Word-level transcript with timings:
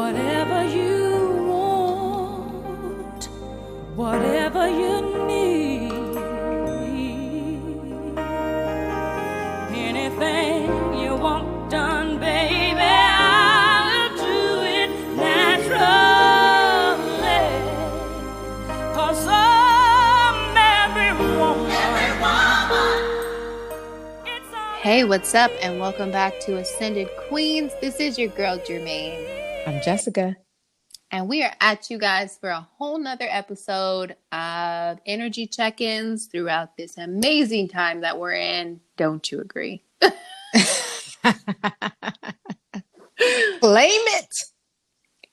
whatever 0.00 0.60
you 0.64 1.44
want, 1.52 3.22
whatever 3.94 4.64
you 4.66 4.94
need, 5.26 6.16
anything 9.88 10.64
you 11.02 11.14
want 11.14 11.70
done, 11.70 12.18
baby, 12.18 12.80
I'll 12.80 14.16
do 14.16 14.62
it 14.80 14.90
naturally. 15.16 15.92
Cause 18.94 19.26
I'm 19.28 20.56
every 20.56 21.12
woman. 21.36 21.70
Hey, 24.80 25.04
what's 25.04 25.34
up? 25.34 25.50
And 25.60 25.78
welcome 25.78 26.10
back 26.10 26.40
to 26.46 26.56
Ascended 26.56 27.08
Queens. 27.28 27.72
This 27.82 28.00
is 28.00 28.18
your 28.18 28.30
girl 28.30 28.56
Jermaine, 28.56 29.39
I'm 29.66 29.80
Jessica. 29.82 30.36
and 31.10 31.28
we 31.28 31.42
are 31.42 31.52
at 31.60 31.90
you 31.90 31.98
guys 31.98 32.38
for 32.40 32.50
a 32.50 32.66
whole 32.78 32.98
nother 32.98 33.26
episode 33.28 34.16
of 34.32 34.98
energy 35.06 35.46
check-ins 35.46 36.26
throughout 36.26 36.76
this 36.76 36.96
amazing 36.98 37.68
time 37.68 38.00
that 38.02 38.18
we're 38.18 38.34
in. 38.34 38.80
Don't 38.96 39.30
you 39.30 39.40
agree? 39.40 39.82
Blame 43.60 44.06
it. 44.18 44.34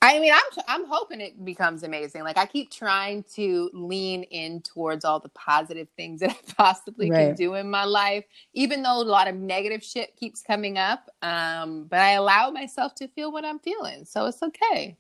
I 0.08 0.20
mean, 0.20 0.32
I'm 0.34 0.64
I'm 0.70 0.86
hoping 0.88 1.20
it 1.20 1.44
becomes 1.44 1.84
amazing. 1.84 2.24
Like 2.24 2.38
I 2.38 2.46
keep 2.46 2.72
trying 2.72 3.24
to 3.36 3.70
lean 3.74 4.24
in 4.24 4.62
towards 4.62 5.04
all 5.04 5.20
the 5.20 5.30
positive 5.30 5.90
things 5.98 6.20
that 6.22 6.30
I 6.30 6.54
possibly 6.54 7.10
can 7.10 7.36
do 7.36 7.56
in 7.56 7.70
my 7.70 7.84
life, 7.84 8.24
even 8.54 8.84
though 8.84 9.02
a 9.02 9.04
lot 9.04 9.28
of 9.28 9.36
negative 9.36 9.84
shit 9.84 10.16
keeps 10.16 10.42
coming 10.42 10.78
up. 10.78 11.10
Um, 11.22 11.86
but 11.90 12.00
I 12.00 12.12
allow 12.12 12.52
myself 12.52 12.96
to 12.96 13.10
feel 13.10 13.34
what 13.34 13.44
I'm 13.44 13.60
feeling, 13.60 14.06
so 14.06 14.26
it's 14.28 14.42
okay. 14.42 14.96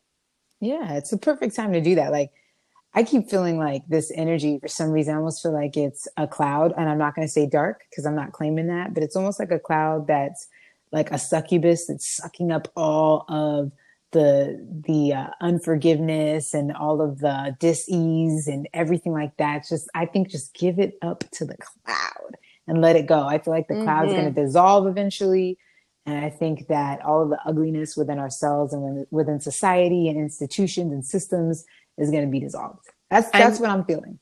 Yeah, 0.59 0.93
it's 0.93 1.11
the 1.11 1.17
perfect 1.17 1.55
time 1.55 1.71
to 1.71 1.81
do 1.81 1.95
that. 1.95 2.11
Like, 2.11 2.31
I 2.94 3.03
keep 3.03 3.30
feeling 3.30 3.58
like 3.58 3.83
this 3.88 4.11
energy 4.13 4.59
for 4.59 4.67
some 4.67 4.89
reason. 4.89 5.13
I 5.13 5.17
almost 5.17 5.41
feel 5.41 5.53
like 5.53 5.78
it's 5.78 6.08
a 6.17 6.28
cloud, 6.28 6.73
and 6.78 6.89
I'm 6.89 6.97
not 6.97 7.16
going 7.16 7.28
to 7.28 7.31
say 7.31 7.45
dark 7.45 7.83
because 7.89 8.05
I'm 8.05 8.16
not 8.16 8.33
claiming 8.33 8.67
that, 8.67 8.94
but 8.94 9.03
it's 9.03 9.16
almost 9.16 9.39
like 9.39 9.52
a 9.52 9.59
cloud 9.59 10.08
that's 10.08 10.47
like 10.91 11.11
a 11.11 11.19
succubus 11.19 11.88
that's 11.88 12.08
sucking 12.08 12.52
up 12.52 12.69
all 12.75 13.25
of 13.30 13.72
the 14.11 14.58
the 14.88 15.13
uh, 15.13 15.27
unforgiveness 15.41 16.53
and 16.53 16.72
all 16.75 17.02
of 17.02 17.19
the 17.19 17.55
dis-ease 17.59 18.47
and 18.47 18.67
everything 18.73 19.13
like 19.13 19.36
that. 19.38 19.66
Just 19.67 19.89
I 19.94 20.05
think 20.05 20.30
just 20.30 20.53
give 20.53 20.80
it 20.80 20.97
up 21.02 21.23
to 21.33 21.45
the 21.45 21.58
cloud 21.58 22.38
and 22.67 22.81
let 22.81 22.95
it 22.95 23.05
go. 23.08 23.22
I 23.25 23.39
feel 23.39 23.53
like 23.53 23.67
the 23.67 23.81
cloud's 23.81 24.11
Mhm. 24.11 24.16
going 24.16 24.33
to 24.33 24.41
dissolve 24.44 24.88
eventually. 24.88 25.58
And 26.05 26.23
I 26.23 26.30
think 26.30 26.67
that 26.67 27.03
all 27.03 27.22
of 27.22 27.30
the 27.30 27.39
ugliness 27.45 27.97
within 27.97 28.17
ourselves 28.17 28.73
and 28.73 29.05
within- 29.11 29.41
society 29.41 30.08
and 30.08 30.17
institutions 30.17 30.94
and 30.94 31.05
systems 31.05 31.66
is 31.97 32.09
going 32.11 32.23
to 32.23 32.31
be 32.31 32.39
dissolved. 32.39 32.85
That's 33.09 33.30
I'm- 33.33 33.44
that's 33.44 33.59
what 33.59 33.69
I'm 33.69 33.83
feeling. 33.83 34.19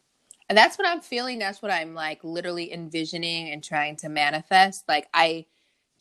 And 0.49 0.57
that's 0.57 0.77
what 0.77 0.87
I'm 0.87 1.01
feeling. 1.01 1.39
That's 1.39 1.61
what 1.61 1.71
I'm 1.71 1.93
like 1.95 2.23
literally 2.23 2.71
envisioning 2.71 3.49
and 3.51 3.63
trying 3.63 3.95
to 3.97 4.09
manifest. 4.09 4.83
Like 4.87 5.07
I 5.13 5.45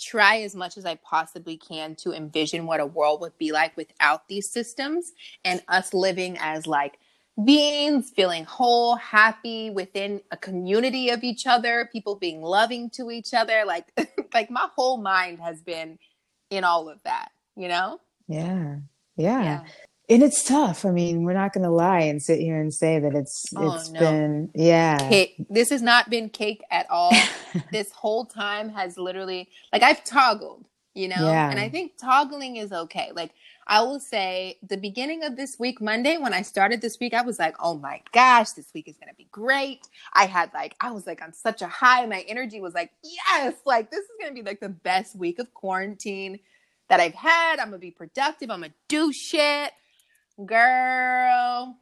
try 0.05 0.41
as 0.42 0.55
much 0.55 0.77
as 0.77 0.84
I 0.84 0.97
possibly 0.97 1.56
can 1.56 1.94
to 1.97 2.12
envision 2.12 2.66
what 2.66 2.80
a 2.80 2.86
world 2.86 3.20
would 3.20 3.36
be 3.38 3.52
like 3.52 3.77
without 3.77 4.28
these 4.28 4.50
systems 4.50 5.12
and 5.44 5.62
us 5.69 5.94
living 5.94 6.36
as 6.41 6.66
like 6.66 6.98
beings, 7.42 8.11
feeling 8.14 8.44
whole, 8.44 8.96
happy 8.96 9.70
within 9.70 10.20
a 10.30 10.36
community 10.36 11.11
of 11.11 11.24
each 11.24 11.46
other, 11.46 11.88
people 11.92 12.16
being 12.16 12.42
loving 12.42 12.91
to 12.91 13.11
each 13.11 13.34
other. 13.34 13.64
Like 13.66 13.86
like 14.34 14.50
my 14.50 14.69
whole 14.74 14.98
mind 14.98 15.41
has 15.41 15.62
been 15.62 15.98
in 16.50 16.64
all 16.64 16.89
of 16.89 17.02
that, 17.05 17.30
you 17.56 17.68
know? 17.68 18.00
Yeah. 18.28 18.77
Yeah. 19.16 19.62
And 20.08 20.22
it's 20.22 20.44
tough. 20.44 20.84
I 20.84 20.91
mean, 20.91 21.24
we're 21.24 21.33
not 21.33 21.55
going 21.55 21.64
to 21.64 21.70
lie 21.70 22.00
and 22.00 22.22
sit 22.22 22.38
here 22.38 22.60
and 22.60 22.72
say 22.74 22.98
that 22.98 23.14
it's 23.14 23.44
Oh, 23.56 23.74
it's 23.77 23.88
no. 23.91 24.00
been 24.00 24.50
yeah. 24.55 24.98
cake. 24.98 25.34
This 25.48 25.70
has 25.70 25.80
not 25.80 26.11
been 26.11 26.28
cake 26.28 26.62
at 26.70 26.90
all. 26.90 27.12
this 27.73 27.90
whole 27.92 28.27
time 28.27 28.68
has 28.70 28.98
literally 28.98 29.48
like 29.73 29.83
I've 29.83 30.05
toggled, 30.05 30.67
you 30.95 31.08
know, 31.08 31.17
Yeah. 31.30 31.51
and 31.51 31.58
I 31.58 31.70
think 31.70 31.92
toggling 31.98 32.56
is 32.56 32.70
okay. 32.70 33.12
Like 33.14 33.30
I 33.67 33.80
will 33.80 33.98
say, 33.98 34.58
the 34.68 34.77
beginning 34.77 35.24
of 35.24 35.36
this 35.36 35.56
week, 35.58 35.80
Monday, 35.80 36.18
when 36.18 36.34
I 36.34 36.42
started 36.42 36.83
this 36.83 36.98
week, 37.01 37.14
I 37.14 37.23
was 37.23 37.39
like, 37.39 37.57
oh 37.58 37.78
my 37.78 38.02
gosh, 38.12 38.51
this 38.51 38.67
week 38.74 38.89
is 38.89 38.98
gonna 38.98 39.14
be 39.17 39.27
great. 39.33 39.89
I 40.12 40.27
had 40.27 40.52
like, 40.52 40.74
I 40.83 40.90
was 40.90 41.07
like 41.07 41.23
on 41.23 41.33
such 41.33 41.62
a 41.62 41.67
high. 41.67 42.05
My 42.05 42.20
energy 42.28 42.61
was 42.61 42.74
like, 42.74 42.90
yes, 43.02 43.55
like 43.64 43.90
this 43.90 44.01
is 44.01 44.11
gonna 44.20 44.34
be 44.34 44.42
like 44.42 44.61
the 44.61 44.68
best 44.68 45.17
week 45.17 45.39
of 45.39 45.55
quarantine 45.55 46.40
that 46.90 47.01
I've 47.01 47.14
had. 47.14 47.58
I'm 47.58 47.68
gonna 47.68 47.78
be 47.78 47.90
productive. 47.90 48.51
I'm 48.51 48.61
gonna 48.61 48.74
do 48.89 49.11
shit, 49.14 49.73
girl. 50.45 51.77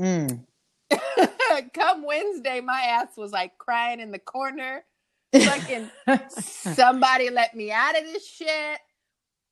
Mm. 0.00 0.44
Come 1.74 2.04
Wednesday, 2.04 2.60
my 2.60 2.80
ass 2.80 3.16
was 3.16 3.32
like 3.32 3.58
crying 3.58 4.00
in 4.00 4.10
the 4.10 4.18
corner. 4.18 4.84
Fucking 5.32 5.90
somebody 6.28 7.30
let 7.30 7.54
me 7.54 7.70
out 7.70 7.98
of 7.98 8.04
this 8.04 8.26
shit. 8.26 8.78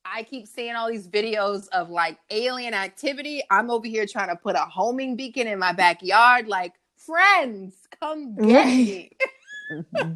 I 0.04 0.22
keep 0.22 0.46
seeing 0.46 0.74
all 0.74 0.88
these 0.88 1.08
videos 1.08 1.68
of 1.68 1.90
like 1.90 2.18
alien 2.30 2.74
activity. 2.74 3.42
I'm 3.50 3.70
over 3.70 3.86
here 3.86 4.06
trying 4.06 4.28
to 4.28 4.36
put 4.36 4.54
a 4.54 4.60
homing 4.60 5.16
beacon 5.16 5.46
in 5.46 5.58
my 5.58 5.72
backyard. 5.72 6.48
Like, 6.48 6.74
friends, 6.96 7.74
come 8.00 8.36
get 8.36 8.66
me. 8.66 9.10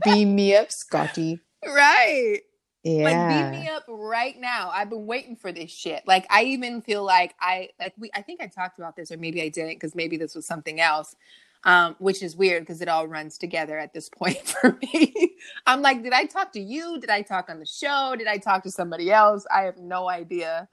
Beam 0.05 0.35
me 0.35 0.55
up, 0.55 0.71
Scotty. 0.71 1.41
right. 1.67 2.41
Yeah. 2.83 3.05
Like 3.05 3.53
beat 3.53 3.61
me 3.61 3.69
up 3.69 3.85
right 3.89 4.41
now. 4.41 4.71
I've 4.73 4.89
been 4.89 5.07
waiting 5.07 5.37
for 5.37 5.53
this 5.53 5.71
shit. 5.71 6.03
Like 6.07 6.27
I 6.31 6.45
even 6.45 6.81
feel 6.81 7.05
like 7.05 7.35
I 7.41 7.71
like 7.79 7.95
we 7.99 8.11
I 8.15 8.23
think 8.23 8.41
I 8.41 8.47
talked 8.47 8.79
about 8.79 8.97
this 8.97 9.11
or 9.13 9.19
maybe 9.19 9.43
I 9.43 9.49
didn't 9.49 9.75
because 9.75 9.95
maybe 9.95 10.17
this 10.17 10.35
was 10.35 10.47
something 10.47 10.81
else. 10.81 11.15
Um, 11.63 11.95
which 11.99 12.23
is 12.23 12.37
weird 12.37 12.63
because 12.63 12.81
it 12.81 12.89
all 12.89 13.07
runs 13.07 13.37
together 13.37 13.79
at 13.79 13.93
this 13.93 14.09
point 14.17 14.39
for 14.39 14.79
me. 14.81 15.37
I'm 15.67 15.83
like, 15.83 16.03
did 16.03 16.15
I 16.15 16.25
talk 16.25 16.53
to 16.53 16.61
you? 16.61 16.99
Did 16.99 17.11
I 17.11 17.21
talk 17.21 17.51
on 17.51 17.59
the 17.59 17.67
show? 17.67 18.15
Did 18.17 18.29
I 18.29 18.39
talk 18.39 18.63
to 18.63 18.71
somebody 18.71 19.13
else? 19.13 19.45
I 19.55 19.63
have 19.63 19.77
no 19.77 20.09
idea. 20.09 20.71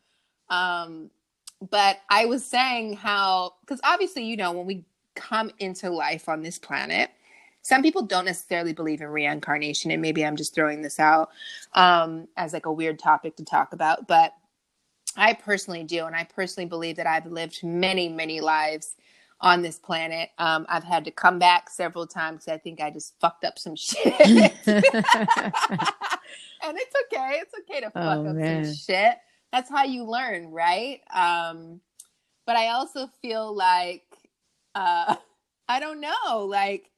Um, 0.49 1.09
but 1.69 1.99
I 2.09 2.25
was 2.25 2.45
saying 2.45 2.93
how 2.93 3.55
because 3.61 3.81
obviously, 3.83 4.23
you 4.23 4.37
know, 4.37 4.53
when 4.53 4.65
we 4.65 4.85
come 5.15 5.51
into 5.59 5.89
life 5.89 6.29
on 6.29 6.41
this 6.41 6.57
planet, 6.57 7.09
some 7.67 7.81
people 7.83 8.01
don't 8.03 8.23
necessarily 8.23 8.71
believe 8.71 9.01
in 9.01 9.07
reincarnation, 9.09 9.91
and 9.91 10.01
maybe 10.01 10.25
I'm 10.25 10.37
just 10.37 10.55
throwing 10.55 10.81
this 10.83 11.01
out 11.01 11.31
um, 11.73 12.29
as 12.37 12.53
like 12.53 12.65
a 12.65 12.71
weird 12.71 12.97
topic 12.97 13.35
to 13.35 13.43
talk 13.43 13.73
about, 13.73 14.07
but 14.07 14.31
I 15.17 15.33
personally 15.33 15.83
do, 15.83 16.05
and 16.05 16.15
I 16.15 16.23
personally 16.23 16.69
believe 16.69 16.95
that 16.95 17.07
I've 17.07 17.25
lived 17.25 17.61
many, 17.65 18.07
many 18.07 18.39
lives 18.39 18.95
on 19.41 19.63
this 19.63 19.79
planet. 19.79 20.29
Um, 20.37 20.65
I've 20.69 20.85
had 20.85 21.03
to 21.05 21.11
come 21.11 21.39
back 21.39 21.69
several 21.69 22.07
times. 22.07 22.47
I 22.47 22.57
think 22.57 22.79
I 22.79 22.89
just 22.89 23.15
fucked 23.19 23.43
up 23.43 23.59
some 23.59 23.75
shit, 23.77 24.13
and 24.21 24.53
it's 26.77 26.95
okay. 27.03 27.41
It's 27.41 27.53
okay 27.59 27.81
to 27.81 27.91
fuck 27.91 28.19
Oh, 28.19 28.29
up 28.29 28.35
man. 28.37 28.63
some 28.63 28.75
shit. 28.75 29.17
That's 29.51 29.69
how 29.69 29.83
you 29.83 30.05
learn, 30.05 30.51
right? 30.51 31.01
Um, 31.13 31.81
but 32.45 32.55
I 32.55 32.69
also 32.69 33.07
feel 33.21 33.53
like 33.53 34.05
uh, 34.73 35.17
I 35.67 35.81
don't 35.81 35.99
know, 35.99 36.45
like 36.49 36.89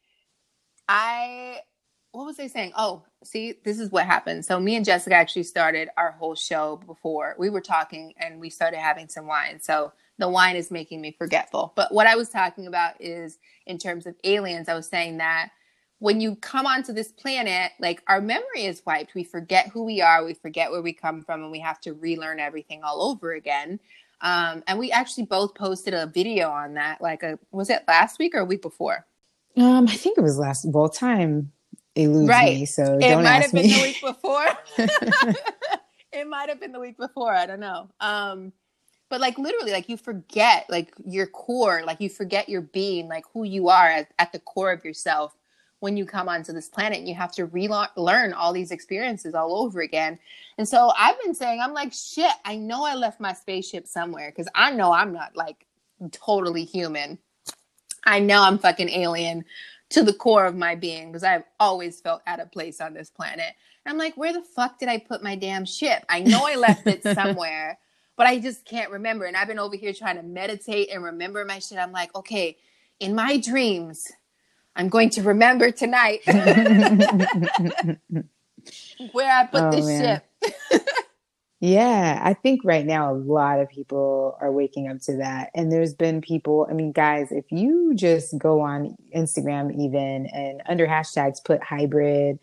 I 0.89 1.61
what 2.11 2.25
was 2.25 2.39
I 2.39 2.47
saying? 2.47 2.73
Oh, 2.75 3.03
see, 3.23 3.53
this 3.63 3.79
is 3.79 3.91
what 3.91 4.05
happened. 4.07 4.43
So 4.43 4.59
me 4.59 4.75
and 4.75 4.83
Jessica 4.83 5.15
actually 5.15 5.43
started 5.43 5.89
our 5.95 6.11
whole 6.13 6.33
show 6.33 6.81
before. 6.87 7.35
We 7.37 7.51
were 7.51 7.61
talking 7.61 8.13
and 8.17 8.39
we 8.39 8.49
started 8.49 8.79
having 8.79 9.07
some 9.07 9.27
wine. 9.27 9.61
So 9.61 9.93
the 10.17 10.27
wine 10.27 10.55
is 10.55 10.71
making 10.71 11.01
me 11.01 11.15
forgetful. 11.15 11.73
But 11.75 11.93
what 11.93 12.07
I 12.07 12.15
was 12.15 12.29
talking 12.29 12.65
about 12.65 12.99
is 12.99 13.37
in 13.67 13.77
terms 13.77 14.07
of 14.07 14.15
aliens, 14.23 14.67
I 14.67 14.73
was 14.73 14.87
saying 14.87 15.17
that 15.17 15.51
when 15.99 16.19
you 16.19 16.35
come 16.37 16.65
onto 16.65 16.93
this 16.93 17.11
planet, 17.11 17.73
like 17.79 18.01
our 18.07 18.21
memory 18.21 18.65
is 18.65 18.81
wiped. 18.87 19.13
We 19.13 19.23
forget 19.23 19.67
who 19.67 19.83
we 19.83 20.01
are, 20.01 20.25
we 20.25 20.33
forget 20.33 20.71
where 20.71 20.81
we 20.81 20.93
come 20.93 21.21
from, 21.21 21.43
and 21.43 21.51
we 21.51 21.59
have 21.59 21.79
to 21.81 21.93
relearn 21.93 22.39
everything 22.39 22.83
all 22.83 23.03
over 23.03 23.33
again. 23.33 23.79
Um, 24.21 24.63
and 24.65 24.79
we 24.79 24.91
actually 24.91 25.25
both 25.25 25.53
posted 25.53 25.93
a 25.93 26.07
video 26.07 26.49
on 26.49 26.73
that. 26.73 27.01
Like, 27.01 27.21
a 27.21 27.37
was 27.51 27.69
it 27.69 27.83
last 27.87 28.17
week 28.17 28.33
or 28.33 28.39
a 28.39 28.45
week 28.45 28.63
before? 28.63 29.05
Um, 29.57 29.87
I 29.87 29.95
think 29.95 30.17
it 30.17 30.21
was 30.21 30.37
last 30.37 30.65
well 30.67 30.89
time 30.89 31.51
eludes 31.95 32.29
Right. 32.29 32.59
me, 32.59 32.65
so 32.65 32.97
it 32.97 33.01
don't 33.09 33.23
might 33.23 33.37
ask 33.37 33.51
have 33.51 33.53
been 33.53 33.63
me. 33.63 33.73
the 33.73 33.81
week 33.81 34.01
before. 34.01 34.47
it 36.13 36.27
might 36.27 36.49
have 36.49 36.59
been 36.59 36.71
the 36.71 36.79
week 36.79 36.97
before. 36.97 37.33
I 37.33 37.45
don't 37.45 37.59
know. 37.59 37.89
Um, 37.99 38.53
but 39.09 39.21
like 39.21 39.37
literally, 39.37 39.71
like 39.71 39.89
you 39.89 39.97
forget 39.97 40.65
like 40.69 40.93
your 41.05 41.27
core, 41.27 41.81
like 41.85 41.99
you 41.99 42.09
forget 42.09 42.47
your 42.49 42.61
being, 42.61 43.07
like 43.07 43.25
who 43.33 43.43
you 43.43 43.69
are 43.69 43.87
at, 43.87 44.09
at 44.19 44.31
the 44.31 44.39
core 44.39 44.71
of 44.71 44.85
yourself 44.85 45.35
when 45.79 45.97
you 45.97 46.05
come 46.05 46.29
onto 46.29 46.53
this 46.53 46.69
planet. 46.69 46.99
And 46.99 47.07
you 47.07 47.15
have 47.15 47.31
to 47.33 47.45
relearn 47.45 48.33
all 48.33 48.53
these 48.53 48.71
experiences 48.71 49.33
all 49.33 49.57
over 49.63 49.81
again. 49.81 50.19
And 50.57 50.67
so 50.67 50.91
I've 50.97 51.19
been 51.23 51.33
saying, 51.33 51.59
I'm 51.61 51.73
like, 51.73 51.93
shit. 51.93 52.31
I 52.45 52.55
know 52.55 52.85
I 52.85 52.95
left 52.95 53.19
my 53.19 53.33
spaceship 53.33 53.87
somewhere 53.87 54.31
because 54.31 54.47
I 54.55 54.71
know 54.71 54.91
I'm 54.91 55.11
not 55.13 55.35
like 55.35 55.65
totally 56.11 56.65
human. 56.65 57.17
I 58.05 58.19
know 58.19 58.41
I'm 58.43 58.59
fucking 58.59 58.89
alien 58.89 59.45
to 59.91 60.03
the 60.03 60.13
core 60.13 60.45
of 60.45 60.55
my 60.55 60.75
being 60.75 61.09
because 61.09 61.23
I've 61.23 61.43
always 61.59 62.01
felt 62.01 62.21
out 62.27 62.39
of 62.39 62.51
place 62.51 62.81
on 62.81 62.93
this 62.93 63.09
planet. 63.09 63.53
And 63.85 63.91
I'm 63.93 63.97
like, 63.97 64.17
where 64.17 64.33
the 64.33 64.41
fuck 64.43 64.79
did 64.79 64.89
I 64.89 64.99
put 64.99 65.23
my 65.23 65.35
damn 65.35 65.65
ship? 65.65 66.03
I 66.09 66.21
know 66.21 66.45
I 66.45 66.55
left 66.55 66.89
it 66.89 67.05
somewhere, 67.05 67.79
but 68.17 68.27
I 68.27 68.39
just 68.39 68.65
can't 68.65 68.91
remember. 68.91 69.25
And 69.25 69.37
I've 69.37 69.47
been 69.49 69.59
over 69.59 69.75
here 69.75 69.93
trying 69.93 70.17
to 70.17 70.23
meditate 70.23 70.89
and 70.93 71.03
remember 71.03 71.45
my 71.45 71.59
shit. 71.59 71.77
I'm 71.79 71.91
like, 71.93 72.15
okay, 72.15 72.57
in 72.99 73.15
my 73.15 73.37
dreams, 73.37 74.07
I'm 74.75 74.89
going 74.89 75.11
to 75.11 75.23
remember 75.23 75.71
tonight 75.71 76.21
where 79.11 79.31
I 79.31 79.45
put 79.47 79.69
Oh, 79.69 79.71
this 79.71 79.95
man. 79.97 79.97
shit. 79.97 80.23
Yeah, 81.61 82.21
I 82.23 82.35
think 82.35 82.61
right 82.63 82.85
now 82.85 83.11
a 83.11 83.15
lot 83.15 83.59
of 83.59 83.67
people 83.67 84.37
are 84.39 84.51
waking 84.51 84.87
up 84.87 84.99
to 85.01 85.17
that. 85.17 85.49
And 85.53 85.71
there's 85.71 85.93
been 85.93 86.21
people, 86.21 86.65
I 86.69 86.73
mean, 86.73 86.93
guys, 86.93 87.31
if 87.31 87.51
you 87.51 87.93
just 87.95 88.37
go 88.37 88.61
on 88.61 88.95
Instagram 89.13 89.73
even 89.77 90.27
and 90.27 90.61
under 90.69 90.87
hashtags 90.87 91.43
put 91.43 91.61
hybrid 91.61 92.39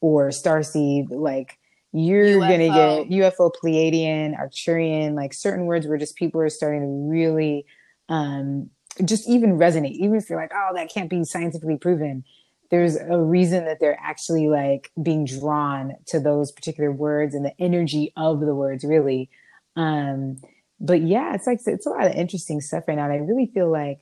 or 0.00 0.28
starseed, 0.28 1.06
like 1.10 1.58
you're 1.92 2.38
gonna 2.38 2.68
get 2.68 3.08
UFO 3.10 3.50
Pleiadian, 3.60 4.38
Arcturian, 4.38 5.14
like 5.14 5.32
certain 5.32 5.66
words 5.66 5.88
where 5.88 5.98
just 5.98 6.14
people 6.14 6.40
are 6.40 6.48
starting 6.48 6.82
to 6.82 7.10
really 7.10 7.66
um 8.08 8.70
just 9.04 9.28
even 9.28 9.58
resonate, 9.58 9.92
even 9.92 10.14
if 10.14 10.30
you're 10.30 10.40
like, 10.40 10.52
oh, 10.54 10.70
that 10.76 10.92
can't 10.92 11.10
be 11.10 11.24
scientifically 11.24 11.76
proven 11.76 12.22
there's 12.70 12.96
a 12.96 13.18
reason 13.18 13.64
that 13.64 13.78
they're 13.80 13.98
actually 14.00 14.48
like 14.48 14.90
being 15.02 15.24
drawn 15.24 15.94
to 16.06 16.20
those 16.20 16.52
particular 16.52 16.92
words 16.92 17.34
and 17.34 17.44
the 17.44 17.54
energy 17.60 18.12
of 18.16 18.40
the 18.40 18.54
words 18.54 18.84
really 18.84 19.28
um 19.76 20.36
but 20.80 21.00
yeah 21.02 21.34
it's 21.34 21.46
like 21.46 21.60
it's 21.66 21.86
a 21.86 21.90
lot 21.90 22.06
of 22.06 22.12
interesting 22.12 22.60
stuff 22.60 22.84
right 22.88 22.96
now 22.96 23.04
and 23.04 23.12
i 23.12 23.16
really 23.16 23.46
feel 23.52 23.70
like 23.70 23.98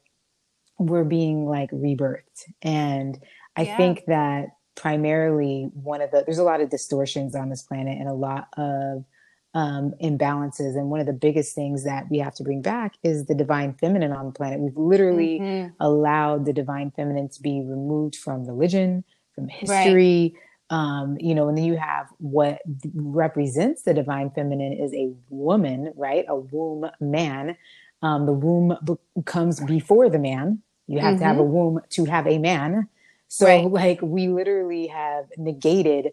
we're 0.78 1.04
being 1.04 1.46
like 1.46 1.70
rebirthed 1.70 2.44
and 2.62 3.18
i 3.56 3.62
Yeah. 3.62 3.76
think 3.76 4.04
that 4.06 4.46
primarily 4.76 5.70
one 5.74 6.00
of 6.00 6.10
the 6.12 6.22
there's 6.24 6.38
a 6.38 6.44
lot 6.44 6.60
of 6.60 6.70
distortions 6.70 7.34
on 7.34 7.48
this 7.48 7.62
planet 7.62 7.98
and 7.98 8.08
a 8.08 8.12
lot 8.14 8.46
of 8.56 9.04
um, 9.54 9.92
imbalances 10.02 10.76
and 10.76 10.90
one 10.90 11.00
of 11.00 11.06
the 11.06 11.12
biggest 11.12 11.54
things 11.54 11.84
that 11.84 12.06
we 12.10 12.18
have 12.18 12.34
to 12.34 12.42
bring 12.44 12.62
back 12.62 12.94
is 13.02 13.26
the 13.26 13.34
divine 13.34 13.74
feminine 13.74 14.12
on 14.12 14.26
the 14.26 14.32
planet 14.32 14.60
we've 14.60 14.76
literally 14.76 15.40
Mhm. 15.40 15.72
allowed 15.80 16.44
the 16.44 16.52
divine 16.52 16.90
feminine 16.90 17.28
to 17.30 17.42
be 17.42 17.62
removed 17.62 18.16
from 18.16 18.46
religion, 18.46 19.04
from 19.34 19.48
history. 19.48 20.34
Um, 20.70 21.16
you 21.18 21.34
know, 21.34 21.48
and 21.48 21.56
then 21.56 21.64
you 21.64 21.76
have 21.78 22.08
what 22.18 22.60
represents 22.94 23.82
the 23.82 23.94
divine 23.94 24.30
feminine 24.30 24.74
is 24.74 24.92
a 24.92 25.12
woman, 25.30 25.92
right? 25.96 26.26
A 26.28 26.36
womb 26.36 26.90
man. 27.00 27.56
Um, 28.02 28.26
the 28.26 28.32
womb 28.34 28.76
be- 28.84 29.22
comes 29.24 29.60
before 29.60 30.10
the 30.10 30.18
man. 30.18 30.62
You 30.86 31.00
have 31.00 31.18
to 31.18 31.24
have 31.24 31.38
a 31.38 31.42
womb 31.42 31.80
to 31.90 32.04
have 32.04 32.26
a 32.26 32.38
man. 32.38 32.88
So, 33.28 33.46
Right. 33.46 33.70
like, 33.70 34.02
we 34.02 34.28
literally 34.28 34.86
have 34.88 35.26
negated 35.38 36.12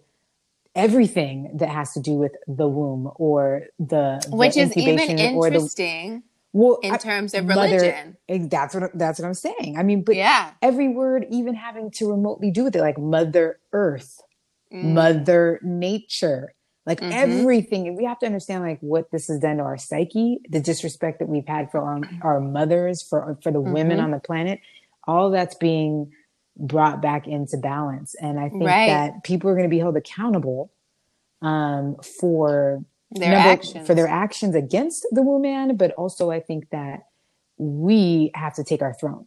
everything 0.75 1.51
that 1.57 1.69
has 1.69 1.94
to 1.94 2.00
do 2.01 2.13
with 2.13 2.33
the 2.48 2.68
womb 2.68 3.10
or 3.16 3.63
the, 3.80 4.22
the 4.30 4.36
Which 4.36 4.57
is 4.57 4.75
even 4.77 5.00
or 5.36 5.50
the 5.50 5.56
interesting 5.56 6.24
well 6.54 6.80
in 6.83 6.98
terms 7.00 7.33
of 7.33 7.48
religion. 7.48 8.18
eh, 8.30 8.48
that's 8.50 8.75
what 8.75 8.92
that's 8.98 9.19
what 9.19 9.25
I'm 9.27 9.33
saying. 9.33 9.75
I 9.77 9.83
mean, 9.83 10.04
but 10.04 10.16
yeah. 10.16 10.51
every 10.62 10.88
word 10.89 11.25
even 11.31 11.56
having 11.56 11.92
to 11.92 12.10
remotely 12.12 12.51
do 12.51 12.63
with 12.66 12.75
it, 12.75 12.81
like 12.81 12.98
Mother 12.98 13.60
Earth, 13.74 14.22
Mm. 14.74 14.94
Mother 14.94 15.60
Nature, 15.63 16.54
like 16.86 17.00
Mhm. 17.00 17.12
everything. 17.13 17.95
We 17.95 18.04
have 18.06 18.19
to 18.19 18.25
understand 18.25 18.63
like 18.63 18.80
what 18.81 19.12
this 19.12 19.28
has 19.28 19.39
done 19.39 19.57
to 19.57 19.63
our 19.63 19.78
psyche, 19.78 20.39
the 20.50 20.60
disrespect 20.60 21.19
that 21.19 21.30
we've 21.30 21.48
had 21.48 21.69
for 21.71 21.81
our, 21.81 22.01
our 22.24 22.39
mothers, 22.42 23.01
for 23.04 23.38
for 23.44 23.51
the 23.51 23.62
women 23.62 24.00
Mhm. 24.00 24.04
on 24.04 24.12
the 24.12 24.19
planet. 24.19 24.60
All 25.07 25.30
that's 25.30 25.56
being 25.56 26.12
brought 26.57 27.02
back 27.02 27.28
into 27.28 27.57
balance, 27.57 28.16
and 28.22 28.40
I 28.40 28.50
think 28.50 28.63
Right. 28.63 28.88
that 28.88 29.24
people 29.24 29.50
are 29.50 29.54
going 29.56 29.66
to 29.66 29.69
be 29.69 29.80
held 29.80 29.98
accountable 29.98 30.72
um, 31.42 31.98
for 32.19 32.84
Their 33.12 33.31
number- 33.31 33.50
actions. 33.50 33.88
for 33.88 33.94
their 33.94 34.07
actions 34.07 34.56
against 34.56 35.06
the 35.12 35.22
woman, 35.22 35.75
but 35.78 35.92
also 35.92 36.31
I 36.31 36.40
think 36.40 36.69
that 36.69 37.06
we 37.57 38.31
have 38.36 38.54
to 38.56 38.63
take 38.63 38.81
our 38.81 38.94
throne. 38.94 39.25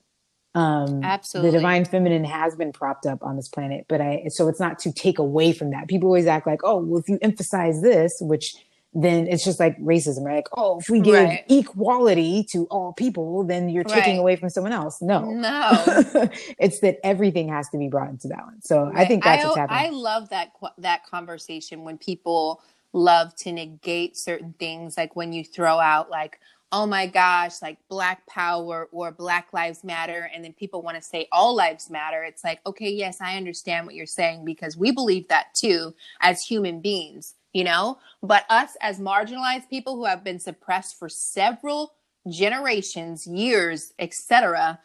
Um, 0.55 1.03
Absolutely. 1.05 1.51
The 1.51 1.57
divine 1.59 1.85
feminine 1.85 2.25
has 2.25 2.57
been 2.57 2.73
propped 2.73 3.07
up 3.07 3.23
on 3.23 3.37
this 3.37 3.49
planet, 3.49 3.85
but 3.89 4.01
I, 4.01 4.25
so 4.29 4.49
it's 4.49 4.59
not 4.59 4.79
to 4.81 4.93
take 4.93 5.19
away 5.19 5.53
from 5.53 5.71
that. 5.71 5.87
People 5.87 6.09
always 6.09 6.27
act 6.27 6.47
like, 6.47 6.61
oh, 6.65 6.79
well, 6.83 6.99
if 6.99 7.09
you 7.09 7.19
emphasize 7.23 7.81
this, 7.83 8.17
which 8.21 8.57
then 8.94 9.26
it's 9.29 9.44
just 9.44 9.61
like 9.61 9.79
racism, 9.79 10.25
right? 10.25 10.37
Like, 10.37 10.49
oh, 10.56 10.79
if 10.79 10.88
we 10.88 11.00
give 11.00 11.14
Right. 11.14 11.44
equality 11.49 12.44
to 12.52 12.64
all 12.70 12.93
people, 12.94 13.44
then 13.44 13.69
you're 13.69 13.85
taking 13.85 14.14
Right. 14.14 14.20
away 14.20 14.37
from 14.37 14.49
someone 14.50 14.73
else. 14.73 15.00
No, 15.02 15.31
No. 15.32 15.70
it's 16.58 16.81
that 16.81 16.99
everything 17.05 17.49
has 17.49 17.69
to 17.70 17.79
be 17.79 17.88
brought 17.88 18.08
into 18.08 18.29
balance. 18.29 18.67
So 18.67 18.90
I 18.94 19.05
think 19.05 19.25
that's 19.25 19.44
what's 19.44 19.56
I, 19.56 19.61
happening. 19.61 19.85
I 19.87 19.90
love 19.90 20.29
that 20.31 20.52
that 20.79 21.05
conversation 21.06 21.85
when 21.85 21.99
people 21.99 22.62
love 22.94 23.35
to 23.37 23.52
negate 23.52 24.17
certain 24.17 24.55
things, 24.58 24.96
like 24.96 25.14
when 25.14 25.32
you 25.32 25.44
throw 25.44 25.79
out 25.79 26.08
like, 26.08 26.41
"Oh 26.73 26.87
my 26.87 27.06
gosh," 27.06 27.61
like 27.61 27.79
Black 27.88 28.26
Power 28.26 28.88
or 28.91 29.12
Black 29.12 29.52
Lives 29.52 29.84
Matter, 29.84 30.31
and 30.34 30.43
then 30.43 30.55
people 30.55 30.81
want 30.82 30.96
to 30.96 31.02
say 31.02 31.29
all 31.31 31.55
lives 31.55 31.91
matter. 31.91 32.25
It's 32.25 32.43
like, 32.43 32.61
okay, 32.67 32.91
yes, 32.91 33.20
I 33.20 33.37
understand 33.37 33.84
what 33.87 33.94
you're 33.94 34.06
saying 34.06 34.44
because 34.46 34.76
we 34.76 34.91
believe 34.91 35.29
that 35.29 35.55
too 35.55 35.94
as 36.23 36.43
human 36.43 36.81
beings, 36.81 37.34
you 37.53 37.65
know. 37.65 37.99
But 38.23 38.45
us 38.49 38.77
as 38.81 38.99
marginalized 38.99 39.69
people 39.69 39.97
who 39.97 40.05
have 40.05 40.25
been 40.25 40.39
suppressed 40.39 40.99
for 40.99 41.09
several 41.09 41.95
generations, 42.29 43.27
years, 43.27 43.93
etc 43.99 44.79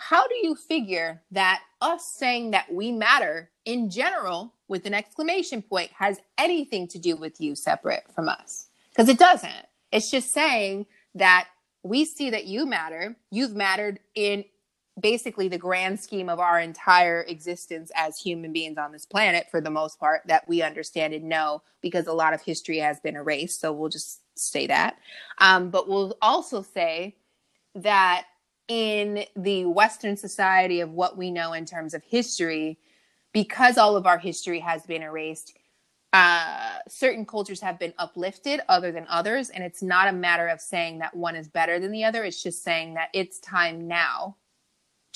how 0.00 0.28
do 0.28 0.34
you 0.36 0.54
figure 0.54 1.20
that 1.32 1.60
us 1.82 2.04
saying 2.04 2.52
that 2.52 2.72
we 2.72 2.92
matter 2.92 3.50
in 3.64 3.90
general 3.90 4.54
with 4.68 4.86
an 4.86 4.94
exclamation 4.94 5.60
point 5.60 5.90
has 5.90 6.20
anything 6.38 6.86
to 6.86 7.00
do 7.00 7.16
with 7.16 7.40
you 7.40 7.56
separate 7.56 8.04
from 8.14 8.28
us? 8.28 8.68
Because 8.90 9.08
it 9.08 9.18
doesn't. 9.18 9.66
It's 9.90 10.08
just 10.08 10.32
saying 10.32 10.86
that 11.16 11.48
we 11.82 12.04
see 12.04 12.30
that 12.30 12.46
you 12.46 12.64
matter. 12.64 13.16
You've 13.32 13.56
mattered 13.56 13.98
in 14.14 14.44
basically 15.00 15.48
the 15.48 15.58
grand 15.58 15.98
scheme 15.98 16.28
of 16.28 16.40
our 16.40 16.60
entire 16.60 17.22
existence 17.28 17.90
as 17.94 18.18
human 18.18 18.52
beings 18.52 18.78
on 18.78 18.92
this 18.92 19.06
planet 19.06 19.46
for 19.50 19.60
the 19.60 19.70
most 19.70 19.98
part 19.98 20.22
that 20.26 20.48
we 20.48 20.62
understand 20.62 21.14
and 21.14 21.28
know 21.28 21.62
because 21.80 22.06
a 22.06 22.12
lot 22.12 22.34
of 22.34 22.42
history 22.42 22.78
has 22.78 22.98
been 23.00 23.16
erased 23.16 23.60
so 23.60 23.72
we'll 23.72 23.88
just 23.88 24.20
say 24.36 24.66
that 24.66 24.98
um, 25.38 25.70
but 25.70 25.88
we'll 25.88 26.16
also 26.20 26.62
say 26.62 27.14
that 27.74 28.26
in 28.68 29.24
the 29.34 29.64
Western 29.64 30.16
society 30.16 30.80
of 30.80 30.92
what 30.92 31.16
we 31.16 31.30
know 31.30 31.54
in 31.54 31.64
terms 31.64 31.94
of 31.94 32.04
history, 32.04 32.78
because 33.32 33.78
all 33.78 33.96
of 33.96 34.06
our 34.06 34.18
history 34.18 34.60
has 34.60 34.84
been 34.84 35.02
erased, 35.02 35.56
uh, 36.12 36.78
certain 36.86 37.24
cultures 37.24 37.60
have 37.60 37.78
been 37.78 37.94
uplifted 37.98 38.60
other 38.68 38.92
than 38.92 39.06
others. 39.08 39.50
And 39.50 39.64
it's 39.64 39.82
not 39.82 40.08
a 40.08 40.12
matter 40.12 40.48
of 40.48 40.60
saying 40.60 40.98
that 40.98 41.16
one 41.16 41.34
is 41.34 41.48
better 41.48 41.78
than 41.78 41.92
the 41.92 42.04
other. 42.04 42.24
It's 42.24 42.42
just 42.42 42.62
saying 42.62 42.94
that 42.94 43.08
it's 43.12 43.38
time 43.40 43.88
now 43.88 44.36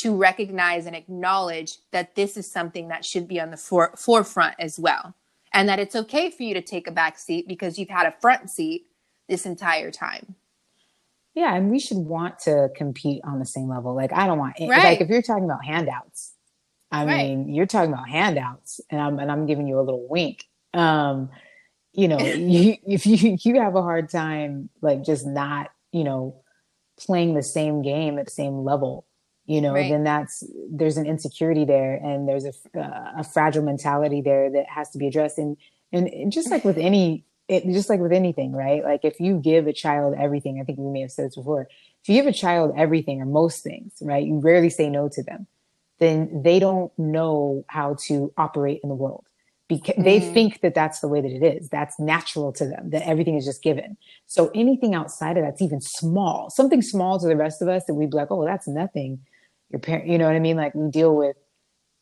to 0.02 0.14
recognize 0.16 0.86
and 0.86 0.96
acknowledge 0.96 1.78
that 1.92 2.14
this 2.14 2.36
is 2.36 2.50
something 2.50 2.88
that 2.88 3.04
should 3.04 3.26
be 3.28 3.40
on 3.40 3.50
the 3.50 3.56
for- 3.56 3.94
forefront 3.96 4.54
as 4.58 4.78
well. 4.78 5.14
And 5.54 5.68
that 5.68 5.78
it's 5.78 5.94
okay 5.96 6.30
for 6.30 6.42
you 6.42 6.54
to 6.54 6.62
take 6.62 6.86
a 6.86 6.92
back 6.92 7.18
seat 7.18 7.46
because 7.46 7.78
you've 7.78 7.88
had 7.90 8.06
a 8.06 8.14
front 8.20 8.50
seat 8.50 8.86
this 9.28 9.44
entire 9.46 9.90
time. 9.90 10.34
Yeah, 11.34 11.54
and 11.54 11.70
we 11.70 11.78
should 11.78 11.98
want 11.98 12.38
to 12.40 12.68
compete 12.76 13.22
on 13.24 13.38
the 13.38 13.46
same 13.46 13.68
level. 13.68 13.94
Like 13.94 14.12
I 14.12 14.26
don't 14.26 14.38
want 14.38 14.56
Right. 14.60 14.82
like 14.84 15.00
if 15.00 15.08
you're 15.08 15.22
talking 15.22 15.44
about 15.44 15.64
handouts, 15.64 16.34
I 16.90 17.04
Right. 17.06 17.28
mean, 17.28 17.54
you're 17.54 17.66
talking 17.66 17.92
about 17.92 18.08
handouts, 18.08 18.80
and 18.90 19.00
I'm 19.00 19.18
and 19.18 19.30
I'm 19.32 19.46
giving 19.46 19.66
you 19.66 19.78
a 19.78 19.82
little 19.82 20.06
wink. 20.08 20.44
Um, 20.74 21.30
you 21.94 22.08
know, 22.08 22.18
you, 22.34 22.76
if 22.86 23.06
you 23.06 23.36
you 23.44 23.60
have 23.60 23.76
a 23.76 23.82
hard 23.82 24.10
time 24.10 24.68
like 24.82 25.02
just 25.04 25.26
not, 25.26 25.70
you 25.90 26.04
know, 26.04 26.42
playing 26.98 27.34
the 27.34 27.42
same 27.42 27.80
game 27.82 28.18
at 28.18 28.26
the 28.26 28.30
same 28.30 28.58
level, 28.64 29.06
you 29.46 29.60
know, 29.60 29.72
Right. 29.74 29.90
then 29.90 30.04
that's 30.04 30.42
there's 30.70 30.96
an 30.96 31.06
insecurity 31.06 31.64
there, 31.64 31.94
and 31.94 32.28
there's 32.28 32.44
a 32.44 32.52
uh, 32.78 33.12
a 33.18 33.24
fragile 33.24 33.62
mentality 33.64 34.20
there 34.20 34.50
that 34.52 34.66
has 34.68 34.90
to 34.90 34.98
be 34.98 35.08
addressed, 35.08 35.38
and 35.38 35.56
and 35.92 36.30
just 36.32 36.50
like 36.50 36.64
with 36.64 36.78
any 36.78 37.24
it 37.48 37.64
just 37.66 37.90
like 37.90 38.00
with 38.00 38.12
anything, 38.12 38.52
right? 38.52 38.82
Like 38.84 39.04
if 39.04 39.18
you 39.20 39.38
give 39.38 39.66
a 39.66 39.72
child 39.72 40.14
everything, 40.18 40.60
I 40.60 40.64
think 40.64 40.78
we 40.78 40.90
may 40.90 41.00
have 41.00 41.10
said 41.10 41.26
this 41.26 41.36
before. 41.36 41.68
If 42.02 42.08
you 42.08 42.14
give 42.14 42.26
a 42.26 42.32
child 42.32 42.72
everything 42.76 43.20
or 43.20 43.26
most 43.26 43.62
things, 43.62 43.92
right? 44.00 44.24
You 44.24 44.38
rarely 44.40 44.70
say 44.70 44.88
no 44.88 45.08
to 45.12 45.22
them. 45.22 45.46
Then 45.98 46.42
they 46.44 46.58
don't 46.58 46.96
know 46.98 47.64
how 47.68 47.96
to 48.06 48.32
operate 48.36 48.80
in 48.82 48.88
the 48.88 48.94
world 48.94 49.26
because 49.68 49.94
they 49.98 50.20
Mm. 50.20 50.32
think 50.32 50.60
that 50.62 50.74
that's 50.74 51.00
the 51.00 51.08
way 51.08 51.20
that 51.20 51.30
it 51.30 51.42
is. 51.42 51.68
That's 51.68 51.98
natural 52.00 52.52
to 52.54 52.64
them. 52.66 52.90
That 52.90 53.06
everything 53.06 53.36
is 53.36 53.44
just 53.44 53.62
given. 53.62 53.96
So 54.26 54.50
anything 54.54 54.94
outside 54.94 55.36
of 55.36 55.44
that's 55.44 55.62
even 55.62 55.80
small, 55.80 56.50
something 56.50 56.82
small 56.82 57.18
to 57.20 57.26
the 57.26 57.36
rest 57.36 57.60
of 57.62 57.68
us 57.68 57.84
that 57.86 57.94
we'd 57.94 58.10
be 58.10 58.16
like, 58.16 58.30
oh, 58.30 58.44
that's 58.44 58.66
nothing. 58.68 59.20
Your 59.72 59.80
parent, 59.80 60.06
you 60.06 60.18
know 60.18 60.26
what 60.26 60.36
I 60.36 60.40
mean? 60.40 60.56
Like 60.56 60.74
we 60.74 60.90
deal 60.90 61.16
with 61.16 61.36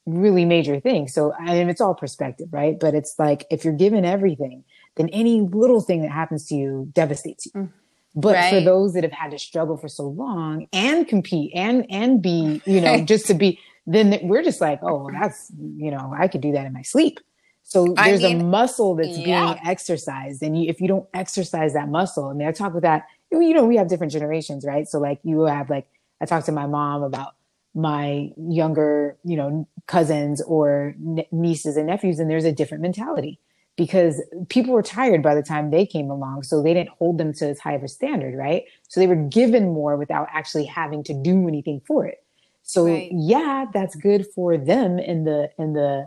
really 0.07 0.45
major 0.45 0.81
things. 0.81 1.15
So 1.15 1.33
I 1.33 1.55
mean, 1.55 1.69
it's 1.69 1.81
all 1.81 1.95
perspective, 1.95 2.49
right? 2.50 2.79
But 2.79 2.95
it's 2.95 3.19
like 3.19 3.47
if 3.50 3.65
you're 3.65 3.75
given 3.75 4.05
everything, 4.05 4.65
then 4.97 5.09
any 5.11 5.41
little 5.41 5.81
thing 5.81 6.03
that 6.03 6.11
happens 6.11 6.47
to 6.47 6.55
you 6.55 6.91
devastates 6.93 7.47
you. 7.47 7.53
Mm. 7.53 7.73
But 8.17 8.50
for 8.50 8.61
those 8.61 8.95
that 8.95 9.05
have 9.05 9.12
had 9.12 9.31
to 9.31 9.39
struggle 9.39 9.77
for 9.77 9.87
so 9.87 10.09
long 10.09 10.67
and 10.73 11.07
compete 11.07 11.53
and 11.55 11.87
and 11.89 12.21
be, 12.21 12.61
you 12.67 12.81
know, 12.81 13.05
just 13.05 13.27
to 13.27 13.35
be, 13.35 13.61
then 13.87 14.19
we're 14.23 14.43
just 14.43 14.61
like, 14.61 14.81
oh, 14.83 15.05
well, 15.05 15.11
that's 15.12 15.53
you 15.77 15.93
know, 15.93 16.12
I 16.17 16.27
could 16.27 16.41
do 16.41 16.53
that 16.53 16.67
in 16.67 16.73
my 16.73 16.83
sleep. 16.83 17.21
So 17.62 17.95
I 17.97 18.11
there's 18.11 18.25
a 18.25 18.35
muscle 18.35 18.97
that's 18.97 19.17
yeah. 19.17 19.55
being 19.55 19.61
exercised, 19.65 20.43
and 20.43 20.61
you, 20.61 20.69
if 20.69 20.81
you 20.81 20.89
don't 20.89 21.07
exercise 21.15 21.75
that 21.75 21.89
muscle, 21.89 22.27
I 22.27 22.33
mean, 22.33 22.49
I 22.49 22.53
talk 22.53 22.75
with 22.75 22.83
that 22.83 23.05
you 23.31 23.55
know, 23.55 23.65
we 23.65 23.77
have 23.77 23.89
different 23.89 24.12
generations, 24.12 24.65
right? 24.65 24.89
So 24.89 24.99
like 24.99 25.21
you 25.23 25.43
have 25.43 25.71
like 25.71 25.87
I 26.21 26.27
talked 26.27 26.47
to 26.47 26.53
my 26.53 26.67
mom 26.67 27.03
about 27.03 27.35
my 27.75 28.31
younger, 28.37 29.17
you 29.25 29.37
know, 29.37 29.69
cousins 29.87 30.43
or 30.43 30.95
nieces 31.31 31.77
and 31.77 31.87
nephews, 31.87 32.19
and 32.19 32.31
there's 32.31 32.45
a 32.45 32.53
different 32.53 32.83
mentality 32.83 33.39
because 33.77 34.23
people 34.49 34.75
were 34.75 34.83
tired 34.83 35.23
by 35.23 35.35
the 35.35 35.43
time 35.43 35.71
they 35.71 35.87
came 35.87 36.11
along. 36.11 36.43
So 36.43 36.62
they 36.62 36.75
didn't 36.75 36.91
hold 36.91 37.19
them 37.19 37.33
to 37.35 37.49
as 37.49 37.59
high 37.59 37.73
of 37.73 37.83
a 37.83 37.89
standard, 37.89 38.37
right? 38.37 38.65
So 38.89 39.00
they 39.00 39.07
were 39.07 39.17
given 39.17 39.73
more 39.73 39.97
without 39.97 40.29
actually 40.33 40.67
having 40.67 41.03
to 41.05 41.15
do 41.15 41.49
anything 41.49 41.81
for 41.87 42.07
it. 42.07 42.23
So 42.62 42.85
right. 42.85 43.11
yeah, 43.12 43.67
that's 43.73 43.97
good 43.97 44.27
for 44.35 44.59
them 44.59 44.99
in 44.99 45.25
the 45.25 45.50
in 45.59 45.73
the 45.73 46.07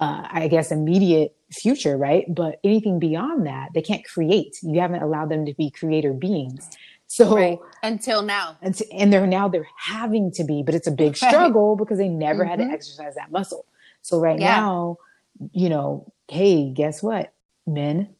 uh, 0.00 0.28
I 0.30 0.48
guess 0.48 0.70
immediate 0.70 1.34
future, 1.50 1.96
right? 1.96 2.24
But 2.28 2.60
anything 2.62 2.98
beyond 2.98 3.46
that, 3.46 3.70
they 3.74 3.82
can't 3.82 4.04
create. 4.04 4.56
You 4.62 4.80
haven't 4.80 5.02
allowed 5.02 5.30
them 5.30 5.46
to 5.46 5.54
be 5.54 5.70
creator 5.70 6.12
beings. 6.12 6.68
So 7.08 7.34
right. 7.34 7.58
until 7.82 8.20
now, 8.22 8.58
and, 8.60 8.78
and 8.92 9.10
they're 9.10 9.26
now 9.26 9.48
they're 9.48 9.66
having 9.76 10.30
to 10.32 10.44
be, 10.44 10.62
but 10.62 10.74
it's 10.74 10.86
a 10.86 10.92
big 10.92 11.16
struggle 11.16 11.74
because 11.74 11.98
they 11.98 12.08
never 12.08 12.42
mm-hmm. 12.42 12.50
had 12.50 12.58
to 12.58 12.64
mm-hmm. 12.66 12.74
exercise 12.74 13.14
that 13.14 13.32
muscle. 13.32 13.64
So 14.02 14.20
right 14.20 14.38
yeah. 14.38 14.60
now, 14.60 14.98
you 15.52 15.68
know, 15.68 16.12
hey, 16.28 16.70
guess 16.70 17.02
what, 17.02 17.32
men? 17.66 18.14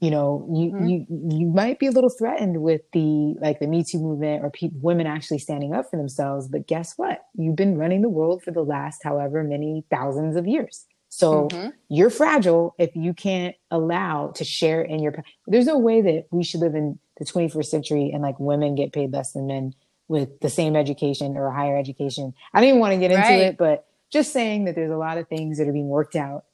You 0.00 0.10
know, 0.10 0.48
you 0.52 0.72
mm-hmm. 0.72 0.86
you 0.86 1.06
you 1.30 1.46
might 1.46 1.78
be 1.78 1.86
a 1.86 1.92
little 1.92 2.10
threatened 2.10 2.60
with 2.60 2.80
the 2.92 3.36
like 3.40 3.60
the 3.60 3.68
Me 3.68 3.84
Too 3.84 4.00
movement 4.00 4.42
or 4.42 4.50
pe- 4.50 4.70
women 4.80 5.06
actually 5.06 5.38
standing 5.38 5.74
up 5.74 5.90
for 5.90 5.96
themselves, 5.96 6.48
but 6.48 6.66
guess 6.66 6.94
what? 6.96 7.26
You've 7.34 7.54
been 7.54 7.76
running 7.76 8.02
the 8.02 8.08
world 8.08 8.42
for 8.42 8.50
the 8.50 8.64
last 8.64 9.04
however 9.04 9.44
many 9.44 9.84
thousands 9.90 10.36
of 10.36 10.48
years. 10.48 10.86
So 11.14 11.48
mm-hmm. 11.48 11.68
you're 11.90 12.08
fragile 12.08 12.74
if 12.78 12.96
you 12.96 13.12
can't 13.12 13.54
allow 13.70 14.28
to 14.36 14.44
share 14.44 14.80
in 14.80 15.02
your. 15.02 15.22
There's 15.46 15.66
no 15.66 15.76
way 15.76 16.00
that 16.00 16.24
we 16.30 16.42
should 16.42 16.60
live 16.60 16.74
in 16.74 16.98
the 17.18 17.26
21st 17.26 17.66
century 17.66 18.10
and 18.10 18.22
like 18.22 18.40
women 18.40 18.74
get 18.74 18.94
paid 18.94 19.12
less 19.12 19.32
than 19.32 19.46
men 19.46 19.74
with 20.08 20.40
the 20.40 20.48
same 20.48 20.74
education 20.74 21.36
or 21.36 21.48
a 21.48 21.54
higher 21.54 21.76
education. 21.76 22.32
I 22.54 22.60
didn't 22.60 22.70
even 22.70 22.80
want 22.80 22.94
to 22.94 22.98
get 22.98 23.10
into 23.10 23.22
right. 23.22 23.40
it, 23.40 23.58
but 23.58 23.86
just 24.10 24.32
saying 24.32 24.64
that 24.64 24.74
there's 24.74 24.90
a 24.90 24.96
lot 24.96 25.18
of 25.18 25.28
things 25.28 25.58
that 25.58 25.68
are 25.68 25.72
being 25.72 25.88
worked 25.88 26.16
out 26.16 26.46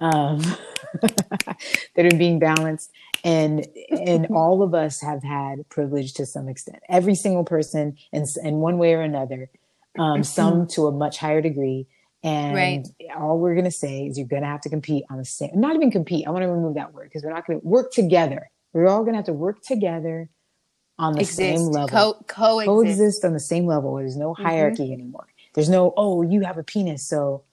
um, 0.00 0.38
that 1.02 1.98
are 1.98 2.16
being 2.16 2.38
balanced 2.38 2.90
and 3.24 3.66
and 3.90 4.26
all 4.30 4.62
of 4.62 4.74
us 4.74 5.02
have 5.02 5.22
had 5.22 5.68
privilege 5.68 6.14
to 6.14 6.24
some 6.24 6.48
extent 6.48 6.78
every 6.88 7.14
single 7.14 7.44
person 7.44 7.96
in, 8.12 8.24
in 8.42 8.56
one 8.56 8.78
way 8.78 8.94
or 8.94 9.02
another 9.02 9.50
um, 9.98 10.22
some 10.22 10.66
to 10.68 10.86
a 10.86 10.92
much 10.92 11.18
higher 11.18 11.42
degree 11.42 11.86
and 12.22 12.54
right. 12.54 12.88
all 13.16 13.38
we're 13.38 13.54
going 13.54 13.64
to 13.64 13.70
say 13.70 14.06
is 14.06 14.18
you're 14.18 14.26
going 14.26 14.42
to 14.42 14.48
have 14.48 14.60
to 14.60 14.68
compete 14.68 15.04
on 15.10 15.18
the 15.18 15.24
same 15.24 15.50
not 15.54 15.74
even 15.74 15.90
compete 15.90 16.26
i 16.26 16.30
want 16.30 16.42
to 16.42 16.48
remove 16.48 16.74
that 16.74 16.92
word 16.92 17.04
because 17.04 17.22
we're 17.22 17.32
not 17.32 17.46
going 17.46 17.60
to 17.60 17.66
work 17.66 17.92
together 17.92 18.50
we're 18.72 18.88
all 18.88 19.00
going 19.02 19.12
to 19.12 19.18
have 19.18 19.26
to 19.26 19.32
work 19.32 19.62
together 19.62 20.28
on 20.98 21.14
the 21.14 21.20
Exist. 21.20 21.36
same 21.36 21.60
level 21.60 21.88
Co- 21.88 22.24
coexist. 22.26 22.66
coexist 22.66 23.24
on 23.24 23.32
the 23.32 23.40
same 23.40 23.66
level 23.66 23.94
there's 23.96 24.16
no 24.16 24.32
mm-hmm. 24.32 24.42
hierarchy 24.42 24.84
mm-hmm. 24.84 24.94
anymore 24.94 25.28
there's 25.54 25.68
no 25.68 25.94
oh 25.96 26.22
you 26.22 26.40
have 26.42 26.58
a 26.58 26.64
penis 26.64 27.06
so 27.06 27.44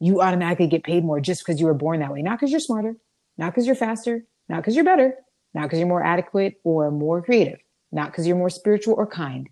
you 0.00 0.20
automatically 0.20 0.66
get 0.66 0.82
paid 0.82 1.04
more 1.04 1.20
just 1.20 1.44
because 1.44 1.60
you 1.60 1.66
were 1.66 1.74
born 1.74 2.00
that 2.00 2.12
way 2.12 2.22
not 2.22 2.38
because 2.38 2.50
you're 2.50 2.60
smarter 2.60 2.96
not 3.38 3.50
because 3.50 3.66
you're 3.66 3.74
faster 3.74 4.24
not 4.48 4.58
because 4.58 4.74
you're 4.74 4.84
better 4.84 5.14
not 5.54 5.62
because 5.62 5.78
you're 5.78 5.88
more 5.88 6.04
adequate 6.04 6.60
or 6.62 6.90
more 6.90 7.22
creative 7.22 7.58
not 7.90 8.10
because 8.10 8.26
you're 8.26 8.36
more 8.36 8.50
spiritual 8.50 8.94
or 8.94 9.06
kind 9.06 9.48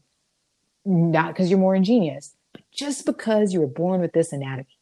not 0.84 1.28
because 1.28 1.50
you're 1.50 1.58
more 1.58 1.74
ingenious 1.74 2.34
just 2.72 3.06
because 3.06 3.52
you 3.52 3.60
were 3.60 3.66
born 3.66 4.00
with 4.00 4.12
this 4.12 4.32
anatomy 4.32 4.78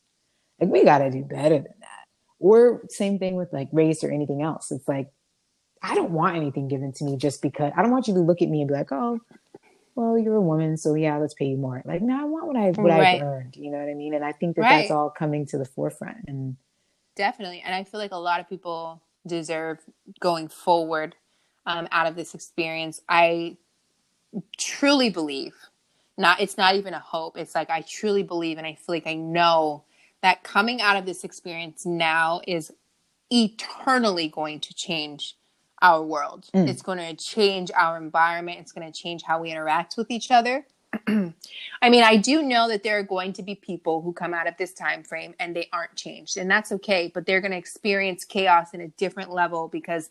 like 0.61 0.71
we 0.71 0.85
got 0.85 0.99
to 0.99 1.11
do 1.11 1.23
better 1.23 1.57
than 1.57 1.75
that 1.81 2.07
or 2.38 2.83
same 2.88 3.19
thing 3.19 3.37
with 3.37 3.52
like 3.52 3.69
race 3.73 4.02
or 4.05 4.11
anything 4.11 4.43
else 4.43 4.71
it's 4.71 4.88
like 4.88 5.11
I 5.83 5.95
don't 5.95 6.11
want 6.11 6.37
anything 6.37 6.69
given 6.69 6.93
to 6.95 7.05
me 7.05 7.16
just 7.16 7.43
because 7.43 7.73
I 7.76 7.83
don't 7.83 7.90
want 7.90 8.09
you 8.09 8.14
to 8.14 8.21
look 8.21 8.43
at 8.43 8.49
me 8.49 8.61
and 8.61 8.69
be 8.69 8.75
like, 8.75 8.90
oh, 8.93 9.21
well, 9.95 10.19
you're 10.19 10.37
a 10.37 10.40
woman, 10.40 10.76
so 10.76 10.95
yeah, 10.95 11.16
let's 11.16 11.33
pay 11.33 11.47
you 11.47 11.57
more. 11.57 11.83
Like, 11.85 12.02
no, 12.02 12.21
I 12.21 12.25
want 12.25 12.47
what 12.47 12.57
I 12.57 12.71
what 12.71 12.90
right. 12.90 13.16
I've 13.16 13.23
earned. 13.23 13.57
You 13.57 13.71
know 13.71 13.78
what 13.78 13.88
I 13.88 13.95
mean? 13.95 14.12
And 14.12 14.25
I 14.25 14.33
think 14.33 14.57
that 14.57 14.62
right. 14.62 14.78
that's 14.81 14.90
all 14.90 15.11
coming 15.11 15.47
to 15.47 15.59
the 15.59 15.64
forefront. 15.64 16.19
And 16.26 16.57
definitely, 17.14 17.62
and 17.64 17.75
I 17.75 17.85
feel 17.85 17.99
like 17.99 18.12
a 18.12 18.16
lot 18.16 18.40
of 18.40 18.49
people 18.49 19.02
deserve 19.26 19.78
going 20.21 20.49
forward 20.49 21.14
um, 21.64 21.88
out 21.93 22.07
of 22.07 22.14
this 22.14 22.35
experience. 22.35 23.00
I 23.09 23.57
truly 24.59 25.09
believe, 25.09 25.55
not 26.18 26.40
it's 26.40 26.56
not 26.56 26.76
even 26.76 26.94
a 26.94 26.99
hope. 26.99 27.37
It's 27.37 27.54
like 27.54 27.70
I 27.70 27.82
truly 27.82 28.23
believe, 28.23 28.58
and 28.58 28.66
I 28.66 28.75
feel 28.75 28.94
like 28.94 29.06
I 29.06 29.14
know 29.14 29.85
that 30.23 30.42
coming 30.42 30.80
out 30.80 30.96
of 30.96 31.06
this 31.06 31.25
experience 31.25 31.85
now 31.85 32.40
is 32.46 32.73
eternally 33.30 34.28
going 34.28 34.61
to 34.61 34.75
change 34.75 35.37
our 35.82 36.02
world. 36.02 36.46
Mm. 36.54 36.68
It's 36.68 36.82
going 36.82 36.99
to 36.99 37.14
change 37.14 37.70
our 37.75 37.96
environment. 37.96 38.61
It's 38.61 38.73
going 38.73 38.90
to 38.90 38.99
change 38.99 39.23
how 39.23 39.42
we 39.42 39.50
interact 39.50 39.96
with 39.96 40.11
each 40.11 40.30
other. 40.30 40.66
I 41.06 41.90
mean, 41.90 42.02
I 42.02 42.16
do 42.16 42.42
know 42.42 42.68
that 42.68 42.82
there 42.82 42.99
are 42.99 43.02
going 43.02 43.35
to 43.35 43.42
be 43.42 43.54
people 43.54 44.00
who 44.00 44.12
come 44.12 44.32
out 44.32 44.49
of 44.49 44.56
this 44.56 44.73
time 44.73 45.02
frame 45.02 45.35
and 45.38 45.54
they 45.54 45.68
aren't 45.73 45.94
changed, 45.96 46.38
and 46.38 46.50
that's 46.50 46.73
okay, 46.73 47.11
but 47.12 47.26
they're 47.26 47.40
going 47.40 47.50
to 47.50 47.58
experience 47.58 48.25
chaos 48.25 48.73
in 48.73 48.80
a 48.80 48.88
different 48.88 49.30
level 49.30 49.68
because 49.68 50.11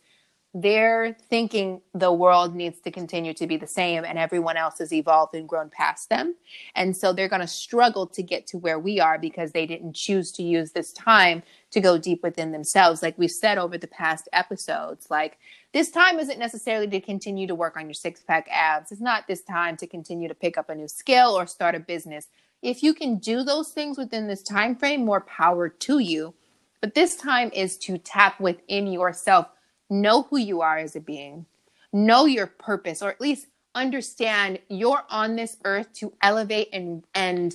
they're 0.57 1.17
thinking 1.29 1.81
the 1.93 2.13
world 2.13 2.55
needs 2.55 2.79
to 2.79 2.89
continue 2.89 3.33
to 3.33 3.45
be 3.45 3.57
the 3.57 3.67
same 3.67 4.05
and 4.05 4.17
everyone 4.17 4.55
else 4.55 4.79
has 4.79 4.93
evolved 4.93 5.35
and 5.35 5.49
grown 5.49 5.69
past 5.69 6.09
them. 6.09 6.33
And 6.75 6.95
so 6.95 7.11
they're 7.11 7.27
going 7.27 7.41
to 7.41 7.47
struggle 7.47 8.07
to 8.07 8.23
get 8.23 8.47
to 8.47 8.57
where 8.57 8.79
we 8.79 9.01
are 9.01 9.19
because 9.19 9.51
they 9.51 9.65
didn't 9.65 9.97
choose 9.97 10.31
to 10.31 10.43
use 10.43 10.71
this 10.71 10.93
time 10.93 11.43
to 11.71 11.81
go 11.81 11.97
deep 11.97 12.23
within 12.23 12.53
themselves. 12.53 13.03
Like 13.03 13.17
we 13.17 13.27
said 13.27 13.57
over 13.57 13.77
the 13.77 13.87
past 13.87 14.29
episodes, 14.31 15.07
like 15.09 15.39
this 15.73 15.91
time 15.91 16.19
isn't 16.19 16.39
necessarily 16.39 16.87
to 16.87 17.01
continue 17.01 17.47
to 17.47 17.55
work 17.55 17.75
on 17.75 17.87
your 17.87 17.93
six 17.93 18.21
pack 18.21 18.47
abs. 18.49 18.93
It's 18.93 19.01
not 19.01 19.27
this 19.27 19.41
time 19.41 19.75
to 19.75 19.87
continue 19.87 20.29
to 20.29 20.33
pick 20.33 20.57
up 20.57 20.69
a 20.69 20.75
new 20.75 20.87
skill 20.87 21.37
or 21.37 21.47
start 21.47 21.75
a 21.75 21.81
business. 21.81 22.29
If 22.61 22.81
you 22.81 22.93
can 22.93 23.17
do 23.17 23.43
those 23.43 23.71
things 23.71 23.97
within 23.97 24.29
this 24.29 24.41
time 24.41 24.77
frame, 24.77 25.03
more 25.03 25.19
power 25.19 25.67
to 25.67 25.99
you. 25.99 26.33
But 26.79 26.93
this 26.93 27.17
time 27.17 27.51
is 27.53 27.77
to 27.79 27.97
tap 27.97 28.39
within 28.39 28.87
yourself 28.87 29.47
know 29.89 30.23
who 30.23 30.37
you 30.37 30.61
are 30.61 30.77
as 30.77 30.95
a 30.95 30.99
being, 30.99 31.45
know 31.93 32.25
your 32.25 32.47
purpose, 32.47 33.01
or 33.01 33.09
at 33.09 33.21
least 33.21 33.47
understand 33.75 34.57
you're 34.69 35.03
on 35.09 35.35
this 35.35 35.57
earth 35.65 35.91
to 35.93 36.13
elevate 36.21 36.69
and 36.73 37.03
and 37.13 37.53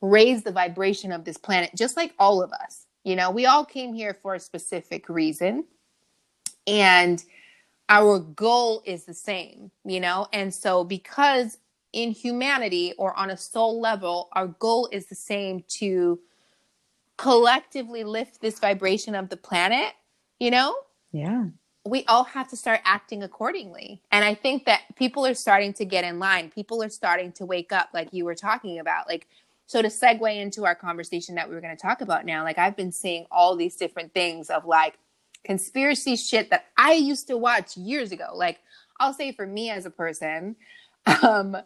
raise 0.00 0.42
the 0.42 0.50
vibration 0.50 1.12
of 1.12 1.24
this 1.24 1.36
planet 1.36 1.70
just 1.76 1.96
like 1.96 2.14
all 2.18 2.42
of 2.42 2.50
us. 2.52 2.86
You 3.04 3.14
know 3.14 3.30
we 3.30 3.46
all 3.46 3.64
came 3.64 3.92
here 3.92 4.14
for 4.14 4.34
a 4.34 4.40
specific 4.40 5.08
reason 5.08 5.64
and 6.66 7.22
our 7.90 8.18
goal 8.18 8.82
is 8.86 9.04
the 9.04 9.14
same 9.14 9.70
you 9.84 10.00
know? 10.00 10.26
And 10.32 10.52
so 10.52 10.84
because 10.84 11.58
in 11.92 12.10
humanity 12.10 12.94
or 12.98 13.14
on 13.14 13.30
a 13.30 13.36
soul 13.36 13.80
level 13.80 14.28
our 14.32 14.48
goal 14.48 14.88
is 14.90 15.06
the 15.06 15.14
same 15.14 15.62
to 15.68 16.18
collectively 17.18 18.04
lift 18.04 18.40
this 18.40 18.58
vibration 18.58 19.14
of 19.14 19.28
the 19.28 19.36
planet 19.36 19.92
you 20.38 20.50
know? 20.50 20.74
Yeah 21.12 21.44
we 21.84 22.04
all 22.06 22.24
have 22.24 22.48
to 22.48 22.56
start 22.56 22.80
acting 22.84 23.22
accordingly. 23.22 24.02
And 24.10 24.24
I 24.24 24.34
think 24.34 24.66
that 24.66 24.82
people 24.96 25.24
are 25.26 25.34
starting 25.34 25.72
to 25.74 25.84
get 25.84 26.04
in 26.04 26.18
line. 26.18 26.50
People 26.50 26.82
are 26.82 26.88
starting 26.88 27.32
to 27.32 27.46
wake 27.46 27.72
up, 27.72 27.90
like 27.94 28.08
you 28.12 28.24
were 28.24 28.34
talking 28.34 28.78
about. 28.78 29.08
Like, 29.08 29.26
so 29.66 29.82
to 29.82 29.88
segue 29.88 30.36
into 30.36 30.64
our 30.64 30.74
conversation 30.74 31.34
that 31.36 31.48
we 31.48 31.54
were 31.54 31.60
going 31.60 31.76
to 31.76 31.80
talk 31.80 32.00
about 32.00 32.24
now, 32.24 32.42
like 32.42 32.58
I've 32.58 32.76
been 32.76 32.92
seeing 32.92 33.26
all 33.30 33.56
these 33.56 33.76
different 33.76 34.12
things 34.14 34.50
of 34.50 34.64
like 34.64 34.98
conspiracy 35.44 36.16
shit 36.16 36.50
that 36.50 36.66
I 36.76 36.92
used 36.94 37.28
to 37.28 37.36
watch 37.36 37.76
years 37.76 38.12
ago. 38.12 38.30
Like, 38.34 38.58
I'll 39.00 39.14
say 39.14 39.32
for 39.32 39.46
me 39.46 39.70
as 39.70 39.86
a 39.86 39.90
person, 39.90 40.56
um, 41.22 41.56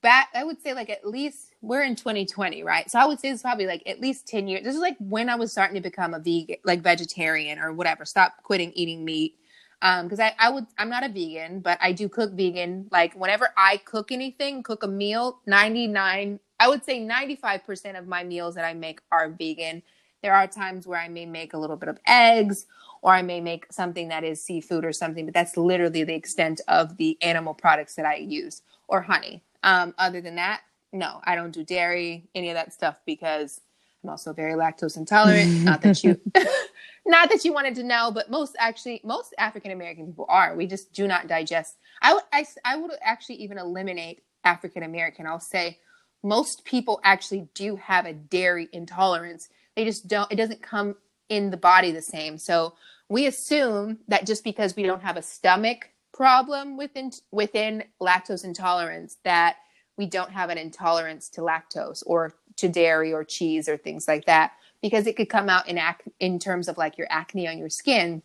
back, 0.00 0.28
I 0.34 0.44
would 0.44 0.62
say 0.62 0.72
like 0.74 0.90
at 0.90 1.06
least 1.06 1.54
we're 1.60 1.82
in 1.82 1.96
2020, 1.96 2.62
right? 2.62 2.90
So 2.90 2.98
I 2.98 3.06
would 3.06 3.18
say 3.18 3.30
it's 3.30 3.42
probably 3.42 3.66
like 3.66 3.82
at 3.86 4.00
least 4.00 4.28
10 4.28 4.46
years. 4.46 4.64
This 4.64 4.74
is 4.74 4.80
like 4.80 4.96
when 5.00 5.28
I 5.28 5.34
was 5.34 5.50
starting 5.50 5.74
to 5.74 5.80
become 5.80 6.14
a 6.14 6.20
vegan, 6.20 6.56
like 6.64 6.80
vegetarian 6.80 7.58
or 7.58 7.72
whatever, 7.72 8.04
stop 8.04 8.42
quitting 8.42 8.72
eating 8.72 9.04
meat 9.04 9.36
um 9.82 10.06
because 10.06 10.20
I, 10.20 10.34
I 10.38 10.50
would 10.50 10.66
i'm 10.78 10.88
not 10.88 11.04
a 11.04 11.08
vegan 11.08 11.60
but 11.60 11.78
i 11.80 11.92
do 11.92 12.08
cook 12.08 12.32
vegan. 12.32 12.88
Like 12.90 13.14
whenever 13.14 13.50
i 13.56 13.78
cook 13.78 14.10
anything 14.12 14.62
cook 14.62 14.82
a 14.82 14.88
meal 14.88 15.40
99 15.46 16.40
i 16.60 16.68
would 16.68 16.84
say 16.84 17.00
95% 17.00 17.98
of 17.98 18.06
my 18.06 18.24
meals 18.24 18.54
that 18.54 18.64
i 18.64 18.74
make 18.74 19.00
are 19.12 19.28
vegan. 19.30 19.82
There 20.22 20.34
are 20.34 20.46
times 20.46 20.86
where 20.86 21.00
i 21.00 21.08
may 21.08 21.26
make 21.26 21.52
a 21.52 21.58
little 21.58 21.76
bit 21.76 21.88
of 21.88 21.98
eggs 22.06 22.66
or 23.02 23.12
i 23.12 23.22
may 23.22 23.40
make 23.40 23.72
something 23.72 24.08
that 24.08 24.24
is 24.24 24.42
seafood 24.42 24.84
or 24.84 24.92
something 24.92 25.26
but 25.26 25.34
that's 25.34 25.56
literally 25.56 26.04
the 26.04 26.14
extent 26.14 26.60
of 26.68 26.96
the 26.96 27.18
animal 27.22 27.54
products 27.54 27.94
that 27.96 28.06
i 28.06 28.16
use 28.16 28.62
or 28.88 29.02
honey. 29.02 29.42
Um 29.62 29.94
other 29.98 30.20
than 30.20 30.36
that 30.36 30.62
no 30.92 31.20
i 31.24 31.34
don't 31.34 31.52
do 31.52 31.64
dairy 31.64 32.28
any 32.34 32.48
of 32.50 32.54
that 32.54 32.72
stuff 32.72 33.00
because 33.06 33.60
i'm 34.06 34.10
also 34.10 34.32
very 34.32 34.52
lactose 34.54 34.96
intolerant 34.96 35.50
not 35.62 35.82
that 35.82 36.02
you 36.04 36.18
not 37.06 37.30
that 37.30 37.44
you 37.44 37.52
wanted 37.52 37.74
to 37.76 37.84
know, 37.84 38.10
but 38.10 38.30
most 38.30 38.56
actually, 38.58 39.00
most 39.04 39.34
African 39.38 39.70
American 39.70 40.06
people 40.06 40.26
are. 40.28 40.54
We 40.56 40.66
just 40.66 40.92
do 40.92 41.06
not 41.06 41.28
digest. 41.28 41.76
I 42.02 42.12
would, 42.14 42.22
I, 42.32 42.44
I 42.64 42.76
would 42.76 42.90
actually 43.02 43.36
even 43.36 43.58
eliminate 43.58 44.22
African 44.44 44.82
American. 44.82 45.26
I'll 45.26 45.40
say 45.40 45.78
most 46.22 46.64
people 46.64 47.00
actually 47.04 47.48
do 47.54 47.76
have 47.76 48.06
a 48.06 48.12
dairy 48.12 48.68
intolerance. 48.72 49.48
They 49.76 49.84
just 49.84 50.08
don't, 50.08 50.30
it 50.32 50.36
doesn't 50.36 50.62
come 50.62 50.96
in 51.28 51.50
the 51.50 51.56
body 51.56 51.92
the 51.92 52.02
same. 52.02 52.38
So 52.38 52.74
we 53.08 53.26
assume 53.26 53.98
that 54.08 54.26
just 54.26 54.42
because 54.42 54.74
we 54.74 54.82
don't 54.82 55.02
have 55.02 55.16
a 55.16 55.22
stomach 55.22 55.90
problem 56.12 56.76
within 56.76 57.10
within 57.30 57.84
lactose 58.00 58.42
intolerance 58.42 59.18
that 59.22 59.56
we 59.98 60.06
don't 60.06 60.30
have 60.30 60.48
an 60.48 60.56
intolerance 60.56 61.28
to 61.28 61.42
lactose 61.42 62.02
or 62.06 62.32
to 62.56 62.68
dairy 62.68 63.12
or 63.12 63.24
cheese 63.24 63.68
or 63.68 63.76
things 63.76 64.08
like 64.08 64.24
that 64.26 64.52
because 64.82 65.06
it 65.06 65.16
could 65.16 65.28
come 65.28 65.48
out 65.48 65.68
in 65.68 65.78
ac- 65.78 66.12
in 66.20 66.38
terms 66.38 66.68
of 66.68 66.76
like 66.76 66.96
your 66.98 67.06
acne 67.10 67.46
on 67.48 67.58
your 67.58 67.68
skin 67.70 68.22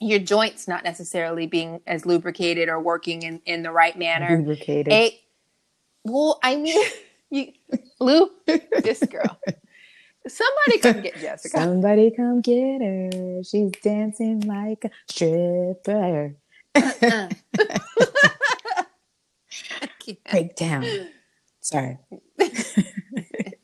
your 0.00 0.18
joints 0.18 0.66
not 0.66 0.82
necessarily 0.84 1.46
being 1.46 1.80
as 1.86 2.04
lubricated 2.04 2.68
or 2.68 2.80
working 2.80 3.22
in, 3.22 3.40
in 3.46 3.62
the 3.62 3.70
right 3.70 3.96
manner 3.98 4.36
Lubricated. 4.38 4.92
a 4.92 5.20
well 6.04 6.38
i 6.42 6.56
mean 6.56 6.82
you 7.30 7.52
lou 8.00 8.30
this 8.82 9.00
girl 9.04 9.38
somebody 10.26 10.78
come 10.80 11.00
get 11.02 11.14
jessica 11.20 11.58
Somebody 11.58 12.10
come 12.10 12.40
get 12.40 12.80
her. 12.80 13.42
She's 13.44 13.70
dancing 13.82 14.40
like 14.40 14.84
a 14.84 14.90
stripper. 15.08 16.34
Uh. 16.76 17.28
Breakdown. 20.30 20.84
Sorry. 21.60 21.98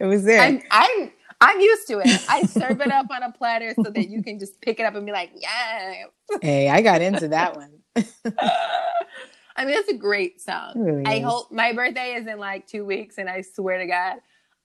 It 0.01 0.07
was 0.07 0.25
there. 0.25 0.41
I'm 0.41 0.63
I'm 0.71 1.11
I'm 1.41 1.61
used 1.61 1.87
to 1.89 2.01
it. 2.01 2.23
I 2.29 2.43
serve 2.43 2.81
it 2.81 2.91
up 2.91 3.07
on 3.11 3.23
a 3.23 3.33
platter 3.33 3.75
so 3.83 3.91
that 3.91 4.09
you 4.09 4.23
can 4.23 4.39
just 4.39 4.61
pick 4.61 4.79
it 4.81 4.85
up 4.85 4.95
and 4.95 5.07
be 5.07 5.13
like, 5.13 5.31
yeah. 5.37 6.05
hey, 6.43 6.69
I 6.69 6.83
got 6.83 7.01
into 7.01 7.29
that 7.29 7.57
one. 7.57 7.79
I 9.57 9.65
mean, 9.65 9.75
it's 9.77 9.91
a 9.91 9.97
great 9.97 10.41
song. 10.41 10.73
Really 10.77 11.05
I 11.05 11.17
is. 11.17 11.25
hope 11.25 11.51
my 11.53 11.73
birthday 11.73 12.15
is 12.15 12.27
in 12.27 12.39
like 12.39 12.67
two 12.67 12.85
weeks, 12.85 13.19
and 13.19 13.29
I 13.29 13.43
swear 13.43 13.79
to 13.79 13.87
God, 13.87 14.17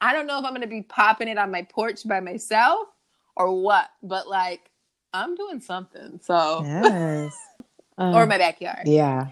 I 0.02 0.14
don't 0.14 0.28
know 0.28 0.40
if 0.40 0.46
I'm 0.46 0.54
gonna 0.54 0.68
be 0.68 0.84
popping 0.84 1.28
it 1.28 1.38
on 1.38 1.52
my 1.52 1.64
porch 1.64 2.08
by 2.08 2.20
myself 2.20 2.88
or 3.36 3.62
what, 3.62 3.90
but 4.04 4.28
like 4.28 4.70
I'm 5.14 5.36
doing 5.36 5.60
something. 5.62 6.20
So 6.24 6.62
Yes. 6.64 7.34
or 7.98 8.24
Um, 8.24 8.30
my 8.30 8.38
backyard. 8.38 8.88
yeah. 8.88 9.28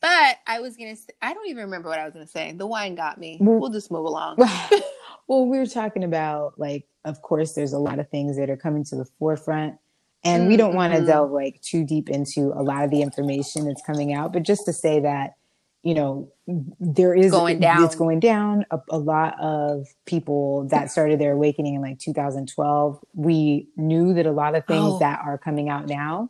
But 0.00 0.36
I 0.46 0.60
was 0.60 0.76
gonna. 0.76 0.96
Say, 0.96 1.12
I 1.20 1.34
don't 1.34 1.46
even 1.48 1.64
remember 1.64 1.88
what 1.90 1.98
I 1.98 2.04
was 2.04 2.14
gonna 2.14 2.26
say. 2.26 2.52
The 2.52 2.66
wine 2.66 2.94
got 2.94 3.18
me. 3.18 3.36
We'll 3.40 3.68
just 3.70 3.90
move 3.90 4.06
along. 4.06 4.38
well, 5.30 5.46
we 5.46 5.58
were 5.58 5.66
talking 5.66 6.02
about 6.02 6.58
like, 6.58 6.88
of 7.04 7.22
course, 7.22 7.52
there's 7.52 7.72
a 7.72 7.78
lot 7.78 8.00
of 8.00 8.08
things 8.10 8.36
that 8.36 8.50
are 8.50 8.56
coming 8.56 8.82
to 8.86 8.96
the 8.96 9.04
forefront, 9.20 9.76
and 10.24 10.48
we 10.48 10.56
don't 10.56 10.74
want 10.74 10.92
to 10.92 11.06
delve 11.06 11.30
like 11.30 11.62
too 11.62 11.84
deep 11.84 12.10
into 12.10 12.52
a 12.52 12.62
lot 12.64 12.82
of 12.82 12.90
the 12.90 13.00
information 13.00 13.64
that's 13.68 13.80
coming 13.80 14.12
out, 14.12 14.32
but 14.32 14.42
just 14.42 14.64
to 14.64 14.72
say 14.72 14.98
that, 14.98 15.36
you 15.84 15.94
know, 15.94 16.32
there 16.80 17.14
is 17.14 17.30
Going 17.30 17.60
down. 17.60 17.84
It's 17.84 17.94
going 17.94 18.18
down. 18.18 18.66
A, 18.72 18.80
a 18.90 18.98
lot 18.98 19.38
of 19.40 19.86
people 20.04 20.66
that 20.70 20.90
started 20.90 21.20
their 21.20 21.32
awakening 21.32 21.76
in 21.76 21.80
like 21.80 22.00
2012. 22.00 22.98
We 23.14 23.68
knew 23.76 24.12
that 24.14 24.26
a 24.26 24.32
lot 24.32 24.56
of 24.56 24.66
things 24.66 24.82
Oh. 24.84 24.98
that 24.98 25.20
are 25.24 25.38
coming 25.38 25.68
out 25.68 25.86
now, 25.86 26.28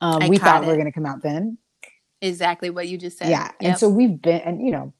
um, 0.00 0.26
we 0.26 0.38
thought 0.38 0.64
were 0.64 0.72
it. 0.72 0.76
going 0.76 0.86
to 0.86 0.92
come 0.92 1.04
out 1.06 1.22
then. 1.22 1.58
Exactly 2.22 2.70
what 2.70 2.88
you 2.88 2.96
just 2.96 3.18
said. 3.18 3.28
Yeah. 3.28 3.50
And 3.60 3.76
so 3.78 3.90
we've 3.90 4.20
been, 4.22 4.40
and 4.40 4.64
you 4.64 4.72
know, 4.72 4.94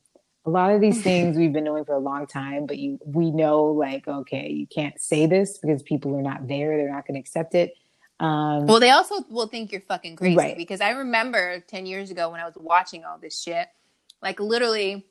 a 0.49 0.51
lot 0.51 0.73
of 0.73 0.81
these 0.81 1.03
things 1.09 1.37
we've 1.37 1.53
been 1.53 1.65
knowing 1.65 1.85
for 1.85 1.95
a 1.95 1.99
long 2.01 2.27
time, 2.27 2.67
but 2.67 2.79
you, 2.79 2.99
we 3.05 3.31
know 3.31 3.65
like, 3.67 4.09
okay, 4.09 4.49
you 4.49 4.67
can't 4.67 4.99
say 5.01 5.27
this 5.27 5.59
because 5.59 5.83
people 5.83 6.17
are 6.17 6.23
not 6.23 6.49
there. 6.49 6.77
They're 6.77 6.93
not 6.93 7.07
going 7.07 7.15
to 7.15 7.21
accept 7.21 7.55
it. 7.55 7.75
Um, 8.19 8.67
Well, 8.67 8.81
they 8.81 8.91
also 8.91 9.23
will 9.31 9.47
think 9.47 9.71
you're 9.71 9.81
fucking 9.83 10.17
crazy 10.17 10.37
Right. 10.37 10.57
because 10.57 10.81
I 10.81 10.91
remember 10.91 11.61
10 11.61 11.87
years 11.87 12.11
ago 12.11 12.31
when 12.31 12.41
I 12.41 12.45
was 12.47 12.55
watching 12.57 13.05
all 13.05 13.19
this 13.19 13.39
shit, 13.41 13.69
like 14.23 14.41
literally, 14.41 15.07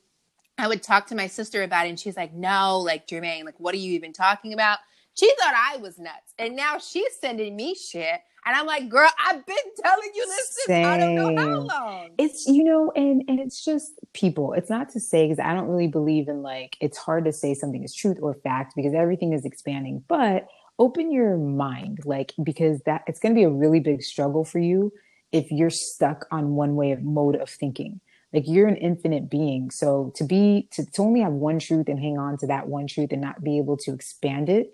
I 0.58 0.66
would 0.66 0.82
talk 0.82 1.06
to 1.06 1.14
my 1.14 1.28
sister 1.28 1.62
about 1.62 1.86
it 1.86 1.90
and 1.90 2.00
she's 2.00 2.16
like, 2.16 2.34
no, 2.34 2.80
like 2.80 3.06
Jermaine, 3.06 3.44
like, 3.44 3.58
what 3.58 3.74
are 3.74 3.78
you 3.78 3.92
even 3.92 4.12
talking 4.12 4.52
about? 4.52 4.78
She 5.18 5.32
thought 5.40 5.54
I 5.54 5.78
was 5.78 5.98
nuts. 5.98 6.34
And 6.38 6.54
now 6.54 6.78
she's 6.78 7.16
sending 7.20 7.56
me 7.56 7.74
shit. 7.74 8.20
And 8.46 8.56
I'm 8.56 8.66
like, 8.66 8.88
girl, 8.88 9.10
I've 9.18 9.44
been 9.44 9.56
telling 9.82 10.10
you 10.14 10.26
this 10.26 10.58
since 10.64 10.86
I 10.86 10.96
don't 10.96 11.14
know 11.16 11.36
how 11.36 11.58
long. 11.58 12.10
it's 12.18 12.46
you 12.46 12.64
know 12.64 12.92
and 12.96 13.22
and 13.28 13.38
it's 13.40 13.64
just 13.64 13.92
people 14.14 14.52
it's 14.54 14.70
not 14.70 14.88
to 14.90 15.00
say 15.00 15.26
because 15.26 15.38
i 15.38 15.52
don't 15.52 15.68
really 15.68 15.86
believe 15.88 16.28
in 16.28 16.42
like 16.42 16.76
it's 16.80 16.96
hard 16.96 17.24
to 17.24 17.32
say 17.32 17.52
something 17.52 17.84
is 17.84 17.94
truth 17.94 18.16
or 18.22 18.34
fact 18.34 18.72
because 18.74 18.94
everything 18.94 19.32
is 19.32 19.44
expanding 19.44 20.02
but 20.08 20.46
open 20.78 21.12
your 21.12 21.36
mind 21.36 21.98
like 22.04 22.32
because 22.42 22.80
that 22.86 23.02
it's 23.06 23.20
going 23.20 23.34
to 23.34 23.38
be 23.38 23.44
a 23.44 23.50
really 23.50 23.80
big 23.80 24.02
struggle 24.02 24.44
for 24.44 24.58
you 24.58 24.92
if 25.32 25.50
you're 25.50 25.70
stuck 25.70 26.26
on 26.30 26.54
one 26.54 26.74
way 26.74 26.92
of 26.92 27.02
mode 27.02 27.36
of 27.36 27.50
thinking 27.50 28.00
like 28.32 28.44
you're 28.46 28.68
an 28.68 28.76
infinite 28.76 29.28
being 29.30 29.70
so 29.70 30.12
to 30.16 30.24
be 30.24 30.68
to, 30.72 30.84
to 30.86 31.02
only 31.02 31.20
have 31.20 31.32
one 31.32 31.58
truth 31.58 31.88
and 31.88 31.98
hang 31.98 32.18
on 32.18 32.38
to 32.38 32.46
that 32.46 32.66
one 32.68 32.86
truth 32.86 33.12
and 33.12 33.20
not 33.20 33.42
be 33.42 33.58
able 33.58 33.76
to 33.76 33.92
expand 33.92 34.48
it 34.48 34.70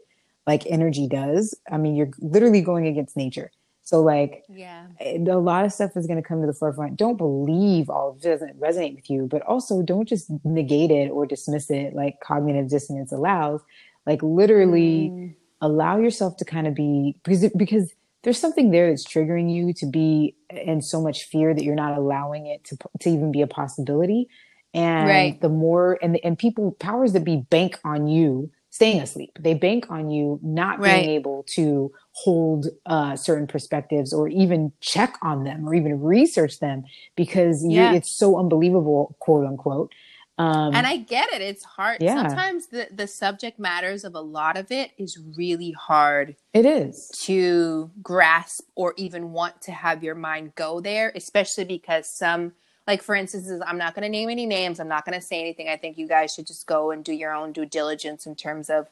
like 0.46 0.66
energy 0.66 1.06
does 1.08 1.54
i 1.70 1.76
mean 1.76 1.94
you're 1.96 2.10
literally 2.18 2.60
going 2.60 2.86
against 2.86 3.16
nature 3.16 3.50
so 3.82 4.00
like 4.02 4.44
Yeah. 4.48 4.86
a 5.00 5.18
lot 5.38 5.64
of 5.66 5.72
stuff 5.72 5.96
is 5.96 6.06
going 6.06 6.22
to 6.22 6.26
come 6.26 6.40
to 6.40 6.46
the 6.46 6.54
forefront. 6.54 6.96
Don't 6.96 7.18
believe 7.18 7.90
all 7.90 8.10
of 8.10 8.16
it 8.16 8.22
doesn't 8.22 8.58
resonate 8.58 8.94
with 8.96 9.10
you, 9.10 9.26
but 9.30 9.42
also 9.42 9.82
don't 9.82 10.08
just 10.08 10.30
negate 10.42 10.90
it 10.90 11.10
or 11.10 11.26
dismiss 11.26 11.68
it 11.70 11.94
like 11.94 12.18
cognitive 12.20 12.70
dissonance 12.70 13.12
allows. 13.12 13.60
Like 14.06 14.22
literally 14.22 15.10
Mm. 15.12 15.34
allow 15.60 15.98
yourself 15.98 16.36
to 16.38 16.44
kind 16.46 16.66
of 16.66 16.74
be 16.74 17.16
because 17.24 17.46
because 17.56 17.92
there's 18.22 18.38
something 18.38 18.70
there 18.70 18.88
that's 18.88 19.06
triggering 19.06 19.52
you 19.54 19.74
to 19.74 19.86
be 19.86 20.34
in 20.50 20.80
so 20.80 21.02
much 21.02 21.24
fear 21.24 21.52
that 21.52 21.62
you're 21.64 21.74
not 21.74 21.98
allowing 21.98 22.46
it 22.46 22.64
to 22.64 22.76
to 23.00 23.10
even 23.10 23.32
be 23.32 23.42
a 23.42 23.46
possibility. 23.46 24.28
And 24.72 25.06
Right. 25.08 25.40
the 25.42 25.50
more 25.50 25.98
and 26.02 26.14
the, 26.14 26.24
and 26.24 26.38
people 26.38 26.72
powers 26.80 27.12
that 27.12 27.24
be 27.24 27.36
bank 27.50 27.78
on 27.84 28.08
you 28.08 28.50
staying 28.74 29.00
asleep. 29.00 29.30
They 29.38 29.54
bank 29.54 29.86
on 29.88 30.10
you 30.10 30.40
not 30.42 30.80
Right. 30.80 31.04
being 31.04 31.10
able 31.14 31.44
to 31.54 31.92
hold 32.10 32.66
uh, 32.86 33.14
certain 33.14 33.46
perspectives 33.46 34.12
or 34.12 34.26
even 34.26 34.72
check 34.80 35.16
on 35.22 35.44
them 35.44 35.68
or 35.68 35.76
even 35.76 36.00
research 36.02 36.58
them 36.58 36.82
because 37.14 37.62
you 37.62 37.70
Yeah. 37.80 37.94
it's 37.94 38.10
so 38.10 38.36
unbelievable, 38.36 39.14
quote 39.20 39.46
unquote. 39.46 39.92
Um, 40.38 40.74
and 40.74 40.88
I 40.88 40.96
get 40.96 41.32
it. 41.32 41.40
It's 41.40 41.62
hard. 41.62 41.98
Yeah. 42.02 42.26
Sometimes 42.26 42.66
the, 42.66 42.88
the 42.92 43.06
subject 43.06 43.60
matters 43.60 44.02
of 44.02 44.16
a 44.16 44.20
lot 44.20 44.56
of 44.56 44.72
it 44.72 44.90
is 44.98 45.16
really 45.36 45.70
hard 45.70 46.34
it 46.52 46.66
is. 46.66 47.10
to 47.26 47.92
grasp 48.02 48.64
or 48.74 48.94
even 48.96 49.30
want 49.30 49.62
to 49.62 49.70
have 49.70 50.02
your 50.02 50.16
mind 50.16 50.56
go 50.56 50.80
there, 50.80 51.12
especially 51.14 51.64
because 51.64 52.08
some, 52.10 52.54
like 52.86 53.02
for 53.02 53.14
instance, 53.14 53.48
is- 53.48 53.62
I'm 53.66 53.78
not 53.78 53.94
going 53.94 54.02
to 54.02 54.08
name 54.08 54.30
any 54.30 54.46
names. 54.46 54.80
I'm 54.80 54.88
not 54.88 55.04
going 55.04 55.18
to 55.18 55.24
say 55.26 55.40
anything. 55.40 55.68
I 55.68 55.76
think 55.76 55.98
you 55.98 56.06
guys 56.06 56.34
should 56.34 56.46
just 56.46 56.66
go 56.66 56.90
and 56.90 57.04
do 57.04 57.12
your 57.12 57.32
own 57.32 57.52
due 57.52 57.66
diligence 57.66 58.26
in 58.26 58.34
terms 58.34 58.68
of 58.70 58.88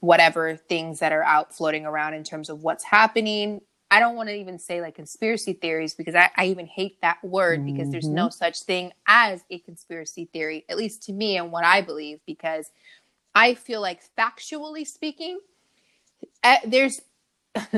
whatever 0.00 0.56
things 0.56 0.98
that 0.98 1.12
are 1.12 1.22
out 1.22 1.54
floating 1.54 1.86
around 1.86 2.14
in 2.14 2.24
terms 2.24 2.50
of 2.50 2.62
what's 2.62 2.84
happening. 2.84 3.60
I 3.90 4.00
don't 4.00 4.16
want 4.16 4.30
to 4.30 4.34
even 4.34 4.58
say 4.58 4.80
like 4.80 4.94
conspiracy 4.94 5.52
theories 5.52 5.94
because 5.94 6.14
I, 6.14 6.30
I 6.36 6.46
even 6.46 6.66
hate 6.66 7.00
that 7.02 7.22
word 7.22 7.64
because 7.66 7.90
there's 7.90 8.08
no 8.08 8.30
such 8.30 8.60
thing 8.62 8.92
as 9.06 9.44
a 9.50 9.58
conspiracy 9.58 10.28
theory, 10.32 10.64
at 10.68 10.78
least 10.78 11.02
to 11.04 11.12
me 11.12 11.36
and 11.36 11.52
what 11.52 11.64
I 11.64 11.82
believe, 11.82 12.20
because 12.26 12.70
I 13.34 13.54
feel 13.54 13.80
like 13.82 14.00
factually 14.18 14.86
speaking, 14.86 15.40
uh, 16.42 16.56
there's 16.66 17.00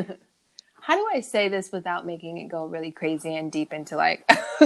how 0.87 0.97
do 0.97 1.07
I 1.14 1.20
say 1.20 1.49
this 1.49 1.73
without 1.73 2.05
making 2.05 2.37
it 2.38 2.49
go 2.49 2.66
really 2.66 2.90
crazy 2.90 3.35
and 3.37 3.51
deep 3.51 3.73
into 3.73 3.97
like, 3.97 4.23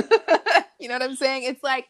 you 0.80 0.88
know 0.88 0.94
what 0.94 1.02
I'm 1.02 1.14
saying? 1.14 1.44
It's 1.44 1.62
like, 1.62 1.86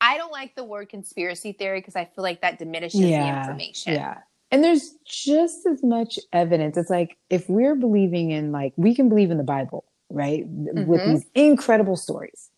I 0.00 0.16
don't 0.16 0.30
like 0.30 0.54
the 0.54 0.62
word 0.64 0.88
conspiracy 0.88 1.52
theory 1.52 1.80
because 1.80 1.96
I 1.96 2.04
feel 2.04 2.22
like 2.22 2.40
that 2.42 2.58
diminishes 2.60 3.00
the 3.00 3.38
information. 3.40 3.94
Yeah. 3.94 4.18
And 4.52 4.62
there's 4.62 4.92
just 5.04 5.66
as 5.66 5.82
much 5.82 6.18
evidence. 6.32 6.76
It's 6.76 6.90
like 6.90 7.16
if 7.30 7.48
we're 7.48 7.74
believing 7.74 8.30
in 8.30 8.52
like 8.52 8.74
we 8.76 8.94
can 8.94 9.08
believe 9.08 9.32
in 9.32 9.38
the 9.38 9.44
Bible, 9.44 9.84
right? 10.08 10.44
With 10.46 11.00
Mhm. 11.00 11.06
these 11.14 11.24
incredible 11.34 11.96
stories 11.96 12.50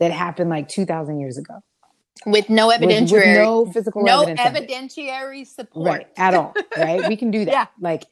that 0.00 0.10
happened 0.10 0.50
like 0.50 0.68
2000 0.68 1.20
years 1.20 1.38
ago. 1.38 1.62
With 2.24 2.50
no 2.50 2.66
With, 2.68 2.80
with 2.80 2.90
evidentiary, 2.90 3.34
no 3.36 3.66
physical 3.66 4.02
no 4.02 4.22
evidence. 4.22 4.40
evidentiary 4.40 5.46
support. 5.46 5.86
right 5.86 6.08
at 6.16 6.34
all, 6.34 6.54
right? 6.76 7.06
We 7.06 7.16
can 7.16 7.30
do 7.30 7.44
that. 7.44 7.52
Yeah. 7.52 7.66
Like 7.80 8.04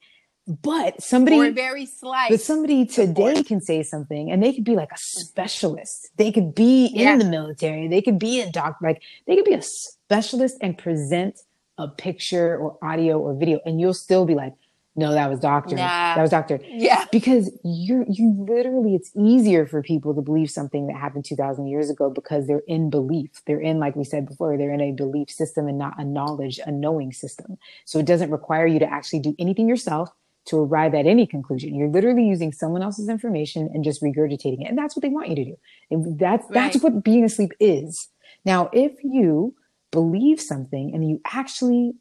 but 0.46 1.02
somebody 1.02 1.38
or 1.38 1.50
very 1.52 1.86
slight. 1.86 2.30
But 2.30 2.40
somebody 2.40 2.84
today 2.84 3.42
can 3.42 3.60
say 3.60 3.82
something 3.82 4.30
and 4.30 4.42
they 4.42 4.52
could 4.52 4.64
be 4.64 4.76
like 4.76 4.90
a 4.90 4.94
mm-hmm. 4.94 5.20
specialist. 5.20 6.10
They 6.16 6.32
could 6.32 6.54
be 6.54 6.90
Yeah. 6.92 7.12
in 7.12 7.18
the 7.18 7.24
military. 7.24 7.88
They 7.88 8.02
could 8.02 8.18
be 8.18 8.40
a 8.40 8.50
doctor. 8.50 8.84
Like 8.84 9.02
they 9.26 9.36
could 9.36 9.46
be 9.46 9.54
a 9.54 9.62
specialist 9.62 10.58
and 10.60 10.76
present 10.76 11.40
a 11.78 11.88
picture 11.88 12.56
or 12.56 12.76
audio 12.82 13.18
or 13.18 13.34
video. 13.34 13.60
And 13.64 13.80
you'll 13.80 13.94
still 13.94 14.26
be 14.26 14.34
like, 14.34 14.52
no, 14.96 15.12
that 15.12 15.28
was 15.28 15.40
doctor. 15.40 15.74
Nah. 15.74 16.14
That 16.14 16.22
was 16.22 16.30
doctor. 16.30 16.60
yeah. 16.68 17.06
Because 17.10 17.50
you're, 17.64 18.04
you 18.08 18.32
literally, 18.38 18.94
it's 18.94 19.10
easier 19.16 19.66
for 19.66 19.82
people 19.82 20.14
to 20.14 20.20
believe 20.20 20.50
something 20.50 20.86
that 20.86 20.96
happened 20.96 21.24
2000 21.24 21.66
years 21.66 21.90
ago 21.90 22.10
because 22.10 22.46
they're 22.46 22.62
in 22.68 22.90
belief. 22.90 23.30
They're 23.46 23.60
in, 23.60 23.80
like 23.80 23.96
we 23.96 24.04
said 24.04 24.26
before, 24.26 24.56
they're 24.56 24.72
in 24.72 24.80
a 24.80 24.92
belief 24.92 25.30
system 25.30 25.66
and 25.66 25.78
not 25.78 25.94
a 25.98 26.04
knowledge, 26.04 26.60
a 26.64 26.70
knowing 26.70 27.12
system. 27.12 27.58
So 27.86 27.98
it 27.98 28.06
doesn't 28.06 28.30
require 28.30 28.68
you 28.68 28.78
to 28.78 28.86
actually 28.92 29.20
do 29.20 29.34
anything 29.38 29.68
yourself 29.68 30.10
to 30.46 30.58
arrive 30.58 30.94
at 30.94 31.06
any 31.06 31.26
conclusion. 31.26 31.74
You're 31.74 31.88
literally 31.88 32.24
using 32.26 32.52
someone 32.52 32.82
else's 32.82 33.08
information 33.08 33.70
and 33.72 33.82
just 33.82 34.02
regurgitating 34.02 34.62
it. 34.62 34.68
And 34.68 34.76
that's 34.76 34.94
what 34.94 35.02
they 35.02 35.08
want 35.08 35.28
you 35.28 35.36
to 35.36 35.44
do. 35.44 35.58
And 35.90 36.18
that's, 36.18 36.46
that's 36.48 36.82
what 36.82 37.02
being 37.02 37.24
asleep 37.24 37.52
is. 37.60 38.08
Now, 38.44 38.68
if 38.72 38.92
you 39.02 39.54
believe 39.90 40.40
something 40.40 40.92
and 40.92 41.08
you 41.08 41.20
actually 41.24 41.94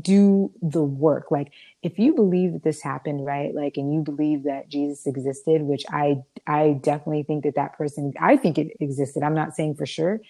do 0.00 0.50
the 0.62 0.82
work. 0.82 1.30
Like 1.30 1.52
if 1.82 1.98
you 1.98 2.14
believe 2.14 2.52
that 2.54 2.62
this 2.62 2.80
happened, 2.80 3.26
right? 3.26 3.54
Like, 3.54 3.76
and 3.76 3.92
you 3.92 4.00
believe 4.00 4.44
that 4.44 4.68
Jesus 4.68 5.06
existed, 5.06 5.62
which 5.62 5.84
I, 5.90 6.22
I 6.46 6.78
definitely 6.80 7.24
think 7.24 7.44
that 7.44 7.56
that 7.56 7.76
person, 7.76 8.12
I 8.18 8.36
think 8.36 8.56
it 8.58 8.68
existed. 8.80 9.22
I'm 9.22 9.34
not 9.34 9.54
saying 9.54 9.74
for 9.74 9.86
sure, 9.86 10.20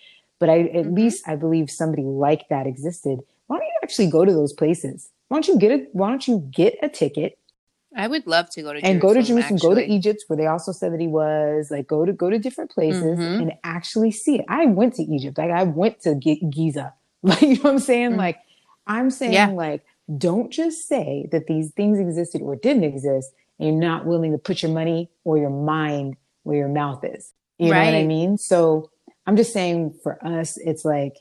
but 0.40 0.48
I, 0.48 0.62
at 0.62 0.86
Mhm. 0.86 0.96
least 0.96 1.28
I 1.28 1.36
believe 1.36 1.70
somebody 1.70 2.02
like 2.02 2.48
that 2.48 2.66
existed. 2.66 3.20
Why 3.46 3.58
don't 3.58 3.66
you 3.66 3.72
actually 3.82 4.10
go 4.10 4.24
to 4.24 4.32
those 4.32 4.52
places? 4.52 5.10
Why 5.28 5.36
don't 5.36 5.48
you 5.48 5.58
get 5.58 5.72
a, 5.72 5.86
why 5.92 6.08
don't 6.08 6.26
you 6.26 6.48
get 6.50 6.76
a 6.82 6.88
ticket 6.88 7.38
I 7.96 8.06
would 8.08 8.26
love 8.26 8.48
to 8.50 8.62
go 8.62 8.72
to 8.72 8.80
and 8.80 9.00
go 9.00 9.08
to 9.14 9.22
Jerusalem, 9.22 9.58
Jerusalem, 9.58 9.74
go 9.74 9.80
to. 9.80 9.86
Egypt, 9.92 10.24
where 10.28 10.36
they 10.36 10.46
also 10.46 10.72
said 10.72 10.92
that 10.92 11.00
he 11.00 11.08
was. 11.08 11.70
Like, 11.70 11.86
go 11.86 12.04
to 12.04 12.12
go 12.12 12.30
to 12.30 12.38
different 12.38 12.70
places 12.70 13.18
Mhm. 13.18 13.42
and 13.42 13.52
actually 13.64 14.10
see 14.10 14.36
it. 14.40 14.44
I 14.48 14.66
went 14.66 14.94
to 14.94 15.02
Egypt. 15.02 15.36
Like, 15.38 15.50
I 15.50 15.64
went 15.64 16.00
to 16.02 16.14
Gi- 16.14 16.44
Giza. 16.50 16.94
Like, 17.24 17.42
you 17.42 17.54
know 17.56 17.62
what 17.62 17.72
I'm 17.74 17.78
saying? 17.78 18.10
Mm. 18.12 18.16
Like, 18.16 18.38
I'm 18.88 19.08
saying, 19.10 19.32
Yeah. 19.34 19.46
like, 19.48 19.84
don't 20.18 20.50
just 20.50 20.88
say 20.88 21.28
that 21.30 21.46
these 21.46 21.70
things 21.72 22.00
existed 22.00 22.42
or 22.42 22.56
didn't 22.56 22.82
exist, 22.82 23.32
and 23.60 23.68
you're 23.68 23.78
not 23.78 24.06
willing 24.06 24.32
to 24.32 24.38
put 24.38 24.60
your 24.62 24.72
money 24.72 25.08
or 25.24 25.38
your 25.38 25.50
mind 25.50 26.16
where 26.42 26.56
your 26.56 26.68
mouth 26.68 27.04
is. 27.04 27.32
You 27.58 27.70
know 27.70 27.78
what 27.78 27.94
I 27.94 28.04
mean? 28.04 28.38
So, 28.38 28.90
I'm 29.26 29.36
just 29.36 29.52
saying, 29.52 29.94
for 30.02 30.18
us, 30.26 30.56
it's 30.56 30.84
like 30.84 31.14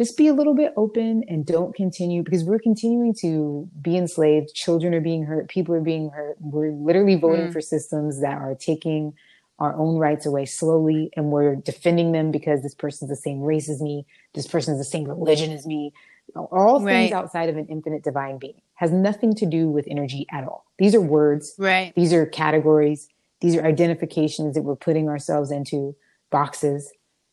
just 0.00 0.16
be 0.16 0.28
a 0.28 0.32
little 0.32 0.54
bit 0.54 0.72
open 0.78 1.22
and 1.28 1.44
don't 1.44 1.74
continue 1.74 2.22
because 2.22 2.42
we're 2.42 2.58
continuing 2.58 3.12
to 3.20 3.68
be 3.82 3.98
enslaved. 3.98 4.54
Children 4.54 4.94
are 4.94 5.00
being 5.02 5.24
hurt. 5.24 5.50
People 5.50 5.74
are 5.74 5.82
being 5.82 6.08
hurt. 6.08 6.38
We're 6.40 6.72
literally 6.72 7.16
voting 7.16 7.48
Mm. 7.48 7.52
for 7.52 7.60
systems 7.60 8.22
that 8.22 8.38
are 8.38 8.54
taking 8.54 9.12
our 9.58 9.76
own 9.76 9.98
rights 9.98 10.24
away 10.24 10.46
slowly 10.46 11.10
and 11.18 11.30
we're 11.30 11.54
defending 11.54 12.12
them 12.12 12.30
because 12.30 12.62
this 12.62 12.74
person's 12.74 13.10
the 13.10 13.16
same 13.16 13.42
race 13.42 13.68
as 13.68 13.82
me. 13.82 14.06
This 14.32 14.46
person's 14.46 14.78
the 14.78 14.84
same 14.84 15.04
religion 15.04 15.50
as 15.52 15.66
me. 15.66 15.92
All 16.34 16.82
things 16.82 17.12
outside 17.12 17.50
of 17.50 17.58
an 17.58 17.66
infinite 17.66 18.02
divine 18.02 18.38
being 18.38 18.62
has 18.76 18.90
nothing 18.90 19.34
to 19.34 19.44
do 19.44 19.68
with 19.68 19.86
energy 19.86 20.24
at 20.32 20.44
all. 20.44 20.64
These 20.78 20.94
are 20.94 21.00
words. 21.02 21.54
Right. 21.58 21.92
These 21.94 22.14
are 22.14 22.24
categories. 22.24 23.10
These 23.42 23.54
are 23.54 23.66
identifications 23.66 24.54
that 24.54 24.62
we're 24.62 24.76
putting 24.76 25.10
ourselves 25.10 25.50
into 25.50 25.94
boxes. 26.30 26.90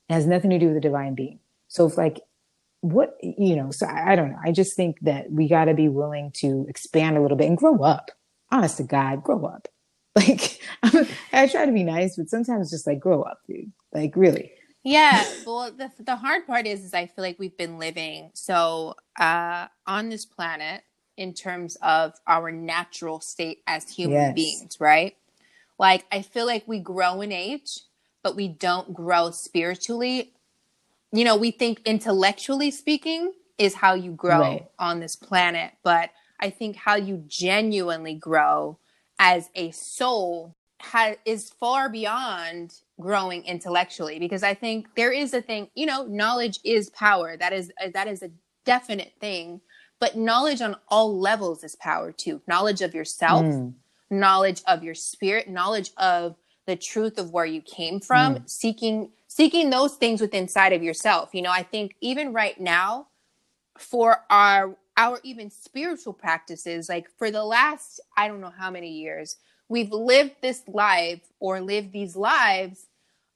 It 0.10 0.14
has 0.14 0.28
nothing 0.28 0.50
to 0.50 0.60
do 0.60 0.66
with 0.66 0.76
the 0.76 0.82
divine 0.82 1.16
being. 1.16 1.40
So 1.70 1.86
if 1.86 1.98
like 1.98 2.20
what 2.92 3.18
you 3.22 3.56
know, 3.56 3.72
so 3.72 3.86
I, 3.86 4.14
I 4.14 4.16
don't 4.16 4.32
know. 4.32 4.40
I 4.44 4.52
just 4.52 4.76
think 4.76 5.00
that 5.02 5.32
we 5.32 5.48
got 5.48 5.66
to 5.66 5.74
be 5.74 5.90
willing 5.90 6.32
to 6.38 6.66
expand 6.70 7.18
a 7.18 7.22
little 7.22 7.38
bit 7.38 7.48
and 7.48 7.58
grow 7.58 7.80
up. 7.84 8.12
Honest 8.52 8.78
to 8.78 8.84
God, 8.84 9.24
grow 9.24 9.46
up. 9.46 9.68
Like 10.18 10.60
I 11.32 11.48
try 11.48 11.68
to 11.68 11.72
be 11.72 11.84
nice, 11.84 12.16
but 12.16 12.30
sometimes 12.30 12.72
just 12.72 12.88
like 12.88 13.00
grow 13.00 13.22
up, 13.22 13.40
dude. 13.48 13.72
Like 13.94 14.16
really. 14.16 14.52
Yeah. 14.84 15.24
Well, 15.46 15.72
the, 15.72 15.92
the 16.00 16.16
hard 16.16 16.48
part 16.48 16.66
is, 16.66 16.84
is 16.86 16.94
I 16.94 17.06
feel 17.06 17.24
like 17.24 17.38
we've 17.38 17.56
been 17.58 17.78
living 17.78 18.32
so 18.34 18.96
uh, 19.20 19.68
on 19.86 20.10
this 20.10 20.26
planet 20.26 20.82
in 21.18 21.34
terms 21.34 21.78
of 21.82 22.14
our 22.26 22.52
natural 22.52 23.20
state 23.20 23.60
as 23.68 23.90
human 23.90 24.14
Yes. 24.16 24.34
beings, 24.34 24.78
right? 24.80 25.16
Like 25.78 26.06
I 26.12 26.22
feel 26.24 26.46
like 26.48 26.64
we 26.68 26.80
grow 26.80 27.22
in 27.22 27.32
age, 27.32 27.82
but 28.24 28.36
we 28.36 28.48
don't 28.48 28.94
grow 28.94 29.30
spiritually. 29.32 30.34
You 31.12 31.24
know, 31.24 31.38
we 31.38 31.52
think 31.52 31.82
intellectually 31.86 32.72
speaking 32.72 33.32
is 33.58 33.76
how 33.76 33.94
you 33.94 34.12
grow 34.12 34.40
Right. 34.40 34.68
on 34.78 35.00
this 35.00 35.16
planet, 35.16 35.74
but 35.84 36.12
I 36.40 36.50
think 36.50 36.76
how 36.76 36.96
you 36.96 37.24
genuinely 37.28 38.14
grow 38.14 38.78
as 39.18 39.50
a 39.56 39.72
soul 39.72 40.56
ha- 40.80 41.16
is 41.26 41.50
far 41.50 41.90
beyond 41.90 42.74
growing 43.00 43.44
intellectually 43.46 44.20
because 44.20 44.44
I 44.44 44.54
think 44.54 44.94
there 44.96 45.12
is 45.12 45.34
a 45.34 45.42
thing, 45.42 45.70
you 45.76 45.86
know, 45.86 46.04
knowledge 46.06 46.60
is 46.64 46.90
power. 46.92 47.36
That 47.38 47.54
is 47.54 47.72
that 47.94 48.08
is 48.08 48.22
a 48.22 48.30
definite 48.66 49.14
thing, 49.20 49.62
but 50.00 50.16
knowledge 50.18 50.62
on 50.62 50.76
all 50.90 51.18
levels 51.20 51.64
is 51.64 51.76
power 51.78 52.12
too. 52.12 52.42
Knowledge 52.48 52.82
of 52.82 52.94
yourself, 52.94 53.46
Mm. 53.46 53.74
knowledge 54.12 54.62
of 54.68 54.84
your 54.84 54.94
spirit, 54.94 55.48
knowledge 55.50 55.92
of 55.98 56.36
the 56.68 56.76
truth 56.78 57.18
of 57.20 57.32
where 57.32 57.46
you 57.46 57.62
came 57.62 58.00
from, 58.02 58.38
Mm. 58.38 58.50
seeking 58.50 59.14
seeking 59.30 59.70
those 59.70 59.96
things 59.96 60.22
within 60.22 60.44
inside 60.44 60.74
of 60.74 60.84
yourself. 60.84 61.36
You 61.36 61.44
know, 61.44 61.52
I 61.52 61.64
think 61.64 61.96
even 62.02 62.34
right 62.34 62.60
now 62.60 63.08
for 63.80 64.26
our 64.30 64.78
our 64.98 65.20
even 65.24 65.52
spiritual 65.52 66.14
practices 66.14 66.90
like 66.90 67.08
for 67.20 67.32
the 67.32 67.44
last 67.44 68.00
I 68.18 68.28
don't 68.28 68.42
know 68.42 68.54
how 68.58 68.72
many 68.72 68.90
years 68.92 69.38
we've 69.70 69.92
lived 69.92 70.36
this 70.42 70.64
life 70.68 71.22
or 71.40 71.62
lived 71.62 71.92
these 71.94 72.16
lives 72.16 72.88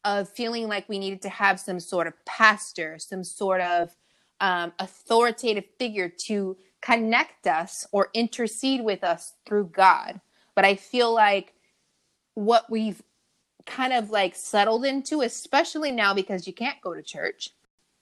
of 0.05 0.29
feeling 0.29 0.67
like 0.67 0.89
we 0.89 0.99
needed 0.99 1.21
to 1.23 1.29
have 1.29 1.59
some 1.59 1.79
sort 1.79 2.07
of 2.07 2.13
pastor, 2.25 2.97
some 2.99 3.23
sort 3.23 3.61
of 3.61 3.95
um, 4.39 4.73
authoritative 4.79 5.65
figure 5.77 6.09
to 6.09 6.57
connect 6.81 7.45
us 7.47 7.85
or 7.91 8.09
intercede 8.15 8.83
with 8.83 9.03
us 9.03 9.33
through 9.45 9.67
God. 9.67 10.19
But 10.55 10.65
I 10.65 10.75
feel 10.75 11.13
like 11.13 11.53
what 12.33 12.69
we've 12.71 13.03
kind 13.65 13.93
of 13.93 14.09
like 14.09 14.35
settled 14.35 14.85
into, 14.85 15.21
especially 15.21 15.91
now 15.91 16.13
because 16.13 16.47
you 16.47 16.53
can't 16.53 16.79
go 16.81 16.93
to 16.93 17.01
church, 17.01 17.49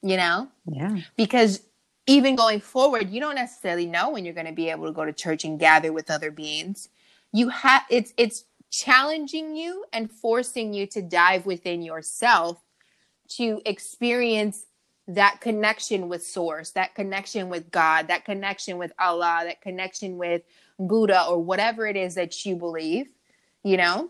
you 0.01 0.17
know, 0.17 0.47
Yeah. 0.65 0.97
because 1.15 1.61
even 2.07 2.35
going 2.35 2.59
forward, 2.59 3.09
you 3.09 3.19
don't 3.19 3.35
necessarily 3.35 3.85
know 3.85 4.09
when 4.09 4.25
you're 4.25 4.33
going 4.33 4.47
to 4.47 4.51
be 4.53 4.69
able 4.69 4.85
to 4.87 4.91
go 4.91 5.05
to 5.05 5.13
church 5.13 5.43
and 5.45 5.59
gather 5.59 5.93
with 5.93 6.09
other 6.09 6.31
beings. 6.31 6.89
You 7.31 7.49
have 7.49 7.83
it's 7.89 8.13
it's 8.17 8.45
challenging 8.71 9.55
you 9.55 9.85
and 9.93 10.11
forcing 10.11 10.73
you 10.73 10.87
to 10.87 11.01
dive 11.01 11.45
within 11.45 11.81
yourself 11.81 12.63
to 13.29 13.61
experience 13.65 14.65
that 15.07 15.39
connection 15.41 16.07
with 16.07 16.25
source, 16.25 16.71
that 16.71 16.93
connection 16.93 17.49
with 17.49 17.71
God, 17.71 18.07
that 18.07 18.25
connection 18.25 18.77
with 18.77 18.91
Allah, 18.99 19.41
that 19.45 19.61
connection 19.61 20.17
with 20.17 20.43
Buddha 20.77 21.25
or 21.27 21.39
whatever 21.39 21.87
it 21.87 21.95
is 21.97 22.15
that 22.15 22.45
you 22.45 22.55
believe, 22.55 23.07
you 23.63 23.75
know? 23.77 24.09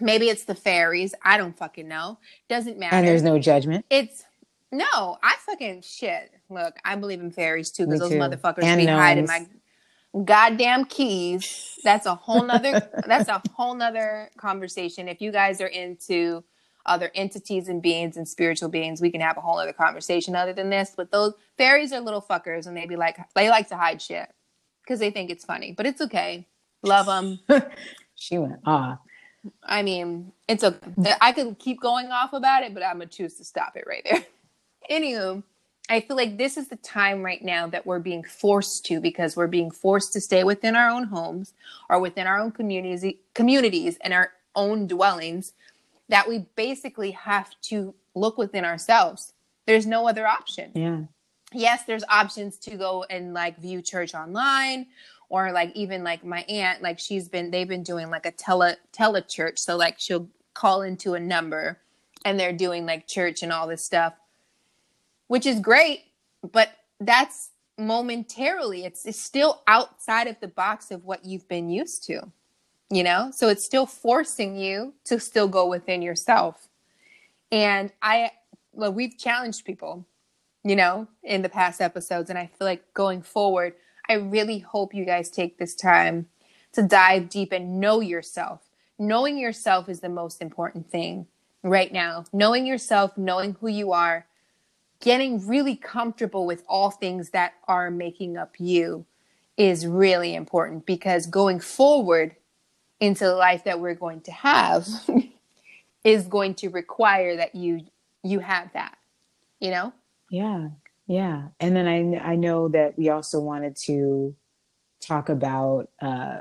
Maybe 0.00 0.28
it's 0.28 0.44
the 0.44 0.54
fairies, 0.54 1.14
I 1.22 1.36
don't 1.36 1.56
fucking 1.56 1.86
know. 1.86 2.18
Doesn't 2.48 2.78
matter 2.78 2.96
And 2.96 3.06
there's 3.06 3.22
no 3.22 3.38
judgment. 3.38 3.84
it's 3.90 4.24
no, 4.72 5.18
I 5.22 5.36
fucking 5.46 5.82
shit. 5.82 6.32
Look, 6.50 6.76
I 6.84 6.96
believe 6.96 7.20
in 7.20 7.30
fairies 7.30 7.70
too 7.70 7.86
because 7.86 8.00
those 8.00 8.10
too. 8.10 8.18
motherfuckers 8.18 8.64
And 8.64 8.80
be 8.80 8.86
hiding 8.86 9.26
my 9.26 9.46
goddamn 10.24 10.86
keys. 10.86 11.78
That's 11.84 12.06
a 12.06 12.14
whole 12.14 12.44
nother. 12.44 12.88
that's 13.06 13.28
a 13.28 13.40
whole 13.54 13.74
nother 13.74 14.30
conversation. 14.36 15.08
If 15.08 15.20
you 15.20 15.30
guys 15.30 15.60
are 15.60 15.68
into 15.68 16.42
other 16.86 17.10
entities 17.14 17.68
and 17.68 17.80
beings 17.80 18.16
and 18.16 18.28
spiritual 18.28 18.68
beings, 18.68 19.00
we 19.00 19.10
can 19.10 19.20
have 19.20 19.36
a 19.36 19.40
whole 19.40 19.58
other 19.58 19.72
conversation 19.72 20.34
other 20.34 20.52
than 20.52 20.70
this. 20.70 20.92
But 20.96 21.12
those 21.12 21.34
fairies 21.56 21.92
are 21.92 22.00
little 22.00 22.22
fuckers, 22.22 22.66
and 22.66 22.76
they 22.76 22.86
be 22.86 22.96
like 22.96 23.16
they 23.34 23.48
like 23.48 23.68
to 23.68 23.76
hide 23.76 24.02
shit 24.02 24.28
because 24.82 24.98
they 24.98 25.10
think 25.10 25.30
it's 25.30 25.44
funny. 25.44 25.72
But 25.72 25.86
it's 25.86 26.00
okay. 26.00 26.48
Love 26.82 27.06
them. 27.06 27.38
She 28.16 28.38
went, 28.38 28.60
ah. 28.64 29.00
I 29.62 29.82
mean, 29.82 30.32
it's 30.48 30.62
a. 30.62 30.78
I 31.20 31.32
could 31.32 31.58
keep 31.58 31.80
going 31.80 32.10
off 32.10 32.32
about 32.32 32.62
it, 32.62 32.74
but 32.74 32.82
I'm 32.82 32.94
gonna 32.98 33.06
choose 33.06 33.34
to 33.34 33.44
stop 33.44 33.76
it 33.76 33.84
right 33.86 34.02
there. 34.04 34.24
Anywho, 34.90 35.42
I 35.88 36.00
feel 36.00 36.16
like 36.16 36.38
this 36.38 36.56
is 36.56 36.68
the 36.68 36.76
time 36.76 37.22
right 37.22 37.42
now 37.42 37.66
that 37.68 37.86
we're 37.86 37.98
being 37.98 38.22
forced 38.24 38.84
to 38.86 39.00
because 39.00 39.36
we're 39.36 39.46
being 39.46 39.70
forced 39.70 40.12
to 40.14 40.20
stay 40.20 40.44
within 40.44 40.76
our 40.76 40.88
own 40.88 41.04
homes 41.04 41.52
or 41.90 42.00
within 42.00 42.26
our 42.26 42.38
own 42.38 42.52
communities, 42.52 43.14
communities 43.34 43.98
and 44.02 44.12
our 44.12 44.32
own 44.54 44.86
dwellings. 44.86 45.52
That 46.10 46.28
we 46.28 46.46
basically 46.54 47.12
have 47.12 47.50
to 47.62 47.94
look 48.14 48.36
within 48.38 48.64
ourselves. 48.64 49.32
There's 49.66 49.86
no 49.86 50.06
other 50.06 50.26
option 50.26 50.70
Yeah. 50.74 50.98
yes 51.52 51.84
there's 51.86 52.04
options 52.10 52.58
to 52.58 52.76
go 52.76 53.04
and 53.08 53.32
like 53.32 53.58
view 53.58 53.80
church 53.80 54.14
online 54.14 54.86
or 55.34 55.50
like 55.50 55.74
even 55.74 56.04
like 56.04 56.24
my 56.24 56.42
aunt 56.42 56.80
like 56.80 56.96
she's 56.96 57.28
been 57.28 57.50
they've 57.50 57.66
been 57.66 57.82
doing 57.82 58.08
like 58.08 58.24
a 58.24 58.30
tele 58.30 58.76
tele 58.92 59.20
church 59.20 59.58
so 59.58 59.76
like 59.76 59.96
she'll 59.98 60.28
call 60.54 60.82
into 60.82 61.14
a 61.14 61.20
number 61.20 61.80
and 62.24 62.38
they're 62.38 62.52
doing 62.52 62.86
like 62.86 63.08
church 63.08 63.42
and 63.42 63.52
all 63.52 63.66
this 63.66 63.84
stuff 63.84 64.14
which 65.26 65.44
is 65.44 65.58
great 65.58 66.04
but 66.52 66.68
that's 67.00 67.50
momentarily 67.76 68.84
it's, 68.84 69.04
it's 69.04 69.18
still 69.18 69.62
outside 69.66 70.28
of 70.28 70.38
the 70.38 70.46
box 70.46 70.92
of 70.92 71.04
what 71.04 71.24
you've 71.24 71.48
been 71.48 71.68
used 71.68 72.04
to 72.04 72.30
you 72.88 73.02
know 73.02 73.32
so 73.34 73.48
it's 73.48 73.64
still 73.64 73.86
forcing 73.86 74.56
you 74.56 74.94
to 75.02 75.18
still 75.18 75.48
go 75.48 75.66
within 75.66 76.00
yourself 76.00 76.68
and 77.50 77.90
i 78.00 78.30
well, 78.72 78.92
we've 78.92 79.18
challenged 79.18 79.64
people 79.64 80.06
you 80.64 80.74
know, 80.74 81.06
in 81.22 81.42
the 81.42 81.48
past 81.48 81.80
episodes. 81.80 82.30
And 82.30 82.38
I 82.38 82.46
feel 82.46 82.66
like 82.66 82.92
going 82.94 83.20
forward, 83.22 83.74
I 84.08 84.14
really 84.14 84.58
hope 84.58 84.94
you 84.94 85.04
guys 85.04 85.30
take 85.30 85.58
this 85.58 85.74
time 85.74 86.26
to 86.72 86.82
dive 86.82 87.28
deep 87.28 87.52
and 87.52 87.80
know 87.80 88.00
yourself. 88.00 88.62
Knowing 88.98 89.38
yourself 89.38 89.88
is 89.88 90.00
the 90.00 90.08
most 90.08 90.40
important 90.40 90.90
thing 90.90 91.26
right 91.62 91.92
now. 91.92 92.24
Knowing 92.32 92.66
yourself, 92.66 93.16
knowing 93.16 93.56
who 93.60 93.68
you 93.68 93.92
are, 93.92 94.26
getting 95.00 95.46
really 95.46 95.76
comfortable 95.76 96.46
with 96.46 96.62
all 96.68 96.90
things 96.90 97.30
that 97.30 97.54
are 97.66 97.90
making 97.90 98.36
up 98.36 98.54
you 98.58 99.04
is 99.56 99.86
really 99.86 100.34
important 100.34 100.84
because 100.86 101.26
going 101.26 101.60
forward 101.60 102.36
into 103.00 103.24
the 103.24 103.34
life 103.34 103.64
that 103.64 103.80
we're 103.80 103.94
going 103.94 104.20
to 104.22 104.32
have 104.32 104.86
is 106.04 106.26
going 106.26 106.54
to 106.54 106.68
require 106.68 107.36
that 107.36 107.54
you 107.54 107.84
you 108.22 108.38
have 108.40 108.72
that 108.72 108.96
you 109.60 109.70
know 109.70 109.92
Yeah. 110.30 110.68
Yeah. 111.06 111.48
And 111.60 111.76
then 111.76 111.86
I, 111.86 112.32
I 112.32 112.36
know 112.36 112.68
that 112.68 112.96
we 112.98 113.08
also 113.10 113.40
wanted 113.40 113.76
to 113.86 114.34
talk 115.00 115.28
about 115.28 115.90
uh, 116.00 116.38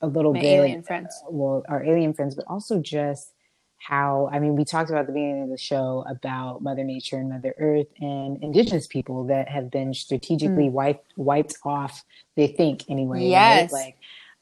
a 0.00 0.06
little 0.06 0.34
My 0.34 0.40
bit, 0.40 0.46
alien 0.48 0.82
friends. 0.82 1.22
well, 1.28 1.62
our 1.68 1.82
alien 1.84 2.12
friends, 2.12 2.34
but 2.34 2.44
also 2.48 2.78
just 2.80 3.32
how, 3.78 4.28
I 4.32 4.38
mean, 4.38 4.56
we 4.56 4.64
talked 4.64 4.90
about 4.90 5.06
the 5.06 5.12
beginning 5.12 5.44
of 5.44 5.48
the 5.50 5.58
show 5.58 6.04
about 6.08 6.62
Mother 6.62 6.84
Nature 6.84 7.18
and 7.18 7.28
Mother 7.30 7.54
Earth 7.58 7.86
and 8.00 8.42
indigenous 8.42 8.86
people 8.86 9.24
that 9.24 9.48
have 9.48 9.70
been 9.70 9.94
strategically 9.94 10.68
wiped, 10.68 11.12
wiped 11.16 11.56
off, 11.64 12.02
they 12.36 12.46
think 12.48 12.84
anyway. 12.88 13.20
right? 13.20 13.28
Yes. 13.30 13.72
Like, 13.72 13.96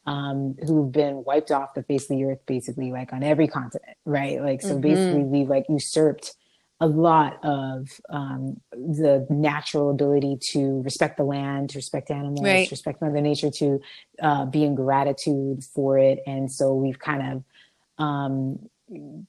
um, 0.07 0.55
who've 0.65 0.91
been 0.91 1.23
wiped 1.23 1.51
off 1.51 1.73
the 1.73 1.83
face 1.83 2.03
of 2.03 2.17
the 2.17 2.23
earth, 2.25 2.39
basically, 2.45 2.91
like 2.91 3.11
on 3.11 3.23
every 3.23 3.47
continent, 3.47 3.97
right? 4.05 4.39
Like, 4.41 4.61
so 4.61 4.75
Mhm. 4.75 4.81
basically, 4.81 5.23
we've 5.23 5.49
like 5.49 5.65
usurped 5.67 6.35
a 6.81 6.87
lot 6.87 7.39
of 7.43 7.89
um, 8.09 8.61
the 8.73 9.25
natural 9.29 9.91
ability 9.91 10.37
to 10.51 10.81
respect 10.83 11.17
the 11.17 11.23
land, 11.23 11.71
to 11.71 11.79
respect 11.79 12.11
animals, 12.11 12.41
Right. 12.43 12.67
to 12.67 12.73
respect 12.73 13.01
Mother 13.01 13.21
Nature, 13.21 13.51
to 13.51 13.79
uh, 14.21 14.45
be 14.45 14.63
in 14.63 14.75
gratitude 14.75 15.63
for 15.63 15.97
it. 15.99 16.19
And 16.27 16.51
so 16.51 16.75
we've 16.75 16.99
kind 16.99 17.23
of 17.33 17.43
um, 18.05 18.59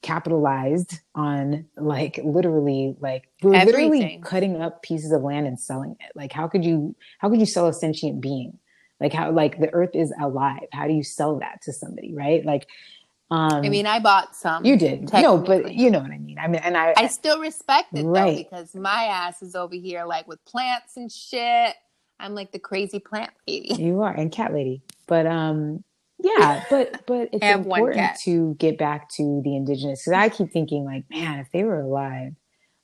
capitalized 0.01 0.99
on 1.15 1.65
like 1.77 2.19
literally 2.23 2.95
like 2.99 3.29
we're 3.41 3.57
literally 3.57 4.13
cutting 4.21 4.61
up 4.61 4.83
pieces 4.83 5.11
of 5.11 5.23
land 5.23 5.47
and 5.47 5.59
selling 5.59 5.95
it. 5.99 6.11
Like 6.15 6.31
how 6.33 6.47
could 6.47 6.65
you 6.65 6.95
how 7.19 7.29
could 7.29 7.39
you 7.39 7.45
sell 7.45 7.67
a 7.67 7.73
sentient 7.73 8.21
being? 8.21 8.59
Like 8.99 9.13
how 9.13 9.31
like 9.31 9.59
the 9.59 9.73
earth 9.73 9.91
is 9.95 10.13
alive. 10.21 10.67
How 10.73 10.87
do 10.87 10.93
you 10.93 11.03
sell 11.03 11.39
that 11.39 11.61
to 11.63 11.73
somebody, 11.73 12.13
right? 12.15 12.45
Like 12.45 12.67
um 13.29 13.63
I 13.65 13.69
mean, 13.69 13.85
I 13.85 13.99
bought 13.99 14.35
some. 14.35 14.63
you 14.65 14.77
did. 14.77 15.11
No, 15.13 15.37
but 15.37 15.73
you 15.73 15.91
know 15.91 15.99
what 15.99 16.11
I 16.11 16.17
mean. 16.17 16.37
I 16.39 16.47
mean 16.47 16.61
and 16.63 16.77
I, 16.77 16.93
I 16.97 17.07
still 17.07 17.39
respect 17.39 17.89
it 17.97 18.05
Right. 18.05 18.31
though 18.31 18.37
because 18.37 18.75
my 18.75 19.03
ass 19.05 19.41
is 19.41 19.55
over 19.55 19.75
here 19.75 20.05
like 20.05 20.27
with 20.27 20.43
plants 20.45 20.97
and 20.97 21.11
shit. 21.11 21.75
I'm 22.19 22.33
like 22.33 22.51
the 22.51 22.59
crazy 22.59 22.99
plant 22.99 23.31
lady. 23.47 23.75
You 23.75 24.01
are, 24.01 24.11
and 24.13 24.31
cat 24.31 24.53
lady. 24.53 24.81
But 25.07 25.27
um, 25.27 25.83
yeah, 26.19 26.63
but 26.69 27.05
but 27.05 27.29
it's 27.33 27.43
I 27.43 27.47
have 27.47 27.65
one 27.65 27.81
important 27.81 28.17
to 28.21 28.55
get 28.55 28.77
back 28.77 29.09
to 29.11 29.41
the 29.43 29.55
indigenous 29.55 30.01
because 30.01 30.13
I 30.13 30.29
keep 30.29 30.51
thinking 30.51 30.83
like, 30.85 31.03
man, 31.09 31.39
if 31.39 31.51
they 31.51 31.63
were 31.63 31.79
alive, 31.79 32.33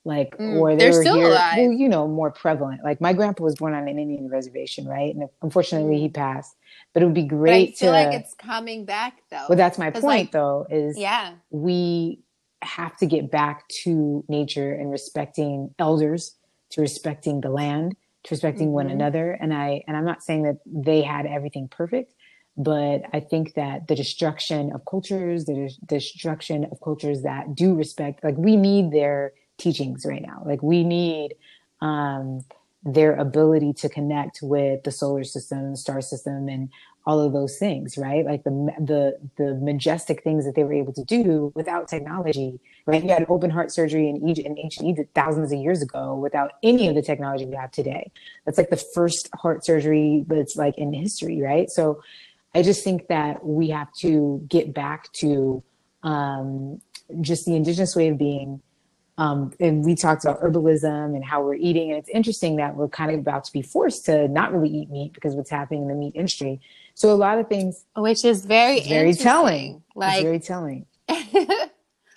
like 0.05 0.37
Mm, 0.37 0.59
or 0.59 0.71
they 0.71 0.77
they're 0.89 0.91
were 0.93 1.01
still 1.03 1.15
here, 1.15 1.27
alive. 1.31 1.57
well, 1.57 1.71
you 1.71 1.87
know, 1.87 2.07
more 2.07 2.31
prevalent. 2.31 2.81
Like 2.83 2.99
my 2.99 3.13
grandpa 3.13 3.43
was 3.43 3.55
born 3.55 3.73
on 3.73 3.87
an 3.87 3.97
Indian 3.99 4.27
reservation, 4.29 4.85
right? 4.87 5.13
And 5.15 5.29
unfortunately, 5.41 5.99
he 5.99 6.09
passed. 6.09 6.55
But 6.93 7.03
it 7.03 7.05
would 7.05 7.13
be 7.15 7.23
Mm. 7.23 7.29
But 7.29 7.35
I 7.35 7.37
great 7.39 7.77
feel 7.77 7.91
to. 7.91 7.97
like 7.97 8.13
it's 8.19 8.33
coming 8.33 8.85
back 8.85 9.21
though. 9.31 9.45
well, 9.49 9.57
that's 9.57 9.77
my 9.77 9.91
point, 9.91 10.03
like, 10.03 10.31
though. 10.31 10.65
Is 10.69 10.97
yeah. 10.97 11.33
we 11.51 12.19
have 12.61 12.95
to 12.97 13.05
get 13.05 13.29
back 13.31 13.67
to 13.83 14.23
nature 14.27 14.73
and 14.73 14.91
respecting 14.91 15.73
elders, 15.79 16.35
to 16.71 16.81
respecting 16.81 17.41
the 17.41 17.49
land, 17.49 17.95
to 18.23 18.29
respecting 18.35 18.71
one 18.71 18.87
Mhm. 18.87 18.93
another. 18.93 19.31
And 19.31 19.53
I 19.53 19.83
and 19.87 19.95
I'm 19.97 20.05
not 20.05 20.21
saying 20.23 20.43
that 20.43 20.57
they 20.65 21.01
had 21.01 21.25
everything 21.25 21.67
perfect, 21.69 22.13
but 22.57 23.03
I 23.13 23.19
think 23.19 23.53
that 23.55 23.87
the 23.87 23.95
destruction 23.95 24.71
of 24.73 24.85
cultures, 24.85 25.45
the 25.45 25.53
des- 25.55 25.85
destruction 25.85 26.65
of 26.71 26.79
cultures 26.81 27.21
that 27.23 27.55
do 27.55 27.73
respect, 27.75 28.23
like 28.23 28.35
we 28.37 28.55
need 28.57 28.91
their 28.91 29.33
teachings 29.57 30.05
right 30.05 30.21
now. 30.21 30.43
Like 30.45 30.61
we 30.63 30.83
need 30.83 31.35
um, 31.81 32.43
their 32.83 33.15
ability 33.15 33.73
to 33.73 33.89
connect 33.89 34.39
with 34.41 34.83
the 34.83 34.91
solar 34.91 35.23
system, 35.23 35.75
star 35.75 36.01
system, 36.01 36.49
and 36.49 36.69
all 37.05 37.19
of 37.19 37.33
those 37.33 37.57
things, 37.57 37.97
right? 37.97 38.25
Like 38.25 38.43
the 38.43 38.51
the 38.79 39.19
the 39.37 39.55
majestic 39.55 40.23
things 40.23 40.45
that 40.45 40.55
they 40.55 40.63
were 40.63 40.73
able 40.73 40.93
to 40.93 41.03
do 41.03 41.51
without 41.53 41.87
technology, 41.87 42.59
right? 42.85 43.03
You 43.03 43.09
had 43.09 43.25
open 43.27 43.49
heart 43.49 43.71
surgery 43.71 44.09
in 44.09 44.27
Egypt, 44.27 44.47
in 44.47 44.57
ancient 44.57 44.87
Egypt, 44.87 45.11
thousands 45.13 45.51
of 45.51 45.59
years 45.59 45.81
ago, 45.81 46.15
without 46.15 46.53
any 46.63 46.87
of 46.87 46.95
the 46.95 47.01
technology 47.01 47.45
we 47.45 47.55
have 47.55 47.71
today. 47.71 48.11
That's 48.45 48.57
like 48.57 48.69
the 48.69 48.83
first 48.93 49.29
heart 49.35 49.65
surgery 49.65 50.23
that's 50.27 50.55
like 50.55 50.77
in 50.77 50.93
history, 50.93 51.41
right? 51.41 51.69
So, 51.69 52.01
I 52.55 52.61
just 52.61 52.83
think 52.83 53.07
that 53.07 53.45
we 53.45 53.69
have 53.69 53.91
to 53.99 54.45
get 54.47 54.73
back 54.73 55.11
to 55.13 55.61
um, 56.03 56.79
just 57.21 57.45
the 57.45 57.55
indigenous 57.55 57.95
way 57.95 58.09
of 58.09 58.17
being. 58.17 58.61
Um, 59.17 59.53
and 59.59 59.85
we 59.85 59.95
talked 59.95 60.25
about 60.25 60.41
herbalism 60.41 61.15
and 61.15 61.23
how 61.23 61.43
we're 61.43 61.53
eating. 61.53 61.91
And 61.91 61.99
it's 61.99 62.09
interesting 62.09 62.55
that 62.55 62.75
we're 62.75 62.87
kind 62.87 63.11
of 63.11 63.19
about 63.19 63.43
to 63.45 63.53
be 63.53 63.61
forced 63.61 64.05
to 64.05 64.27
not 64.27 64.51
really 64.51 64.69
eat 64.69 64.89
meat 64.89 65.13
because 65.13 65.35
what's 65.35 65.51
happening 65.51 65.83
in 65.83 65.87
the 65.87 65.93
meat 65.93 66.13
industry. 66.15 66.59
So 66.95 67.11
a 67.11 67.15
lot 67.15 67.37
of 67.37 67.47
things, 67.47 67.85
Which 67.95 68.25
is 68.25 68.45
very 68.45 68.81
very 68.81 69.13
telling. 69.13 69.83
Like 69.95 70.15
it's 70.15 70.23
very 70.23 70.39
telling. 70.39 70.85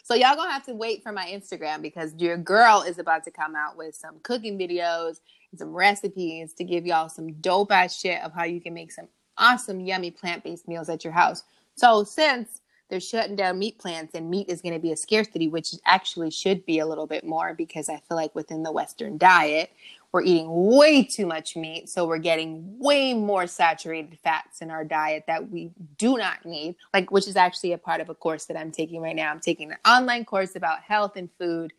so 0.05 0.15
y'all 0.15 0.37
gonna 0.37 0.51
have 0.51 0.65
to 0.67 0.75
wait 0.75 1.03
for 1.03 1.13
my 1.13 1.27
Instagram 1.27 1.83
because 1.83 2.15
your 2.17 2.39
girl 2.39 2.83
is 2.87 2.99
about 2.99 3.25
to 3.25 3.31
come 3.31 3.55
out 3.55 3.77
with 3.77 3.95
some 3.95 4.17
cooking 4.23 4.59
videos 4.59 5.21
and 5.51 5.59
some 5.59 5.75
recipes 5.75 6.55
to 6.55 6.65
give 6.65 6.87
y'all 6.87 7.09
some 7.09 7.33
dope 7.35 7.73
ass 7.73 7.99
shit 7.99 8.23
of 8.23 8.33
how 8.33 8.45
you 8.45 8.61
can 8.61 8.73
make 8.73 8.91
some 8.91 9.09
awesome, 9.39 9.81
yummy 9.81 10.11
plant 10.11 10.45
based 10.45 10.67
meals 10.67 10.89
at 10.89 11.05
your 11.05 11.13
house. 11.13 11.43
So 11.77 12.05
since 12.05 12.63
they're 12.89 13.01
shutting 13.01 13.37
down 13.37 13.59
meat 13.59 13.79
plants 13.79 14.15
and 14.15 14.31
meat 14.31 14.49
is 14.49 14.61
going 14.61 14.75
to 14.75 14.81
be 14.81 14.93
a 14.93 14.97
scarcity, 14.97 15.49
which 15.49 15.75
actually 15.85 16.31
should 16.31 16.65
be 16.65 16.79
a 16.79 16.87
little 16.87 17.07
bit 17.07 17.25
more 17.25 17.53
because 17.55 17.89
I 17.89 17.97
feel 18.09 18.17
like 18.17 18.35
within 18.35 18.63
the 18.63 18.71
Western 18.71 19.19
diet, 19.19 19.71
we're 20.13 20.23
eating 20.23 20.47
way 20.49 21.03
too 21.03 21.27
much 21.27 21.57
meat. 21.57 21.89
So 21.89 22.07
we're 22.07 22.19
getting 22.19 22.79
way 22.79 23.13
more 23.13 23.47
saturated 23.47 24.19
fats 24.23 24.63
in 24.63 24.71
our 24.71 24.85
diet 24.85 25.25
that 25.27 25.51
we 25.51 25.73
do 25.99 26.17
not 26.17 26.45
need, 26.47 26.77
like, 26.95 27.11
which 27.11 27.27
is 27.27 27.37
actually 27.37 27.73
a 27.73 27.79
part 27.79 28.01
of 28.01 28.09
a 28.09 28.15
course 28.15 28.45
that 28.47 28.57
I'm 28.57 28.71
taking 28.71 29.01
right 29.03 29.17
now. 29.17 29.31
I'm 29.31 29.41
taking 29.41 29.73
an 29.73 29.79
online 29.87 30.25
course 30.25 30.55
about 30.55 30.81
health 30.81 31.17
and 31.17 31.29
food, 31.39 31.73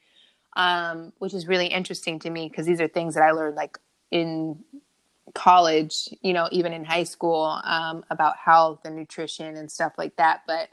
um, 0.57 1.13
which 1.19 1.33
is 1.33 1.47
really 1.47 1.67
interesting 1.67 2.19
to 2.19 2.29
me 2.29 2.49
because 2.49 2.65
these 2.65 2.81
are 2.81 2.87
things 2.87 3.15
that 3.15 3.23
I 3.23 3.31
learned 3.31 3.55
like 3.55 3.77
in 4.11 4.63
college, 5.33 6.09
you 6.21 6.33
know, 6.33 6.49
even 6.51 6.73
in 6.73 6.83
high 6.83 7.03
school 7.03 7.59
um, 7.63 8.03
about 8.09 8.37
health 8.37 8.81
and 8.83 8.95
nutrition 8.95 9.55
and 9.55 9.71
stuff 9.71 9.93
like 9.97 10.15
that. 10.17 10.41
But 10.45 10.69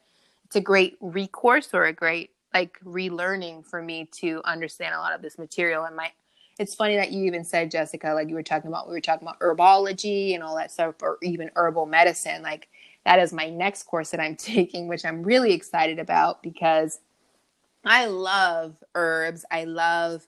it's 0.54 0.60
a 0.60 0.64
great 0.64 0.96
recourse 1.00 1.70
or 1.74 1.86
a 1.86 1.92
great 1.92 2.30
like 2.54 2.78
relearning 2.84 3.66
for 3.66 3.82
me 3.82 4.08
to 4.12 4.40
understand 4.44 4.94
a 4.94 4.98
lot 4.98 5.12
of 5.12 5.20
this 5.20 5.36
material. 5.36 5.82
And 5.82 5.96
my 5.96 6.12
it's 6.60 6.76
funny 6.76 6.94
that 6.94 7.10
you 7.10 7.24
even 7.24 7.42
said 7.42 7.72
jessica 7.72 8.12
like 8.14 8.28
you 8.28 8.36
were 8.36 8.42
talking 8.44 8.68
about 8.68 8.86
we 8.86 8.94
were 8.94 9.00
talking 9.00 9.26
about 9.26 9.40
herbology 9.40 10.32
and 10.34 10.44
all 10.44 10.54
that 10.54 10.70
stuff 10.70 10.94
or 11.02 11.18
even 11.24 11.50
herbal 11.56 11.86
medicine. 11.86 12.40
Like 12.42 12.68
that 13.04 13.18
is 13.18 13.32
my 13.32 13.50
next 13.50 13.82
course 13.82 14.10
that 14.12 14.20
i'm 14.20 14.36
taking 14.54 14.86
which 14.86 15.04
i'm 15.04 15.24
really 15.24 15.52
excited 15.52 15.98
about 15.98 16.40
because 16.40 17.00
i 17.84 18.06
love 18.06 18.76
herbs. 18.94 19.44
I 19.50 19.64
love 19.64 20.24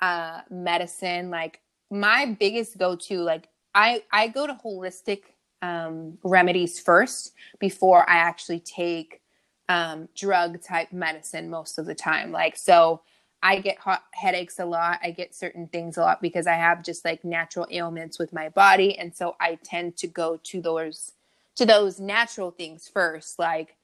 uh 0.00 0.40
medicine. 0.48 1.28
Like 1.28 1.60
my 1.90 2.36
biggest 2.40 2.78
go-to 2.78 3.20
like 3.20 3.48
i 3.74 4.02
i 4.12 4.28
go 4.28 4.46
to 4.46 4.54
holistic 4.64 5.24
um 5.60 6.16
remedies 6.22 6.80
first 6.80 7.34
before 7.58 8.08
i 8.08 8.16
actually 8.16 8.60
take 8.60 9.20
um, 9.68 10.08
drug 10.16 10.62
type 10.62 10.92
medicine 10.92 11.50
most 11.50 11.78
of 11.78 11.86
the 11.86 11.94
time. 11.94 12.32
Like, 12.32 12.56
so 12.56 13.02
I 13.42 13.60
get 13.60 13.78
hot 13.78 14.02
headaches 14.12 14.58
a 14.58 14.64
lot. 14.64 14.98
I 15.02 15.10
get 15.10 15.34
certain 15.34 15.68
things 15.68 15.96
a 15.96 16.00
lot 16.00 16.20
because 16.20 16.46
I 16.46 16.54
have 16.54 16.82
just 16.82 17.04
like 17.04 17.24
natural 17.24 17.66
ailments 17.70 18.18
with 18.18 18.32
my 18.32 18.48
body. 18.48 18.98
And 18.98 19.14
so 19.14 19.36
I 19.40 19.58
tend 19.62 19.96
to 19.98 20.06
go 20.06 20.40
to 20.44 20.60
those, 20.60 21.12
to 21.56 21.64
those 21.64 22.00
natural 22.00 22.50
things 22.50 22.88
first, 22.88 23.38
like 23.38 23.76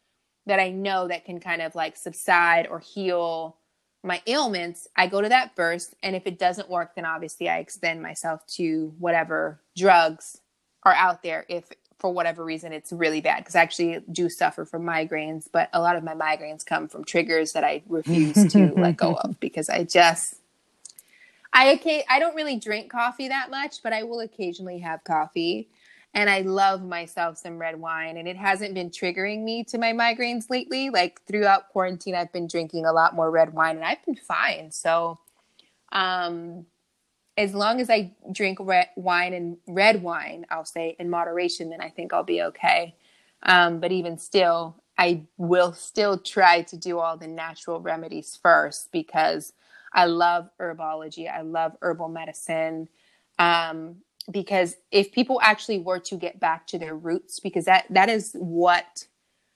that 0.46 0.58
I 0.58 0.70
know 0.70 1.08
that 1.08 1.24
can 1.24 1.38
kind 1.40 1.62
of 1.62 1.74
like 1.74 1.96
subside 1.96 2.66
or 2.66 2.80
heal 2.80 3.56
my 4.02 4.20
ailments. 4.26 4.88
I 4.96 5.06
go 5.06 5.20
to 5.20 5.28
that 5.28 5.54
first. 5.54 5.94
And 6.02 6.16
if 6.16 6.26
it 6.26 6.38
doesn't 6.38 6.68
work, 6.68 6.94
then 6.94 7.04
obviously 7.04 7.48
I 7.48 7.58
extend 7.58 8.02
myself 8.02 8.46
to 8.48 8.92
whatever 8.98 9.60
drugs 9.76 10.40
are 10.82 10.92
out 10.94 11.22
there 11.22 11.46
if 11.48 11.70
for 11.98 12.12
whatever 12.12 12.44
reason 12.44 12.72
it's 12.72 12.92
really 12.92 13.20
bad 13.20 13.38
because 13.38 13.54
I 13.54 13.62
actually 13.62 14.00
do 14.12 14.28
suffer 14.28 14.64
from 14.64 14.82
migraines, 14.84 15.48
but 15.50 15.68
a 15.72 15.80
lot 15.80 15.96
of 15.96 16.04
my 16.04 16.14
migraines 16.14 16.64
come 16.64 16.88
from 16.88 17.04
triggers 17.04 17.52
that 17.52 17.64
I 17.64 17.82
refuse 17.88 18.52
to 18.52 18.72
let 18.76 18.96
go 18.96 19.14
of 19.14 19.38
because 19.40 19.68
I 19.68 19.84
just 19.84 20.36
I 21.52 21.74
okay 21.74 22.04
I 22.10 22.18
don't 22.18 22.34
really 22.34 22.56
drink 22.56 22.90
coffee 22.90 23.28
that 23.28 23.50
much, 23.50 23.82
but 23.82 23.92
I 23.92 24.02
will 24.02 24.20
occasionally 24.20 24.78
have 24.80 25.04
coffee. 25.04 25.68
And 26.16 26.30
I 26.30 26.42
love 26.42 26.84
myself 26.84 27.38
some 27.38 27.58
red 27.58 27.80
wine, 27.80 28.18
and 28.18 28.28
it 28.28 28.36
hasn't 28.36 28.72
been 28.74 28.88
triggering 28.90 29.42
me 29.42 29.64
to 29.64 29.78
my 29.78 29.92
migraines 29.92 30.48
lately. 30.48 30.88
Like 30.88 31.20
throughout 31.26 31.70
quarantine, 31.70 32.14
I've 32.14 32.32
been 32.32 32.46
drinking 32.46 32.86
a 32.86 32.92
lot 32.92 33.16
more 33.16 33.32
red 33.32 33.52
wine, 33.52 33.76
and 33.76 33.84
I've 33.84 34.04
been 34.06 34.14
fine. 34.14 34.70
So, 34.70 35.18
um, 35.90 36.66
as 37.36 37.54
long 37.54 37.80
as 37.80 37.90
I 37.90 38.12
drink 38.30 38.58
red 38.60 38.88
wine 38.96 39.32
and 39.32 39.56
red 39.66 40.02
wine, 40.02 40.46
I'll 40.50 40.64
say 40.64 40.96
in 40.98 41.10
moderation, 41.10 41.70
then 41.70 41.80
I 41.80 41.90
think 41.90 42.12
I'll 42.12 42.22
be 42.22 42.42
okay. 42.42 42.94
Um, 43.42 43.80
but 43.80 43.92
even 43.92 44.18
still, 44.18 44.82
I 44.96 45.22
will 45.36 45.72
still 45.72 46.18
try 46.18 46.62
to 46.62 46.76
do 46.76 46.98
all 46.98 47.16
the 47.16 47.26
natural 47.26 47.80
remedies 47.80 48.38
first 48.40 48.92
because 48.92 49.52
I 49.92 50.06
love 50.06 50.48
herbology. 50.60 51.30
I 51.32 51.42
love 51.42 51.76
herbal 51.82 52.08
medicine. 52.08 52.88
Um, 53.38 53.96
because 54.30 54.76
if 54.90 55.12
people 55.12 55.40
actually 55.42 55.80
were 55.80 55.98
to 56.00 56.16
get 56.16 56.40
back 56.40 56.66
to 56.68 56.78
their 56.78 56.96
roots, 56.96 57.40
because 57.40 57.66
that 57.66 57.86
that 57.90 58.08
is 58.08 58.32
what 58.38 59.06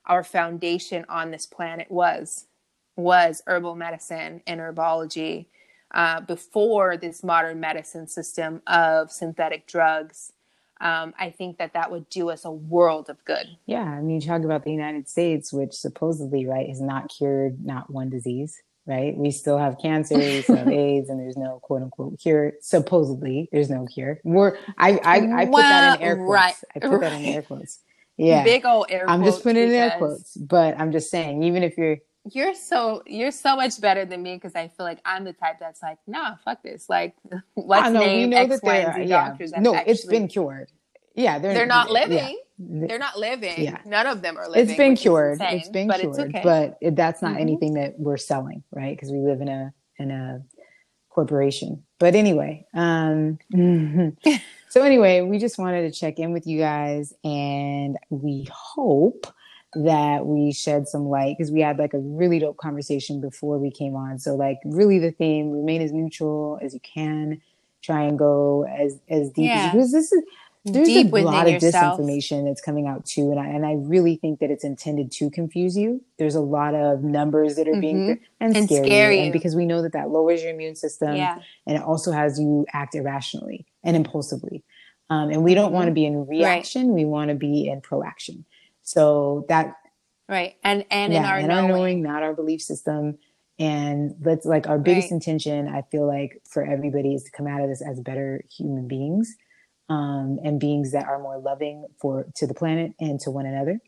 our 0.05 0.25
foundation 0.25 1.07
on 1.09 1.31
this 1.31 1.47
planet 1.47 1.91
was 1.91 2.47
was 2.97 3.43
herbal 3.47 3.77
medicine 3.77 4.43
and 4.47 4.61
herbology 4.61 5.47
uh, 5.93 6.21
before 6.21 6.97
this 6.97 7.25
modern 7.25 7.61
medicine 7.61 8.07
system 8.07 8.63
of 8.67 9.11
synthetic 9.11 9.67
drugs. 9.67 10.33
Um, 10.81 11.13
I 11.19 11.31
think 11.31 11.59
that 11.59 11.73
that 11.73 11.91
would 11.91 12.09
do 12.09 12.31
us 12.31 12.45
a 12.45 12.53
world 12.53 13.11
of 13.11 13.25
good. 13.25 13.47
Yeah, 13.67 13.83
I 13.83 14.01
mean, 14.01 14.21
you 14.21 14.27
talk 14.29 14.43
about 14.45 14.63
the 14.63 14.71
United 14.71 15.09
States, 15.09 15.53
which 15.53 15.73
supposedly, 15.75 16.47
right, 16.47 16.69
has 16.69 16.81
not 16.81 17.09
cured 17.09 17.65
not 17.65 17.91
one 17.91 18.11
disease, 18.11 18.63
right? 18.87 19.17
We 19.17 19.33
still 19.33 19.59
have 19.59 19.79
cancer, 19.83 20.17
we 20.17 20.43
still 20.43 20.55
have 20.57 20.69
AIDS, 20.73 21.09
and 21.11 21.19
there's 21.19 21.37
no 21.37 21.59
quote 21.65 21.83
unquote 21.83 22.21
cure. 22.21 22.53
Supposedly, 22.61 23.49
there's 23.51 23.71
no 23.71 23.87
cure. 23.87 24.21
We're 24.23 24.57
I 24.77 25.01
I, 25.03 25.43
I 25.43 25.45
put 25.47 25.57
that 25.63 25.99
in 26.01 26.07
air 26.07 26.17
quotes. 26.17 26.31
right, 26.31 26.55
I 26.77 26.79
put 26.79 27.01
that 27.01 27.13
in 27.13 27.25
air 27.25 27.43
quotes. 27.43 27.81
Yeah, 28.17 28.45
Big 28.45 28.65
old 28.65 28.87
air 28.89 29.05
quotes 29.05 29.13
I'm 29.13 29.25
just 29.25 29.43
putting 29.43 29.63
it 29.63 29.69
in 29.71 29.75
air 29.75 29.95
quotes, 29.99 30.37
but 30.37 30.79
I'm 30.79 30.93
just 30.93 31.11
saying, 31.11 31.43
even 31.43 31.65
if 31.65 31.77
you're 31.77 31.99
You're 32.33 32.55
so 32.55 33.03
you're 33.07 33.31
so 33.31 33.57
much 33.57 33.81
better 33.81 34.05
than 34.05 34.23
me 34.23 34.35
because 34.35 34.55
I 34.55 34.69
feel 34.69 34.85
like 34.87 35.01
I'm 35.05 35.25
the 35.25 35.33
type 35.33 35.57
that's 35.61 35.83
like, 35.83 35.99
nah, 36.07 36.37
fuck 36.45 36.63
this. 36.63 36.89
Like, 36.89 37.15
let's 37.57 37.91
know 37.93 38.01
we 38.01 38.07
name 38.07 38.31
know 38.31 38.37
X, 38.39 38.61
Y, 38.63 38.77
and 38.77 38.95
Z 38.95 39.03
yeah. 39.11 39.29
doctors. 39.29 39.53
No, 39.59 39.75
it's 39.75 40.01
actually- 40.03 40.19
been 40.19 40.29
cured. 40.29 40.71
Yeah, 41.15 41.41
they're 41.41 41.53
They're 41.53 41.67
not 41.67 41.89
yeah. 41.89 41.93
living. 41.95 42.39
They're 42.61 42.99
not 42.99 43.19
living. 43.19 43.55
Yeah. 43.65 43.79
None 43.85 44.07
of 44.07 44.23
them 44.23 44.37
are 44.37 44.49
living. 44.49 44.69
it's 44.69 44.77
been 44.79 44.95
cured. 44.95 45.33
insane, 45.33 45.59
It's 45.59 45.69
been 45.69 45.89
but 45.89 45.99
cured, 46.01 46.11
It's 46.17 46.29
okay. 46.29 46.41
but 46.45 46.79
it, 46.81 46.95
that's 46.95 47.23
not 47.23 47.37
Mhm. 47.37 47.41
anything 47.41 47.75
that 47.75 47.99
we're 47.99 48.17
selling, 48.17 48.63
right? 48.71 48.97
Because 48.97 49.11
we 49.11 49.19
live 49.19 49.41
in 49.41 49.49
a 49.49 49.73
in 49.99 50.13
a 50.13 50.43
corporation. 51.09 51.83
But 51.99 52.15
anyway, 52.15 52.67
um, 52.75 53.39
so 54.69 54.83
anyway, 54.83 55.23
we 55.23 55.39
just 55.39 55.59
wanted 55.59 55.93
to 55.93 55.99
check 55.99 56.19
in 56.21 56.33
with 56.33 56.47
you 56.47 56.59
guys, 56.61 57.13
and 57.25 57.97
we 58.11 58.47
hope 58.53 59.27
that 59.75 60.27
we 60.27 60.53
shed 60.53 60.89
some 60.89 61.07
light 61.09 61.37
because 61.37 61.51
we 61.53 61.61
had 61.61 61.79
like 61.79 61.95
a 61.95 61.99
really 61.99 62.39
dope 62.39 62.57
conversation 62.57 63.21
before 63.21 63.59
we 63.59 63.71
came 63.71 63.95
on. 63.95 64.19
So 64.19 64.35
like, 64.35 64.59
really, 64.65 64.99
the 64.99 65.11
theme: 65.13 65.51
remain 65.51 65.83
as 65.83 65.93
neutral 65.93 66.59
as 66.63 66.75
you 66.75 66.81
can. 66.81 67.41
Try 67.83 68.03
and 68.03 68.19
go 68.19 68.65
as 68.65 68.99
as 69.09 69.31
deep 69.31 69.47
Yeah. 69.47 69.67
as 69.67 69.73
because 69.73 69.93
this 69.93 70.13
is 70.13 70.23
there's 70.65 70.89
Deep 70.89 71.13
a 71.13 71.21
lot 71.21 71.47
of 71.47 71.53
yourself. 71.63 71.99
disinformation 71.99 72.45
that's 72.45 72.61
coming 72.61 72.87
out 72.89 73.07
too 73.07 73.31
and 73.31 73.39
I, 73.41 73.47
and 73.47 73.65
I 73.65 73.75
really 73.75 74.17
think 74.17 74.41
that 74.41 74.51
it's 74.51 74.65
intended 74.65 75.13
to 75.13 75.31
confuse 75.31 75.79
you 75.79 76.03
there's 76.19 76.35
a 76.35 76.41
lot 76.41 76.75
of 76.75 77.03
numbers 77.05 77.55
that 77.55 77.69
are 77.69 77.81
being 77.81 77.97
Mhm. 78.17 78.21
and, 78.41 78.57
And 78.57 78.67
scare, 78.67 78.85
scare 78.85 79.13
you. 79.13 79.19
you. 79.19 79.25
and 79.25 79.33
because 79.33 79.55
we 79.55 79.65
know 79.65 79.81
that 79.81 79.93
that 79.93 80.11
lowers 80.11 80.43
your 80.43 80.51
immune 80.53 80.75
system 80.75 81.15
yeah. 81.15 81.39
and 81.67 81.77
it 81.79 81.83
also 81.83 82.11
has 82.11 82.39
you 82.41 82.67
act 82.75 82.97
irrationally 82.97 83.65
and 83.85 83.97
impulsively 83.97 84.65
um, 85.09 85.31
and 85.31 85.43
we 85.45 85.55
don't 85.55 85.73
want 85.73 85.87
to 85.87 85.93
be 85.93 86.05
in 86.05 86.27
reaction 86.27 86.93
we 86.93 87.05
want 87.05 87.29
to 87.31 87.37
be 87.37 87.69
in 87.69 87.81
proaction 87.81 88.45
so 88.89 89.45
that 89.49 89.75
Right. 90.29 90.57
And 90.65 90.85
and 90.91 91.13
in 91.13 91.25
our 91.25 91.39
and 91.39 91.49
knowing. 91.49 91.63
our 91.65 91.69
knowing, 91.79 92.03
not 92.03 92.23
our 92.23 92.35
belief 92.35 92.63
system. 92.63 93.19
And 93.59 94.15
let's 94.23 94.47
like 94.47 94.69
our 94.69 94.79
biggest 94.79 95.07
Right. 95.11 95.17
intention, 95.17 95.69
I 95.69 95.83
feel 95.91 96.07
like 96.07 96.41
for 96.51 96.65
everybody 96.65 97.15
is 97.15 97.25
to 97.25 97.31
come 97.33 97.47
out 97.47 97.61
of 97.63 97.69
this 97.69 97.83
as 97.83 98.01
better 98.01 98.43
human 98.57 98.87
beings, 98.89 99.35
um, 99.89 100.39
and 100.45 100.61
beings 100.61 100.93
that 100.93 101.07
are 101.07 101.19
more 101.19 101.39
loving 101.39 101.87
for 102.01 102.27
to 102.37 102.47
the 102.47 102.55
planet 102.55 102.93
and 103.01 103.19
to 103.21 103.31
one 103.31 103.47
another. 103.47 103.81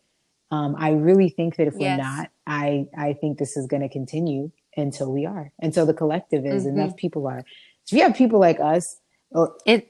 Um, 0.51 0.77
I 0.79 0.91
really 0.93 1.29
think 1.31 1.57
that 1.57 1.69
if 1.69 1.75
we're 1.75 1.91
not, 1.99 2.31
I 2.47 2.87
I 2.99 3.15
think 3.15 3.39
this 3.39 3.57
is 3.57 3.67
going 3.67 3.83
to 3.83 3.89
continue 3.89 4.51
until 4.77 5.13
we 5.13 5.27
are, 5.27 5.53
until 5.61 5.87
the 5.87 5.95
collective 5.95 6.47
is 6.47 6.65
Mhm. 6.67 6.71
enough 6.71 6.97
people 6.97 7.27
are. 7.29 7.45
So 7.85 7.97
if 7.97 7.99
you 7.99 8.05
have 8.07 8.17
people 8.17 8.41
like 8.41 8.61
us, 8.61 9.01
or 9.33 9.57
it 9.67 9.89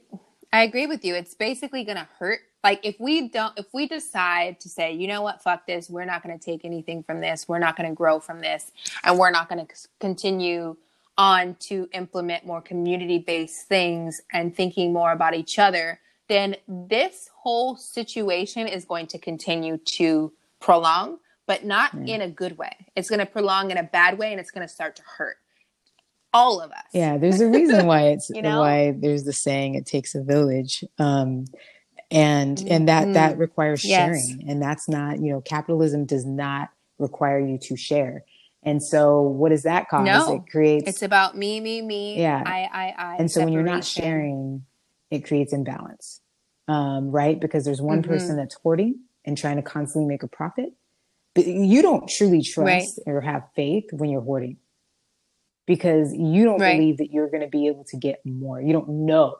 i 0.52 0.62
agree 0.64 0.86
with 0.86 1.04
you 1.04 1.14
it's 1.14 1.34
basically 1.34 1.84
going 1.84 1.96
to 1.98 2.08
hurt 2.18 2.40
like 2.64 2.80
if 2.84 2.96
we 3.00 3.28
don't 3.28 3.58
if 3.58 3.66
we 3.72 3.86
decide 3.86 4.60
to 4.60 4.68
say 4.68 4.92
you 4.92 5.06
know 5.08 5.22
what 5.22 5.42
fuck 5.42 5.66
this 5.66 5.88
we're 5.88 6.04
not 6.04 6.22
going 6.22 6.36
to 6.38 6.44
take 6.44 6.64
anything 6.64 7.02
from 7.02 7.20
this 7.20 7.48
we're 7.48 7.58
not 7.58 7.76
going 7.76 7.88
to 7.88 7.94
grow 7.94 8.20
from 8.20 8.40
this 8.40 8.70
and 9.04 9.18
we're 9.18 9.30
not 9.30 9.48
going 9.48 9.64
to 9.66 9.72
continue 10.00 10.76
on 11.18 11.54
to 11.60 11.88
implement 11.92 12.46
more 12.46 12.60
community 12.60 13.18
based 13.18 13.66
things 13.66 14.20
and 14.32 14.54
thinking 14.54 14.92
more 14.92 15.12
about 15.12 15.34
each 15.34 15.58
other 15.58 16.00
then 16.28 16.54
this 16.68 17.28
whole 17.34 17.74
situation 17.76 18.68
is 18.68 18.84
going 18.84 19.06
to 19.06 19.18
continue 19.18 19.76
to 19.78 20.32
prolong 20.60 21.18
but 21.46 21.64
not 21.64 21.90
Mm. 21.96 22.08
in 22.08 22.20
a 22.20 22.28
good 22.28 22.56
way 22.58 22.74
it's 22.94 23.08
going 23.08 23.18
to 23.18 23.26
prolong 23.26 23.70
in 23.70 23.76
a 23.78 23.82
bad 23.82 24.18
way 24.18 24.30
and 24.32 24.40
it's 24.40 24.50
going 24.50 24.66
to 24.66 24.72
start 24.72 24.96
to 24.96 25.02
hurt 25.02 25.36
all 26.32 26.60
of 26.60 26.70
us 26.70 26.84
Yeah, 26.92 27.18
there's 27.18 27.40
a 27.40 27.48
reason 27.48 27.86
why 27.86 28.02
it's 28.14 28.30
You 28.30 28.42
know? 28.42 28.60
why 28.60 28.92
there's 28.96 29.24
the 29.24 29.32
saying 29.32 29.74
it 29.74 29.84
takes 29.84 30.14
a 30.14 30.22
village. 30.22 30.84
Um 30.98 31.46
and 32.10 32.62
and 32.68 32.88
that 32.88 33.14
that 33.14 33.38
requires 33.38 33.82
Yes. 33.84 33.96
sharing 33.96 34.48
and 34.48 34.60
that's 34.62 34.88
not, 34.88 35.20
you 35.20 35.32
know, 35.32 35.40
capitalism 35.40 36.06
does 36.06 36.26
not 36.26 36.70
require 36.98 37.38
you 37.40 37.58
to 37.58 37.76
share. 37.76 38.24
And 38.62 38.82
so 38.82 39.22
what 39.22 39.50
does 39.50 39.62
that 39.62 39.88
cause? 39.88 40.04
No, 40.06 40.36
it 40.36 40.50
creates 40.50 40.88
It's 40.88 41.02
about 41.02 41.36
me, 41.36 41.60
me, 41.60 41.82
me. 41.82 42.18
Yeah. 42.20 42.42
I, 42.44 42.68
I, 42.72 42.94
I. 42.98 43.16
and 43.18 43.30
so 43.30 43.40
when 43.44 43.52
you're 43.52 43.62
not 43.62 43.84
sharing, 43.84 44.66
it 45.10 45.26
creates 45.26 45.52
imbalance. 45.52 46.20
Um, 46.68 47.10
right? 47.10 47.40
Because 47.40 47.64
there's 47.64 47.80
one 47.82 48.02
Mhm. 48.02 48.06
person 48.06 48.36
that's 48.36 48.54
hoarding 48.62 49.00
and 49.24 49.36
trying 49.36 49.56
to 49.56 49.62
constantly 49.62 50.08
make 50.08 50.22
a 50.22 50.28
profit. 50.28 50.72
But 51.34 51.46
you 51.46 51.82
don't 51.82 52.08
truly 52.08 52.42
trust 52.42 52.98
or 53.06 53.20
have 53.20 53.44
faith 53.56 53.86
when 53.92 54.10
you're 54.10 54.20
hoarding 54.20 54.58
because 55.66 56.12
you 56.14 56.44
don't 56.44 56.58
Right. 56.60 56.76
believe 56.78 56.98
that 56.98 57.12
you're 57.12 57.28
going 57.28 57.42
to 57.42 57.48
be 57.48 57.66
able 57.68 57.84
to 57.84 57.96
get 57.96 58.24
more. 58.26 58.60
You 58.60 58.72
don't 58.72 58.88
know 59.06 59.36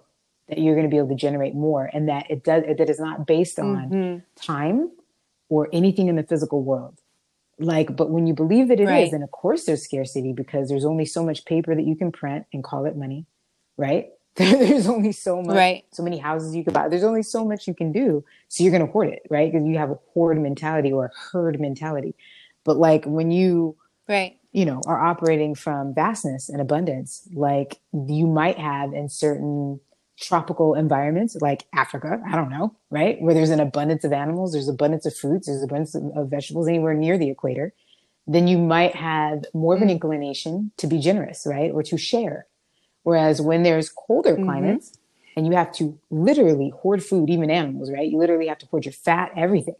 that 0.51 0.59
you're 0.59 0.75
going 0.75 0.85
to 0.87 0.91
be 0.91 0.99
able 0.99 1.09
to 1.09 1.15
generate 1.15 1.55
more 1.55 1.89
and 1.93 2.09
that 2.09 2.31
it 2.31 2.45
does 2.45 2.65
that 2.77 2.91
is 2.91 3.01
not 3.01 3.27
based 3.27 3.59
on 3.59 3.91
Mhm. 3.91 4.23
time 4.37 4.91
or 5.49 5.69
anything 5.73 6.09
in 6.09 6.17
the 6.17 6.23
physical 6.23 6.63
world. 6.63 7.01
Like, 7.59 7.95
but 7.97 8.11
when 8.11 8.27
you 8.27 8.35
believe 8.35 8.69
that 8.69 8.81
it 8.81 8.85
is, 8.85 8.89
Right. 8.89 9.11
then 9.11 9.23
of 9.23 9.31
course 9.31 9.65
there's 9.65 9.83
scarcity 9.83 10.33
because 10.33 10.69
there's 10.69 10.85
only 10.85 11.05
so 11.05 11.25
much 11.25 11.45
paper 11.45 11.75
that 11.75 11.85
you 11.85 11.95
can 11.97 12.11
print 12.13 12.47
and 12.53 12.65
call 12.65 12.85
it 12.87 12.97
money, 12.97 13.27
right? 13.77 14.11
there's 14.37 14.87
only 14.89 15.13
so 15.13 15.43
much, 15.43 15.57
Right. 15.57 15.85
so 15.93 16.03
many 16.03 16.19
houses 16.19 16.55
you 16.57 16.65
can 16.65 16.73
buy. 16.73 16.89
There's 16.89 17.05
only 17.05 17.23
so 17.23 17.45
much 17.45 17.67
you 17.69 17.75
can 17.75 17.93
do. 17.93 18.25
So 18.49 18.63
you're 18.65 18.71
going 18.73 18.87
to 18.87 18.91
hoard 18.91 19.09
it, 19.09 19.23
right? 19.31 19.51
Because 19.53 19.67
you 19.67 19.77
have 19.79 19.91
a 19.91 19.99
hoard 20.15 20.41
mentality 20.41 20.93
or 20.93 21.07
a 21.07 21.11
herd 21.33 21.61
mentality. 21.61 22.15
But 22.65 22.77
like 22.77 23.05
when 23.05 23.31
you, 23.31 23.77
Right. 24.09 24.39
you 24.53 24.65
know, 24.65 24.81
are 24.87 25.01
operating 25.01 25.55
from 25.55 25.95
vastness 25.95 26.49
and 26.49 26.61
abundance, 26.61 27.29
like 27.35 27.81
you 27.93 28.27
might 28.27 28.59
have 28.59 28.93
in 28.95 29.09
certain 29.09 29.81
tropical 30.21 30.75
environments 30.75 31.37
like 31.41 31.67
Africa, 31.75 32.23
I 32.27 32.37
don't 32.37 32.51
know, 32.51 32.77
right? 32.91 33.21
Where 33.23 33.35
there's 33.35 33.51
an 33.51 33.61
abundance 33.61 34.05
of 34.05 34.13
animals, 34.13 34.53
there's 34.53 34.69
abundance 34.69 35.07
of 35.07 35.17
fruits, 35.17 35.49
there's 35.49 35.63
abundance 35.63 35.95
of, 35.95 36.05
of 36.17 36.31
vegetables 36.31 36.69
anywhere 36.69 36.95
near 36.95 37.19
the 37.19 37.31
equator, 37.31 37.75
then 38.27 38.49
you 38.49 38.59
might 38.59 38.95
have 38.97 39.45
more 39.55 39.75
of 39.75 39.83
an 39.83 39.89
Mm. 39.89 39.93
inclination 39.93 40.73
to 40.79 40.87
be 40.87 40.99
generous, 41.01 41.47
right? 41.47 41.73
Or 41.73 41.83
to 41.85 41.97
share. 41.99 42.47
Whereas 43.05 43.41
when 43.43 43.63
there's 43.65 43.91
colder 43.91 44.37
Mhm. 44.37 44.45
climates 44.47 44.99
and 45.37 45.47
you 45.47 45.53
have 45.55 45.73
to 45.75 45.99
literally 46.11 46.71
hoard 46.71 47.05
food, 47.05 47.31
even 47.31 47.51
animals, 47.51 47.91
right? 47.91 48.09
You 48.09 48.19
literally 48.19 48.49
have 48.49 48.59
to 48.59 48.67
hoard 48.67 48.85
your 48.87 48.93
fat, 48.93 49.33
everything. 49.37 49.77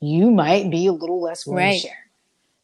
You 0.00 0.30
might 0.30 0.70
be 0.70 0.86
a 0.88 0.92
little 0.92 1.20
less 1.22 1.46
willing 1.46 1.64
Right. 1.66 1.82
to 1.82 1.88
share. 1.88 2.09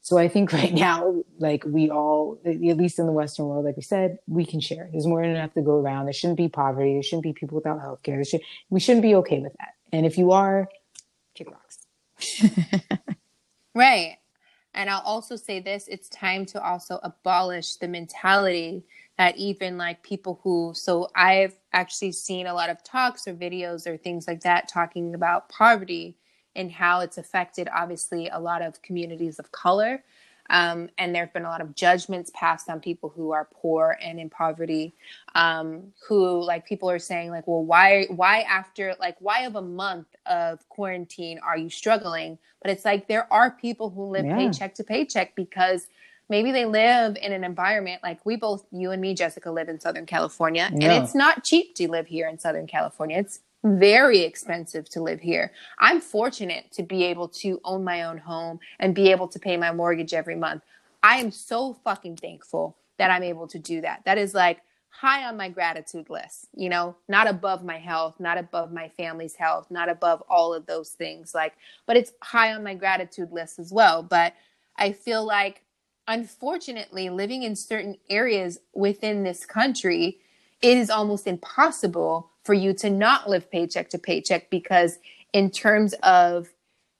So 0.07 0.19
I 0.19 0.29
think 0.29 0.53
right 0.53 0.73
now, 0.73 1.25
like 1.40 1.64
we 1.66 1.90
all, 1.90 2.38
at 2.47 2.61
least 2.61 3.01
in 3.01 3.07
the 3.07 3.12
Western 3.12 3.47
world, 3.47 3.64
like 3.64 3.75
we 3.77 3.83
said, 3.83 4.19
we 4.29 4.47
can 4.47 4.61
share. 4.61 4.88
There's 4.92 5.05
more 5.05 5.21
than 5.21 5.33
enough 5.33 5.53
to 5.55 5.62
go 5.62 5.81
around. 5.81 6.05
There 6.07 6.12
shouldn't 6.12 6.37
be 6.37 6.49
poverty. 6.49 6.92
There 6.92 7.03
shouldn't 7.03 7.25
be 7.25 7.33
people 7.33 7.57
without 7.57 7.81
health 7.81 8.05
care. 8.05 8.25
Should, 8.25 8.42
we 8.71 8.79
shouldn't 8.79 9.03
be 9.03 9.16
okay 9.16 9.40
with 9.40 9.53
that. 9.59 9.71
And 9.92 10.07
if 10.07 10.16
you 10.16 10.31
are, 10.31 10.69
kick 11.35 11.49
rocks. 11.51 11.87
Right. 13.75 14.16
And 14.73 14.88
I'll 14.88 15.03
also 15.03 15.37
say 15.37 15.61
this 15.61 15.87
it's 15.87 16.09
time 16.09 16.47
to 16.47 16.62
also 16.62 16.99
abolish 17.03 17.77
the 17.77 17.88
mentality 17.88 18.85
that 19.19 19.37
even 19.37 19.77
like 19.77 20.03
people 20.03 20.40
who, 20.42 20.73
so 20.75 21.11
I've 21.14 21.55
actually 21.75 22.12
seen 22.12 22.47
a 22.47 22.55
lot 22.55 22.71
of 22.71 22.83
talks 22.85 23.29
or 23.29 23.35
videos 23.35 23.87
or 23.87 23.99
things 23.99 24.27
like 24.27 24.40
that 24.42 24.69
talking 24.69 25.14
about 25.14 25.51
poverty 25.51 26.16
and 26.57 26.73
how 26.73 27.01
it's 27.01 27.19
affected 27.19 27.69
obviously 27.75 28.29
a 28.29 28.40
lot 28.40 28.62
of 28.62 28.83
communities 28.83 29.38
of 29.38 29.53
color. 29.53 30.03
Um, 30.49 30.90
and 30.97 31.12
there 31.12 31.25
have 31.25 31.33
been 31.33 31.45
a 31.45 31.49
lot 31.49 31.61
of 31.61 31.75
judgments 31.75 32.31
passed 32.33 32.71
on 32.71 32.79
people 32.81 33.09
who 33.16 33.33
are 33.33 33.49
poor 33.53 33.99
and 34.01 34.21
in 34.21 34.31
poverty 34.31 34.95
um, 35.35 35.92
who 36.09 36.40
like 36.45 36.64
people 36.66 36.88
are 36.88 37.01
saying 37.01 37.31
like 37.31 37.49
well 37.49 37.64
why 37.64 38.05
why 38.11 38.42
after 38.42 38.95
like 39.01 39.16
why 39.19 39.40
of 39.40 39.57
a 39.57 39.62
month 39.62 40.07
of 40.25 40.66
quarantine 40.69 41.40
are 41.45 41.59
you 41.59 41.69
struggling 41.69 42.38
but 42.62 42.71
it's 42.71 42.85
like 42.85 43.09
there 43.09 43.27
are 43.33 43.51
people 43.51 43.90
who 43.90 44.05
live 44.09 44.25
Yeah. 44.25 44.37
paycheck 44.37 44.75
to 44.77 44.85
paycheck 44.85 45.35
because 45.35 45.89
maybe 46.28 46.53
they 46.53 46.64
live 46.64 47.16
in 47.20 47.33
an 47.33 47.43
environment 47.43 48.01
like 48.05 48.24
we 48.24 48.37
both 48.37 48.64
you 48.70 48.93
and 48.93 49.03
me 49.03 49.14
jessica 49.14 49.51
live 49.51 49.68
in 49.68 49.81
southern 49.81 50.07
california 50.07 50.70
Yeah. 50.72 50.93
and 50.93 51.03
it's 51.05 51.14
not 51.14 51.43
cheap 51.43 51.74
to 51.74 51.91
live 51.91 52.07
here 52.07 52.28
in 52.28 52.39
southern 52.39 52.68
california 52.68 53.18
it's 53.18 53.41
very 53.67 54.21
expensive 54.21 54.89
to 54.91 55.03
live 55.03 55.21
here. 55.21 55.53
I'm 55.79 56.01
fortunate 56.01 56.73
to 56.73 56.83
be 56.83 57.05
able 57.05 57.29
to 57.29 57.61
own 57.64 57.85
my 57.85 58.05
own 58.05 58.19
home 58.19 58.61
and 58.79 58.95
be 58.95 59.11
able 59.11 59.29
to 59.29 59.39
pay 59.39 59.57
my 59.57 59.73
mortgage 59.73 60.14
every 60.14 60.37
month. 60.37 60.62
I 61.03 61.17
am 61.17 61.31
so 61.31 61.75
fucking 61.85 62.17
thankful 62.17 62.77
that 62.99 63.11
i'm 63.11 63.23
able 63.23 63.47
to 63.49 63.59
do 63.59 63.81
that. 63.83 64.03
That 64.05 64.19
is 64.19 64.35
like 64.35 64.61
high 64.89 65.27
on 65.27 65.37
my 65.37 65.51
gratitude 65.51 66.09
list 66.09 66.49
you 66.55 66.71
know? 66.71 66.97
Not 67.09 67.29
above 67.29 67.64
my 67.64 67.79
health 67.79 68.19
not 68.19 68.39
above 68.39 68.73
my 68.73 68.89
family's 68.89 69.35
health 69.35 69.67
not 69.71 69.89
above 69.89 70.23
all 70.29 70.55
of 70.55 70.67
those 70.67 70.91
things 70.91 71.35
like 71.35 71.55
but 71.87 71.97
it's 71.97 72.12
high 72.23 72.55
on 72.55 72.64
my 72.64 72.75
gratitude 72.75 73.33
list 73.33 73.59
as 73.59 73.73
well. 73.73 74.03
But 74.03 74.35
i 74.79 74.93
feel 74.93 75.25
like 75.25 75.62
unfortunately, 76.09 77.11
living 77.11 77.43
in 77.43 77.57
certain 77.57 77.97
areas 78.09 78.59
within 78.75 79.23
this 79.23 79.45
country, 79.45 80.19
it 80.62 80.79
is 80.79 80.91
almost 80.91 81.27
impossible 81.27 82.31
for 82.47 82.55
you 82.55 82.72
to 82.72 82.88
not 82.88 83.28
live 83.28 83.51
paycheck 83.51 83.90
to 83.90 83.99
paycheck 83.99 84.49
because, 84.49 84.99
in 85.32 85.51
terms 85.51 85.94
of 86.05 86.49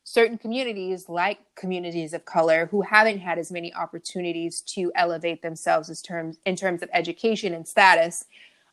certain 0.03 0.37
communities, 0.37 1.09
like 1.09 1.39
communities 1.55 2.13
of 2.13 2.25
color, 2.25 2.67
who 2.67 2.83
haven't 2.83 3.19
had 3.19 3.39
as 3.39 3.53
many 3.53 3.73
opportunities 3.73 4.61
to 4.63 4.93
elevate 4.97 5.43
themselves 5.43 5.89
as 5.89 6.03
terms 6.03 6.39
in 6.45 6.57
terms 6.57 6.83
of 6.83 6.91
education 6.93 7.55
and 7.55 7.67
status, 7.67 8.25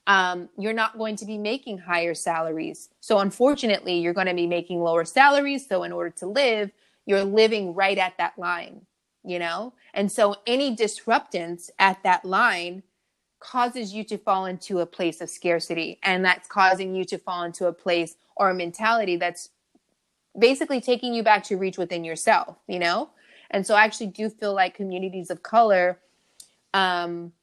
um, 0.07 0.49
you're 0.57 0.74
not 0.74 0.97
going 0.97 1.15
to 1.15 1.26
be 1.26 1.38
making 1.38 1.78
higher 1.78 2.15
salaries. 2.15 2.89
So, 2.99 3.19
unfortunately, 3.19 3.99
you're 3.99 4.13
going 4.13 4.28
to 4.28 4.34
be 4.34 4.47
making 4.47 4.82
lower 4.82 5.05
salaries. 5.05 5.67
So, 5.67 5.84
in 5.84 5.91
order 5.91 6.09
to 6.17 6.26
live, 6.26 6.71
you're 7.05 7.24
living 7.24 7.76
right 7.76 7.97
at 7.97 8.17
that 8.17 8.38
line, 8.38 8.86
you 9.24 9.39
know? 9.39 9.74
And 9.93 10.11
so, 10.11 10.38
any 10.47 10.76
disruptance 10.76 11.69
at 11.78 12.01
that 12.03 12.26
line 12.26 12.84
causes 13.44 13.94
you 13.94 14.04
to 14.06 14.18
fall 14.18 14.46
into 14.46 14.80
a 14.80 14.86
place 14.86 15.22
of 15.22 15.30
scarcity. 15.30 16.00
And 16.02 16.24
that's 16.24 16.48
causing 16.48 16.96
you 16.96 17.04
to 17.06 17.18
fall 17.18 17.44
into 17.44 17.68
a 17.68 17.74
place 17.74 18.16
or 18.36 18.50
a 18.50 18.54
mentality 18.54 19.18
that's 19.18 19.50
basically 20.38 20.82
taking 20.82 21.14
you 21.14 21.22
back 21.24 21.44
to 21.46 21.58
reach 21.58 21.78
within 21.78 22.04
yourself, 22.04 22.58
you 22.68 22.80
know? 22.80 23.10
And 23.52 23.68
so, 23.68 23.76
I 23.76 23.84
actually 23.84 24.08
do 24.08 24.30
feel 24.30 24.54
like 24.54 24.74
communities 24.74 25.30
of 25.30 25.44
color, 25.44 26.00
um, 26.74 27.34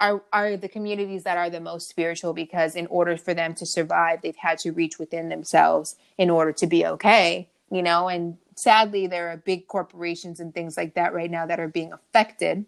are 0.00 0.22
are 0.32 0.56
the 0.56 0.68
communities 0.68 1.22
that 1.24 1.38
are 1.38 1.50
the 1.50 1.60
most 1.60 1.88
spiritual 1.88 2.32
because 2.32 2.76
in 2.76 2.86
order 2.88 3.16
for 3.16 3.32
them 3.32 3.54
to 3.54 3.64
survive 3.64 4.20
they've 4.22 4.36
had 4.36 4.58
to 4.58 4.72
reach 4.72 4.98
within 4.98 5.28
themselves 5.28 5.96
in 6.18 6.30
order 6.30 6.52
to 6.52 6.66
be 6.66 6.84
okay 6.84 7.48
you 7.70 7.82
know 7.82 8.08
and 8.08 8.36
sadly 8.56 9.06
there 9.06 9.28
are 9.28 9.36
big 9.36 9.66
corporations 9.68 10.40
and 10.40 10.52
things 10.52 10.76
like 10.76 10.94
that 10.94 11.14
right 11.14 11.30
now 11.30 11.46
that 11.46 11.60
are 11.60 11.68
being 11.68 11.92
affected 11.92 12.64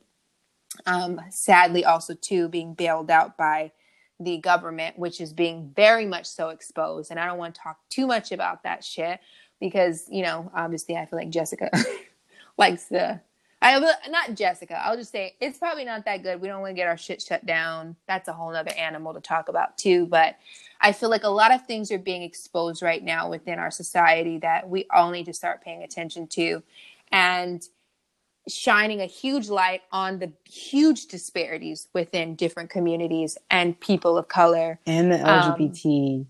um, 0.87 1.20
sadly 1.31 1.85
also 1.85 2.14
too 2.14 2.49
being 2.49 2.74
bailed 2.74 3.11
out 3.11 3.37
by 3.37 3.72
the 4.18 4.39
government 4.39 4.99
which 4.99 5.20
is 5.20 5.33
being 5.33 5.70
very 5.77 6.07
much 6.07 6.27
so 6.27 6.49
exposed 6.49 7.11
and 7.11 7.20
i 7.20 7.27
don't 7.27 7.39
want 7.39 7.55
to 7.55 7.61
talk 7.61 7.79
too 7.91 8.07
much 8.07 8.33
about 8.33 8.62
that 8.62 8.83
shit 8.83 9.20
because 9.61 10.07
you 10.11 10.22
know 10.22 10.51
obviously 10.55 10.97
i 10.97 11.05
feel 11.05 11.18
like 11.18 11.29
jessica 11.29 11.70
likes 12.57 12.85
the 12.85 13.20
I 13.62 13.79
not 14.09 14.35
Jessica. 14.35 14.81
I'll 14.85 14.97
just 14.97 15.11
say 15.11 15.35
it's 15.41 15.59
probably 15.59 15.85
not 15.85 16.05
that 16.05 16.22
good. 16.22 16.41
We 16.41 16.49
don't 16.49 16.61
want 16.61 16.72
to 16.72 16.77
get 16.77 16.89
our 16.89 16.97
shit 16.97 17.22
shut 17.22 17.47
down. 17.47 17.97
That's 18.07 18.29
a 18.29 18.33
whole 18.33 18.55
other 18.55 18.72
animal 18.77 19.14
to 19.14 19.20
talk 19.20 19.49
about 19.49 19.79
too. 19.79 20.07
But 20.07 20.37
I 20.81 20.93
feel 20.93 21.09
like 21.09 21.24
a 21.24 21.29
lot 21.29 21.53
of 21.53 21.66
things 21.66 21.91
are 21.91 21.99
being 21.99 22.22
exposed 22.22 22.83
right 22.83 23.03
now 23.03 23.31
within 23.31 23.59
our 23.59 23.70
society 23.70 24.39
that 24.39 24.68
we 24.68 24.87
all 24.95 25.11
need 25.11 25.24
to 25.27 25.33
start 25.33 25.62
paying 25.62 25.83
attention 25.83 26.27
to, 26.29 26.62
and 27.11 27.66
shining 28.49 29.01
a 29.01 29.07
huge 29.07 29.49
light 29.49 29.83
on 29.93 30.19
the 30.19 30.33
huge 30.45 31.07
disparities 31.07 31.89
within 31.93 32.35
different 32.35 32.71
communities 32.71 33.37
and 33.51 33.79
people 33.81 34.17
of 34.17 34.29
color 34.29 34.79
and 34.87 35.11
the 35.11 35.17
LGBT 35.17 36.21
um, 36.21 36.27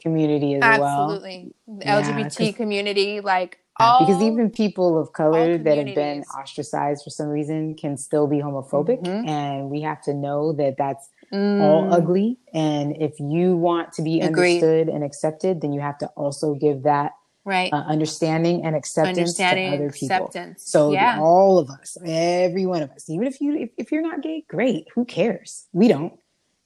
community 0.00 0.54
as 0.54 0.62
absolutely. 0.62 0.84
well. 0.86 1.02
Absolutely, 1.04 1.54
the 1.66 1.84
yeah, 1.84 2.02
LGBT 2.02 2.56
community, 2.56 3.20
like 3.20 3.62
all 3.78 4.04
because 4.04 4.22
even 4.22 4.50
people 4.50 5.00
of 5.00 5.12
color 5.12 5.56
that 5.56 5.78
have 5.78 5.94
been 5.94 6.24
ostracized 6.38 7.02
for 7.02 7.10
some 7.10 7.28
reason 7.28 7.74
can 7.74 7.96
still 7.96 8.26
be 8.26 8.36
homophobic 8.36 9.02
mm-hmm. 9.02 9.28
and 9.28 9.70
we 9.70 9.80
have 9.80 10.02
to 10.02 10.12
know 10.12 10.52
that 10.52 10.76
that's 10.76 11.08
mm. 11.32 11.60
all 11.60 11.92
ugly 11.92 12.38
and 12.52 12.94
if 13.00 13.18
you 13.18 13.56
want 13.56 13.92
to 13.92 14.02
be 14.02 14.20
Agreed. 14.20 14.62
understood 14.62 14.88
and 14.88 15.02
accepted 15.02 15.62
then 15.62 15.72
you 15.72 15.80
have 15.80 15.96
to 15.98 16.06
also 16.08 16.54
give 16.54 16.82
that 16.82 17.12
right 17.44 17.72
uh, 17.72 17.84
understanding 17.86 18.64
and 18.64 18.76
acceptance 18.76 19.18
understanding 19.18 19.70
to 19.70 19.76
other 19.76 19.86
acceptance. 19.86 20.34
people 20.34 20.56
so 20.58 20.92
yeah. 20.92 21.18
all 21.20 21.58
of 21.58 21.70
us 21.70 21.96
every 22.04 22.66
one 22.66 22.82
of 22.82 22.90
us 22.90 23.08
even 23.10 23.26
if 23.26 23.40
you 23.40 23.56
if, 23.56 23.70
if 23.76 23.92
you're 23.92 24.02
not 24.02 24.22
gay 24.22 24.44
great 24.48 24.86
who 24.94 25.04
cares 25.04 25.66
we 25.72 25.88
don't 25.88 26.12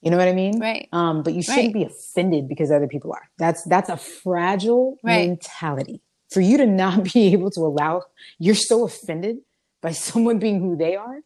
you 0.03 0.11
know 0.11 0.19
what 0.19 0.29
I 0.29 0.35
mean? 0.35 0.61
Right. 0.61 0.89
Um, 0.93 1.25
but 1.25 1.33
you 1.33 1.43
shouldn't 1.43 1.75
right. 1.75 1.75
be 1.75 1.83
offended 1.83 2.49
because 2.49 2.71
other 2.71 2.87
people 2.87 3.13
are. 3.13 3.29
That's 3.39 3.65
that's 3.65 3.89
a 3.89 3.97
fragile 3.97 4.99
right. 5.03 5.27
mentality 5.27 6.01
for 6.31 6.41
you 6.41 6.57
to 6.59 6.67
not 6.67 7.05
be 7.15 7.33
able 7.33 7.51
to 7.53 7.61
allow 7.61 8.03
you're 8.39 8.55
so 8.55 8.85
offended 8.85 9.39
by 9.81 9.93
someone 9.93 10.39
being 10.39 10.61
who 10.61 10.77
they 10.77 10.97
are 10.97 11.21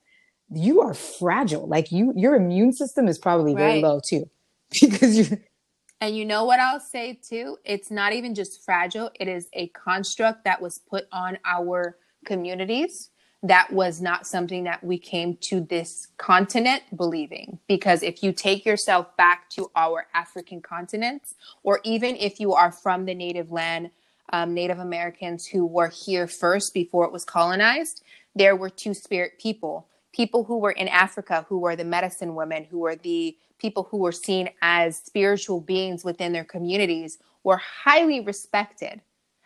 you 0.53 0.81
are 0.81 0.95
fragile 0.95 1.67
like 1.69 1.93
you 1.93 2.13
your 2.17 2.35
immune 2.35 2.73
system 2.73 3.07
is 3.07 3.19
probably 3.19 3.55
very 3.55 3.75
right. 3.75 3.83
low 3.83 4.01
too 4.05 4.29
because 4.81 5.17
you 5.17 5.39
and 6.01 6.17
you 6.17 6.25
know 6.25 6.45
what 6.45 6.61
I'll 6.61 6.81
say 6.81 7.19
too? 7.23 7.59
It's 7.65 7.91
not 7.91 8.13
even 8.13 8.35
just 8.35 8.65
fragile, 8.65 9.11
it 9.19 9.29
is 9.29 9.49
a 9.53 9.69
construct 9.69 10.45
that 10.45 10.61
was 10.61 10.79
put 10.79 11.07
on 11.13 11.39
our 11.45 11.97
communities. 12.25 13.11
That 13.43 13.73
was 13.73 14.03
not 14.03 14.27
something 14.27 14.65
that 14.65 14.85
we 14.85 14.99
came 14.99 15.39
to 15.43 15.61
this 15.61 16.09
continent 16.19 16.83
believing. 16.95 17.59
Because 17.69 18.03
if 18.03 18.23
you 18.23 18.33
take 18.33 18.67
yourself 18.67 19.17
back 19.17 19.49
to 19.51 19.71
our 19.75 20.07
African 20.13 20.61
continents, 20.61 21.37
or 21.63 21.81
even 21.85 22.17
if 22.17 22.39
you 22.39 22.53
are 22.53 22.71
from 22.71 23.07
the 23.07 23.15
native 23.15 23.51
land 23.51 23.91
um, 24.33 24.55
Native 24.55 24.79
Americans 24.79 25.47
who 25.47 25.67
were 25.67 25.89
here 25.89 26.27
first 26.27 26.73
before 26.73 27.05
it 27.05 27.13
was 27.13 27.25
colonized, 27.25 28.03
there 28.35 28.57
were 28.57 28.71
two 28.71 28.95
spirit 28.95 29.39
people. 29.41 29.89
People 30.13 30.45
who 30.45 30.59
were 30.59 30.73
in 30.73 30.89
Africa, 30.89 31.47
who 31.49 31.59
were 31.59 31.77
the 31.77 31.85
medicine 31.85 32.35
women, 32.35 32.65
who 32.65 32.79
were 32.81 32.97
the 32.97 33.37
people 33.59 33.89
who 33.91 33.99
were 33.99 34.13
seen 34.13 34.51
as 34.63 34.97
spiritual 34.97 35.61
beings 35.61 36.05
within 36.05 36.33
their 36.33 36.45
communities, 36.45 37.19
were 37.45 37.59
highly 37.59 38.21
respected. 38.21 39.01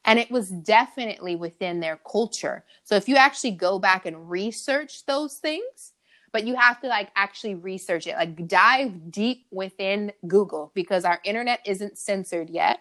And 0.05 0.19
it 0.19 0.31
was 0.31 0.51
definitely 0.51 1.37
within 1.37 1.81
their 1.81 1.99
culture. 2.11 2.65
So 2.85 2.95
if 2.95 3.09
you 3.09 3.17
actually 3.17 3.53
go 3.53 3.79
back 3.79 4.07
and 4.07 4.31
research 4.31 5.07
those 5.07 5.37
things, 5.37 5.93
but 6.33 6.47
you 6.47 6.57
have 6.57 6.81
to 6.81 6.89
like 6.89 7.11
actually 7.17 7.55
research 7.55 8.07
it, 8.07 8.17
like 8.17 8.47
dive 8.49 9.11
deep 9.11 9.47
within 9.51 10.13
Google 10.27 10.73
because 10.75 11.05
our 11.05 11.21
internet 11.25 11.61
isn't 11.65 11.97
censored 11.97 12.51
yet 12.51 12.81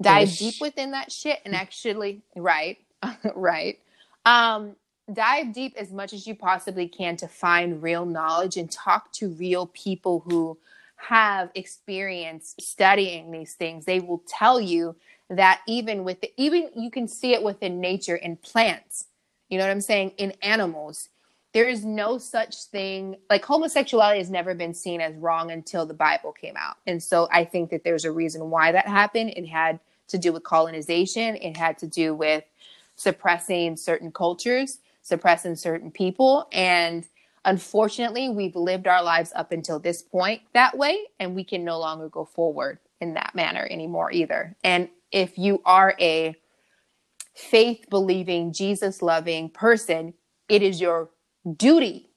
dive 0.00 0.36
deep 0.36 0.54
within 0.60 0.92
that 0.92 1.10
shit 1.10 1.40
and 1.44 1.54
actually 1.54 2.22
right 2.36 2.78
right 3.34 3.78
um 4.26 4.76
dive 5.12 5.52
deep 5.52 5.74
as 5.76 5.92
much 5.92 6.12
as 6.12 6.26
you 6.26 6.34
possibly 6.34 6.88
can 6.88 7.16
to 7.16 7.28
find 7.28 7.82
real 7.82 8.06
knowledge 8.06 8.56
and 8.56 8.70
talk 8.70 9.12
to 9.12 9.30
real 9.30 9.66
people 9.68 10.20
who 10.28 10.58
have 10.96 11.50
experience 11.54 12.54
studying 12.58 13.30
these 13.30 13.54
things. 13.54 13.84
They 13.84 14.00
will 14.00 14.22
tell 14.26 14.60
you 14.60 14.96
that 15.30 15.60
even 15.66 16.04
with 16.04 16.20
the, 16.20 16.32
even 16.36 16.70
you 16.76 16.90
can 16.90 17.06
see 17.08 17.34
it 17.34 17.42
within 17.42 17.80
nature 17.80 18.16
in 18.16 18.36
plants 18.36 19.06
you 19.48 19.58
know 19.58 19.64
what 19.64 19.70
i'm 19.70 19.80
saying 19.80 20.12
in 20.18 20.32
animals. 20.42 21.08
There 21.54 21.68
is 21.68 21.84
no 21.84 22.18
such 22.18 22.64
thing 22.64 23.16
like 23.30 23.44
homosexuality 23.44 24.18
has 24.18 24.30
never 24.30 24.54
been 24.54 24.74
seen 24.74 25.00
as 25.00 25.16
wrong 25.16 25.50
until 25.50 25.86
the 25.86 25.94
bible 25.94 26.32
came 26.32 26.54
out. 26.56 26.76
And 26.86 27.02
so 27.02 27.28
i 27.32 27.44
think 27.44 27.70
that 27.70 27.84
there's 27.84 28.04
a 28.04 28.12
reason 28.12 28.50
why 28.50 28.72
that 28.72 28.86
happened. 28.86 29.32
It 29.36 29.46
had 29.46 29.80
to 30.08 30.18
do 30.18 30.32
with 30.32 30.42
colonization, 30.42 31.36
it 31.36 31.56
had 31.56 31.78
to 31.78 31.86
do 31.86 32.14
with 32.14 32.44
suppressing 32.96 33.76
certain 33.76 34.10
cultures, 34.10 34.78
suppressing 35.02 35.56
certain 35.56 35.90
people. 35.90 36.48
And 36.52 37.06
unfortunately, 37.44 38.28
we've 38.28 38.56
lived 38.56 38.86
our 38.86 39.02
lives 39.02 39.32
up 39.34 39.52
until 39.52 39.78
this 39.78 40.02
point 40.02 40.42
that 40.54 40.76
way, 40.76 40.98
and 41.18 41.34
we 41.34 41.44
can 41.44 41.64
no 41.64 41.78
longer 41.78 42.08
go 42.08 42.24
forward 42.24 42.78
in 43.00 43.14
that 43.14 43.34
manner 43.34 43.66
anymore 43.70 44.10
either. 44.12 44.56
And 44.64 44.88
if 45.12 45.38
you 45.38 45.62
are 45.64 45.94
a 46.00 46.36
faith 47.34 47.86
believing, 47.88 48.52
Jesus 48.52 49.00
loving 49.00 49.48
person, 49.48 50.14
it 50.48 50.62
is 50.62 50.80
your 50.80 51.10
duty 51.56 52.10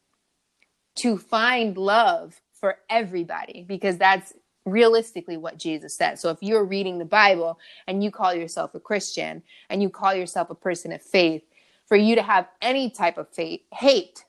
to 0.96 1.18
find 1.18 1.78
love 1.78 2.42
for 2.54 2.80
everybody 2.90 3.66
because 3.68 3.98
that's 3.98 4.34
realistically 4.66 5.38
what 5.38 5.58
Jesus 5.58 5.96
said. 5.96 6.20
So 6.20 6.30
if 6.30 6.38
you're 6.42 6.66
reading 6.66 7.00
the 7.00 7.06
Bible 7.06 7.58
and 7.88 8.04
you 8.04 8.12
call 8.12 8.34
yourself 8.34 8.76
a 8.76 8.80
Christian 8.80 9.42
and 9.70 9.82
you 9.82 9.90
call 9.90 10.14
yourself 10.14 10.50
a 10.50 10.56
person 10.56 10.92
of 10.92 11.02
faith, 11.02 11.44
for 11.92 11.98
you 11.98 12.16
to 12.16 12.24
have 12.24 12.48
any 12.62 12.90
type 12.90 13.18
of 13.18 13.28
faith, 13.28 13.60
hate 13.74 14.24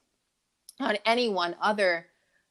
on 0.81 0.99
anyone 1.07 1.55
other 1.63 2.09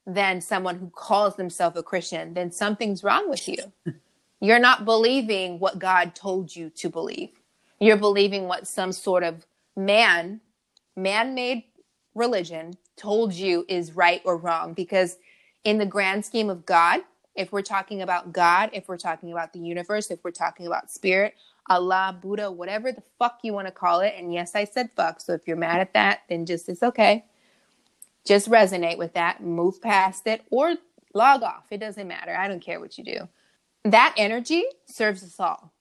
than 0.08 0.40
someone 0.40 0.78
who 0.78 0.90
calls 0.90 1.36
themselves 1.36 1.76
a 1.76 1.84
Christian, 1.84 2.34
then 2.34 2.50
something's 2.50 3.04
wrong 3.04 3.30
with 3.30 3.46
you. 3.46 3.58
You're 4.40 4.58
not 4.58 4.86
believing 4.86 5.60
what 5.60 5.80
God 5.80 6.16
told 6.16 6.56
you 6.56 6.70
to 6.78 6.90
believe. 6.90 7.32
You're 7.78 7.98
believing 7.98 8.48
what 8.48 8.70
some 8.70 8.94
sort 8.94 9.24
of 9.24 9.46
man, 9.76 10.40
man 10.96 11.36
made 11.36 11.66
religion 12.16 12.76
told 12.96 13.34
you 13.34 13.66
is 13.68 13.92
right 13.92 14.22
or 14.24 14.38
wrong. 14.38 14.72
Because 14.74 15.18
in 15.66 15.78
the 15.78 15.86
grand 15.86 16.24
scheme 16.24 16.50
of 16.50 16.66
God, 16.66 17.02
if 17.36 17.52
we're 17.52 17.64
talking 17.64 18.02
about 18.02 18.32
God, 18.32 18.70
if 18.72 18.88
we're 18.88 18.96
talking 18.96 19.34
about 19.34 19.52
the 19.52 19.60
universe, 19.60 20.10
if 20.10 20.24
we're 20.24 20.32
talking 20.32 20.68
about 20.68 20.90
spirit, 20.90 21.36
Allah, 21.70 22.18
Buddha, 22.22 22.52
whatever 22.52 22.92
the 22.92 23.04
fuck 23.20 23.40
you 23.44 23.54
want 23.54 23.68
to 23.68 23.72
call 23.72 24.02
it. 24.02 24.16
And 24.18 24.34
yes, 24.34 24.56
I 24.56 24.66
said 24.66 24.90
fuck. 24.96 25.22
So 25.22 25.34
if 25.34 25.48
you're 25.48 25.58
mad 25.58 25.80
at 25.80 25.94
that, 25.94 26.22
then 26.30 26.46
just 26.46 26.68
it's 26.70 26.84
okay. 26.84 27.26
Just 28.26 28.50
resonate 28.50 28.98
with 28.98 29.14
that, 29.14 29.44
move 29.44 29.82
past 29.82 30.28
it, 30.28 30.44
or 30.52 30.76
log 31.14 31.44
off. 31.44 31.66
It 31.72 31.80
doesn't 31.80 32.08
matter. 32.08 32.36
I 32.36 32.48
don't 32.48 32.62
care 32.62 32.80
what 32.80 32.98
you 32.98 33.04
do. 33.04 33.30
That 33.84 34.14
energy 34.18 34.64
serves 34.86 35.24
us 35.24 35.40
all, 35.40 35.74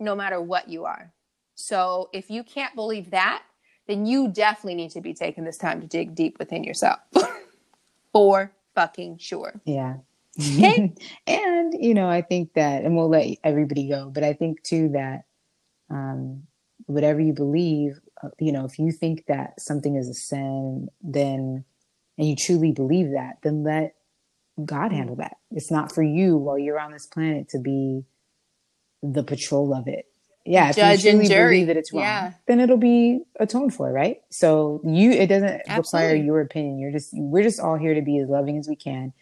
no 0.00 0.16
matter 0.16 0.40
what 0.40 0.68
you 0.68 0.84
are. 0.84 1.12
So 1.54 2.08
if 2.12 2.30
you 2.30 2.42
can't 2.42 2.74
believe 2.74 3.10
that, 3.10 3.42
then 3.86 4.06
you 4.06 4.28
definitely 4.28 4.74
need 4.74 4.90
to 4.92 5.00
be 5.00 5.14
taking 5.14 5.44
this 5.44 5.58
time 5.58 5.80
to 5.80 5.86
dig 5.86 6.14
deep 6.14 6.38
within 6.38 6.64
yourself. 6.64 7.00
For 8.12 8.52
fucking 8.74 9.18
sure. 9.18 9.60
Yeah. 9.64 9.98
Okay. 10.40 10.92
and, 11.26 11.74
you 11.78 11.94
know, 11.94 12.08
I 12.08 12.22
think 12.22 12.54
that, 12.54 12.84
and 12.84 12.96
we'll 12.96 13.10
let 13.10 13.28
everybody 13.44 13.88
go, 13.88 14.10
but 14.12 14.24
I 14.24 14.32
think 14.32 14.62
too 14.62 14.90
that 14.90 15.24
um, 15.90 16.44
whatever 16.86 17.20
you 17.20 17.32
believe, 17.32 18.00
uh, 18.22 18.28
you 18.38 18.52
know, 18.52 18.64
if 18.64 18.78
you 18.78 18.92
think 18.92 19.26
that 19.26 19.60
something 19.60 19.96
is 19.96 20.08
a 20.08 20.14
sin, 20.14 20.88
then, 21.02 21.64
and 22.18 22.28
you 22.28 22.36
truly 22.36 22.72
believe 22.72 23.12
that, 23.12 23.38
then 23.42 23.62
let 23.64 23.94
God 24.64 24.92
handle 24.92 25.16
that. 25.16 25.36
It's 25.50 25.70
not 25.70 25.92
for 25.92 26.02
you 26.02 26.36
while 26.36 26.58
you're 26.58 26.78
on 26.80 26.92
this 26.92 27.06
planet 27.06 27.48
to 27.50 27.58
be 27.58 28.04
the 29.02 29.22
patrol 29.22 29.74
of 29.74 29.88
it. 29.88 30.06
Yeah, 30.44 30.70
if 30.70 30.76
Judge 30.76 31.04
you 31.04 31.10
and 31.10 31.24
jury. 31.28 31.56
believe 31.56 31.66
that 31.68 31.76
it's 31.76 31.92
wrong, 31.92 32.02
Yeah. 32.02 32.32
then 32.48 32.60
it'll 32.60 32.76
be 32.76 33.20
atoned 33.38 33.74
for, 33.74 33.92
right? 33.92 34.22
So 34.30 34.80
you, 34.84 35.12
it 35.12 35.28
doesn't 35.28 35.52
require 35.52 35.78
Absolutely. 35.78 36.20
your 36.22 36.40
opinion. 36.40 36.78
You're 36.78 36.90
just, 36.90 37.10
we're 37.14 37.44
just 37.44 37.60
all 37.60 37.76
here 37.76 37.94
to 37.94 38.02
be 38.02 38.18
as 38.18 38.28
loving 38.28 38.58
as 38.58 38.68
we 38.68 38.74
can. 38.76 39.12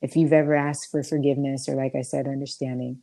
If 0.00 0.16
you've 0.16 0.32
ever 0.32 0.54
asked 0.54 0.90
for 0.90 1.02
forgiveness 1.02 1.68
or, 1.68 1.74
like 1.74 1.94
I 1.96 2.02
said, 2.02 2.26
understanding, 2.28 2.98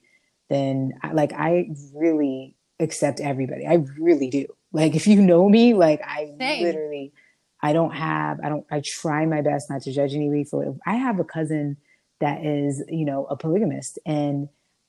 then 0.50 0.94
I- 1.04 1.14
like 1.14 1.34
I 1.34 1.70
really 1.94 2.56
accept 2.80 3.20
everybody. 3.20 3.66
I 3.68 3.84
really 4.00 4.30
do. 4.30 4.46
Like 4.72 4.96
if 4.96 5.08
you 5.08 5.22
know 5.22 5.48
me, 5.50 5.74
like 5.74 6.02
I 6.06 6.32
Same. 6.40 6.64
literally, 6.64 7.14
I 7.62 7.74
don't 7.74 7.92
have, 7.96 8.40
I 8.44 8.50
don't, 8.50 8.66
I 8.70 8.82
try 8.86 9.26
my 9.26 9.42
best 9.42 9.70
not 9.70 9.82
to 9.84 9.92
judge 9.94 10.14
anybody 10.14 10.44
for. 10.44 10.76
I 10.86 10.96
have 10.96 11.20
a 11.20 11.24
cousin 11.24 11.78
that 12.20 12.46
is, 12.46 12.84
you 12.90 13.06
know, 13.06 13.26
a 13.26 13.36
polygamist, 13.36 14.00
and 14.06 14.48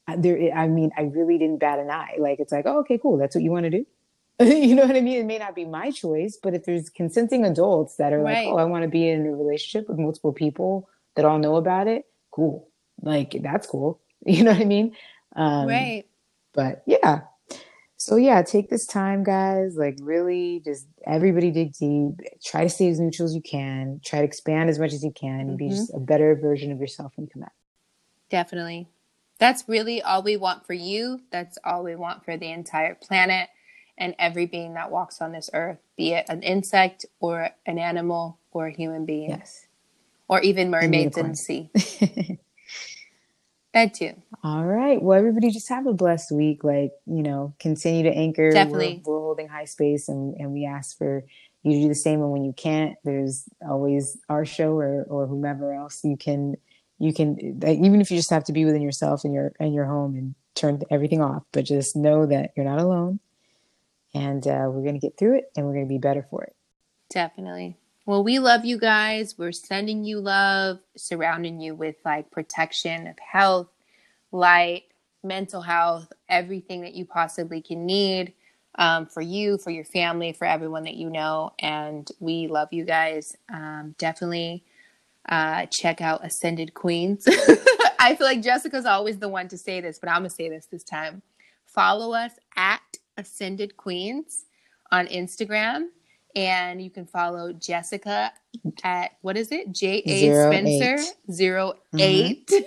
uh, 0.08 0.16
there, 0.18 0.52
I 0.54 0.68
mean, 0.68 0.90
I 0.96 1.02
really 1.02 1.38
didn't 1.38 1.58
bat 1.58 1.78
an 1.80 1.90
eye. 1.90 2.16
Like 2.18 2.38
it's 2.38 2.52
like, 2.52 2.66
oh, 2.66 2.80
okay, 2.80 2.98
cool, 2.98 3.16
that's 3.18 3.34
what 3.34 3.42
you 3.42 3.50
want 3.50 3.64
to 3.64 3.70
do. 3.70 3.86
you 4.40 4.74
know 4.74 4.86
what 4.86 4.94
I 4.96 5.00
mean? 5.00 5.18
It 5.18 5.24
may 5.26 5.38
not 5.38 5.54
be 5.54 5.64
my 5.64 5.90
choice, 5.90 6.38
but 6.40 6.54
if 6.54 6.64
there's 6.64 6.88
consenting 6.90 7.44
adults 7.44 7.96
that 7.96 8.12
are 8.12 8.20
Right. 8.22 8.44
like, 8.46 8.54
oh, 8.54 8.58
I 8.58 8.64
want 8.64 8.82
to 8.82 8.88
be 8.88 9.08
in 9.08 9.26
a 9.26 9.32
relationship 9.34 9.88
with 9.88 9.98
multiple 9.98 10.32
people 10.32 10.88
that 11.16 11.24
all 11.24 11.38
know 11.38 11.56
about 11.56 11.88
it, 11.88 12.04
cool. 12.30 12.68
Like 13.00 13.36
that's 13.42 13.66
cool. 13.66 14.00
You 14.28 14.42
know 14.42 14.50
what 14.50 14.60
I 14.60 14.64
mean? 14.64 14.96
Um, 15.36 15.68
right. 15.68 16.04
but 16.52 16.82
yeah 16.86 17.20
so 17.98 18.16
yeah 18.16 18.42
take 18.42 18.70
this 18.70 18.86
time 18.86 19.22
guys 19.22 19.76
like 19.76 19.98
really 20.00 20.62
just 20.64 20.86
everybody 21.06 21.50
dig 21.50 21.74
deep 21.74 22.14
try 22.42 22.64
to 22.64 22.70
stay 22.70 22.88
as 22.88 22.98
neutral 22.98 23.26
as 23.26 23.34
you 23.34 23.42
can 23.42 24.00
try 24.02 24.20
to 24.20 24.24
expand 24.24 24.70
as 24.70 24.78
much 24.78 24.94
as 24.94 25.04
you 25.04 25.12
can 25.12 25.40
and 25.40 25.58
be 25.58 25.68
just 25.68 25.92
a 25.94 26.00
better 26.00 26.34
version 26.34 26.72
of 26.72 26.80
yourself 26.80 27.12
when 27.14 27.26
you 27.26 27.30
come 27.32 27.42
out 27.42 27.52
Definitely. 28.28 28.88
That's 29.38 29.64
really 29.68 30.02
all 30.02 30.22
we 30.22 30.36
want 30.36 30.66
for 30.66 30.72
you. 30.72 31.20
That's 31.30 31.58
all 31.64 31.84
we 31.84 31.94
want 31.94 32.24
for 32.24 32.36
the 32.36 32.50
entire 32.50 32.94
planet 32.94 33.48
and 33.98 34.14
every 34.18 34.46
being 34.46 34.74
that 34.74 34.90
walks 34.90 35.20
on 35.20 35.32
this 35.32 35.48
earth, 35.54 35.78
be 35.96 36.12
it 36.12 36.26
an 36.28 36.42
insect 36.42 37.06
or 37.20 37.50
an 37.64 37.78
animal 37.78 38.38
or 38.50 38.66
a 38.66 38.72
human 38.72 39.06
being 39.06 39.30
yes 39.30 39.65
or 40.28 40.40
even 40.40 40.70
mermaids 40.70 41.16
in 41.16 41.28
the 41.28 41.36
sea. 41.36 41.70
that 43.72 43.92
too. 43.92 44.14
all 44.42 44.64
right 44.64 45.02
well 45.02 45.18
everybody 45.18 45.50
just 45.50 45.68
have 45.68 45.86
a 45.86 45.92
blessed 45.92 46.32
week 46.32 46.64
like 46.64 46.92
you 47.04 47.22
know 47.22 47.54
continue 47.58 48.02
to 48.02 48.08
anchor 48.10 48.50
Definitely. 48.50 49.02
we're, 49.04 49.12
we're 49.12 49.20
holding 49.20 49.48
high 49.48 49.66
space 49.66 50.08
and, 50.08 50.34
and 50.38 50.52
we 50.52 50.64
ask 50.64 50.96
for 50.96 51.24
you 51.62 51.72
to 51.72 51.80
do 51.82 51.88
the 51.88 51.94
same 51.94 52.22
and 52.22 52.32
when 52.32 52.42
you 52.42 52.54
can't 52.54 52.96
there's 53.04 53.44
always 53.68 54.16
our 54.30 54.46
show 54.46 54.72
or, 54.78 55.04
or 55.10 55.26
whomever 55.26 55.74
else 55.74 56.00
you 56.04 56.16
can 56.16 56.54
you 56.98 57.12
can 57.12 57.60
like, 57.62 57.78
even 57.78 58.00
if 58.00 58.10
you 58.10 58.16
just 58.16 58.30
have 58.30 58.44
to 58.44 58.52
be 58.52 58.64
within 58.64 58.80
yourself 58.80 59.24
and 59.24 59.34
your 59.34 59.52
and 59.60 59.74
your 59.74 59.84
home 59.84 60.14
and 60.14 60.34
turn 60.54 60.80
everything 60.90 61.20
off 61.20 61.42
but 61.52 61.66
just 61.66 61.96
know 61.96 62.24
that 62.24 62.52
you're 62.56 62.64
not 62.64 62.78
alone 62.78 63.20
and 64.14 64.46
uh, 64.46 64.64
we're 64.70 64.82
going 64.82 64.94
to 64.94 65.06
get 65.06 65.18
through 65.18 65.36
it 65.36 65.52
and 65.54 65.66
we're 65.66 65.74
going 65.74 65.84
to 65.84 65.88
be 65.88 65.98
better 65.98 66.26
for 66.30 66.42
it 66.44 66.56
Definitely. 67.10 67.76
Well, 68.06 68.22
we 68.22 68.38
love 68.38 68.64
you 68.64 68.78
guys. 68.78 69.34
We're 69.36 69.50
sending 69.50 70.04
you 70.04 70.20
love, 70.20 70.78
surrounding 70.96 71.60
you 71.60 71.74
with 71.74 71.96
like 72.04 72.30
protection 72.30 73.08
of 73.08 73.18
health, 73.18 73.66
light, 74.30 74.84
mental 75.24 75.60
health, 75.60 76.12
everything 76.28 76.82
that 76.82 76.94
you 76.94 77.04
possibly 77.04 77.60
can 77.60 77.84
need 77.84 78.32
um, 78.76 79.06
for 79.06 79.22
you, 79.22 79.58
for 79.58 79.70
your 79.70 79.84
family, 79.84 80.32
for 80.32 80.44
everyone 80.46 80.84
that 80.84 80.94
you 80.94 81.10
know. 81.10 81.52
And 81.58 82.08
we 82.20 82.46
love 82.46 82.68
you 82.70 82.84
guys. 82.84 83.36
Um, 83.52 83.96
definitely 83.98 84.62
uh, 85.28 85.66
check 85.72 86.00
out 86.00 86.24
Ascended 86.24 86.74
Queens. 86.74 87.26
I 87.98 88.14
feel 88.16 88.28
like 88.28 88.40
Jessica's 88.40 88.86
always 88.86 89.18
the 89.18 89.28
one 89.28 89.48
to 89.48 89.58
say 89.58 89.80
this, 89.80 89.98
but 89.98 90.10
I'm 90.10 90.18
going 90.18 90.30
to 90.30 90.36
say 90.36 90.48
this 90.48 90.66
this 90.66 90.84
time. 90.84 91.22
Follow 91.64 92.14
us 92.14 92.30
at 92.54 92.98
Ascended 93.16 93.76
Queens 93.76 94.44
on 94.92 95.08
Instagram. 95.08 95.88
And 96.36 96.82
you 96.82 96.90
can 96.90 97.06
follow 97.06 97.52
Jessica 97.52 98.30
at 98.84 99.12
what 99.22 99.36
is 99.36 99.50
it? 99.52 99.72
J 99.72 100.02
A 100.04 100.20
Spencer 100.50 100.96
eight. 101.02 101.32
zero 101.32 101.74
Mhm. 101.94 102.64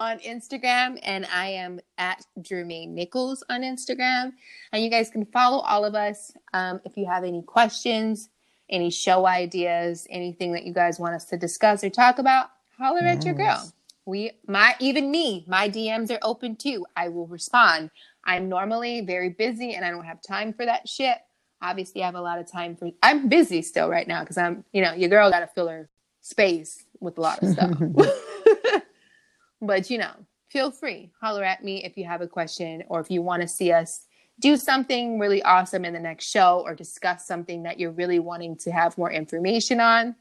on 0.00 0.18
Instagram. 0.20 0.98
And 1.02 1.26
I 1.32 1.48
am 1.48 1.80
at 1.98 2.24
Jermaine 2.40 2.88
Nichols 2.88 3.44
on 3.50 3.60
Instagram. 3.60 4.32
And 4.72 4.82
you 4.82 4.88
guys 4.90 5.10
can 5.10 5.26
follow 5.26 5.58
all 5.58 5.84
of 5.84 5.94
us. 5.94 6.32
Um, 6.54 6.80
if 6.86 6.96
you 6.96 7.06
have 7.06 7.24
any 7.24 7.42
questions, 7.42 8.30
any 8.70 8.90
show 8.90 9.26
ideas, 9.26 10.06
anything 10.10 10.52
that 10.52 10.64
you 10.64 10.72
guys 10.72 10.98
want 10.98 11.14
us 11.14 11.26
to 11.26 11.36
discuss 11.36 11.84
or 11.84 11.90
talk 11.90 12.18
about, 12.18 12.50
holler 12.78 13.00
at 13.00 13.24
your 13.24 13.34
girl. 13.34 13.70
We 14.06 14.32
my 14.46 14.74
even 14.80 15.10
me, 15.10 15.44
my 15.46 15.68
DMs 15.68 16.10
are 16.10 16.18
open 16.22 16.56
too. 16.56 16.86
I 16.96 17.08
will 17.08 17.26
respond. 17.26 17.90
I'm 18.24 18.48
normally 18.48 19.02
very 19.02 19.28
busy 19.30 19.74
and 19.74 19.84
I 19.84 19.90
don't 19.90 20.04
have 20.06 20.22
time 20.22 20.54
for 20.54 20.64
that 20.64 20.88
shit. 20.88 21.18
Obviously, 21.62 22.02
I 22.02 22.06
have 22.06 22.14
a 22.14 22.20
lot 22.20 22.38
of 22.38 22.50
time 22.50 22.76
for 22.76 22.90
I'm 23.02 23.28
busy 23.28 23.62
still 23.62 23.88
right 23.88 24.08
now 24.08 24.20
because 24.20 24.38
I'm, 24.38 24.64
you 24.72 24.82
know, 24.82 24.92
your 24.94 25.08
girl 25.08 25.30
gotta 25.30 25.46
fill 25.46 25.68
her 25.68 25.88
space 26.20 26.84
with 27.00 27.18
a 27.18 27.20
lot 27.20 27.42
of 27.42 27.50
stuff. 27.50 27.76
but 29.60 29.90
you 29.90 29.98
know, 29.98 30.12
feel 30.48 30.70
free. 30.70 31.10
Holler 31.20 31.44
at 31.44 31.62
me 31.64 31.84
if 31.84 31.96
you 31.96 32.04
have 32.04 32.20
a 32.20 32.26
question 32.26 32.82
or 32.88 33.00
if 33.00 33.10
you 33.10 33.22
want 33.22 33.42
to 33.42 33.48
see 33.48 33.72
us 33.72 34.06
do 34.40 34.56
something 34.56 35.18
really 35.18 35.42
awesome 35.42 35.84
in 35.84 35.92
the 35.92 36.00
next 36.00 36.30
show 36.30 36.62
or 36.64 36.74
discuss 36.74 37.26
something 37.26 37.62
that 37.64 37.78
you're 37.78 37.90
really 37.90 38.18
wanting 38.18 38.56
to 38.56 38.70
have 38.70 38.96
more 38.96 39.12
information 39.12 39.80
on. 39.80 40.16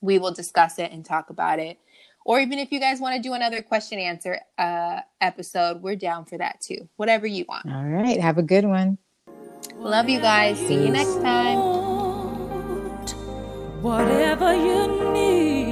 We 0.00 0.18
will 0.18 0.32
discuss 0.32 0.78
it 0.78 0.92
and 0.92 1.04
talk 1.04 1.30
about 1.30 1.58
it. 1.58 1.78
Or 2.24 2.40
even 2.40 2.58
if 2.58 2.72
you 2.72 2.80
guys 2.80 3.00
want 3.00 3.16
to 3.16 3.22
do 3.22 3.34
another 3.34 3.60
question 3.60 3.98
answer 3.98 4.40
uh, 4.56 5.00
episode, 5.20 5.82
we're 5.82 5.96
down 5.96 6.24
for 6.24 6.38
that 6.38 6.62
too. 6.62 6.88
Whatever 6.96 7.26
you 7.26 7.44
want. 7.46 7.70
all 7.70 7.84
right 7.84 8.18
have 8.18 8.38
a 8.38 8.42
good 8.42 8.64
one 8.64 8.96
Love 9.78 10.08
you 10.08 10.20
guys. 10.20 10.58
See 10.58 10.74
you 10.74 10.90
next 10.90 11.20
time. 11.22 11.58
Whatever 13.82 14.54
you 14.54 15.12
need. 15.12 15.63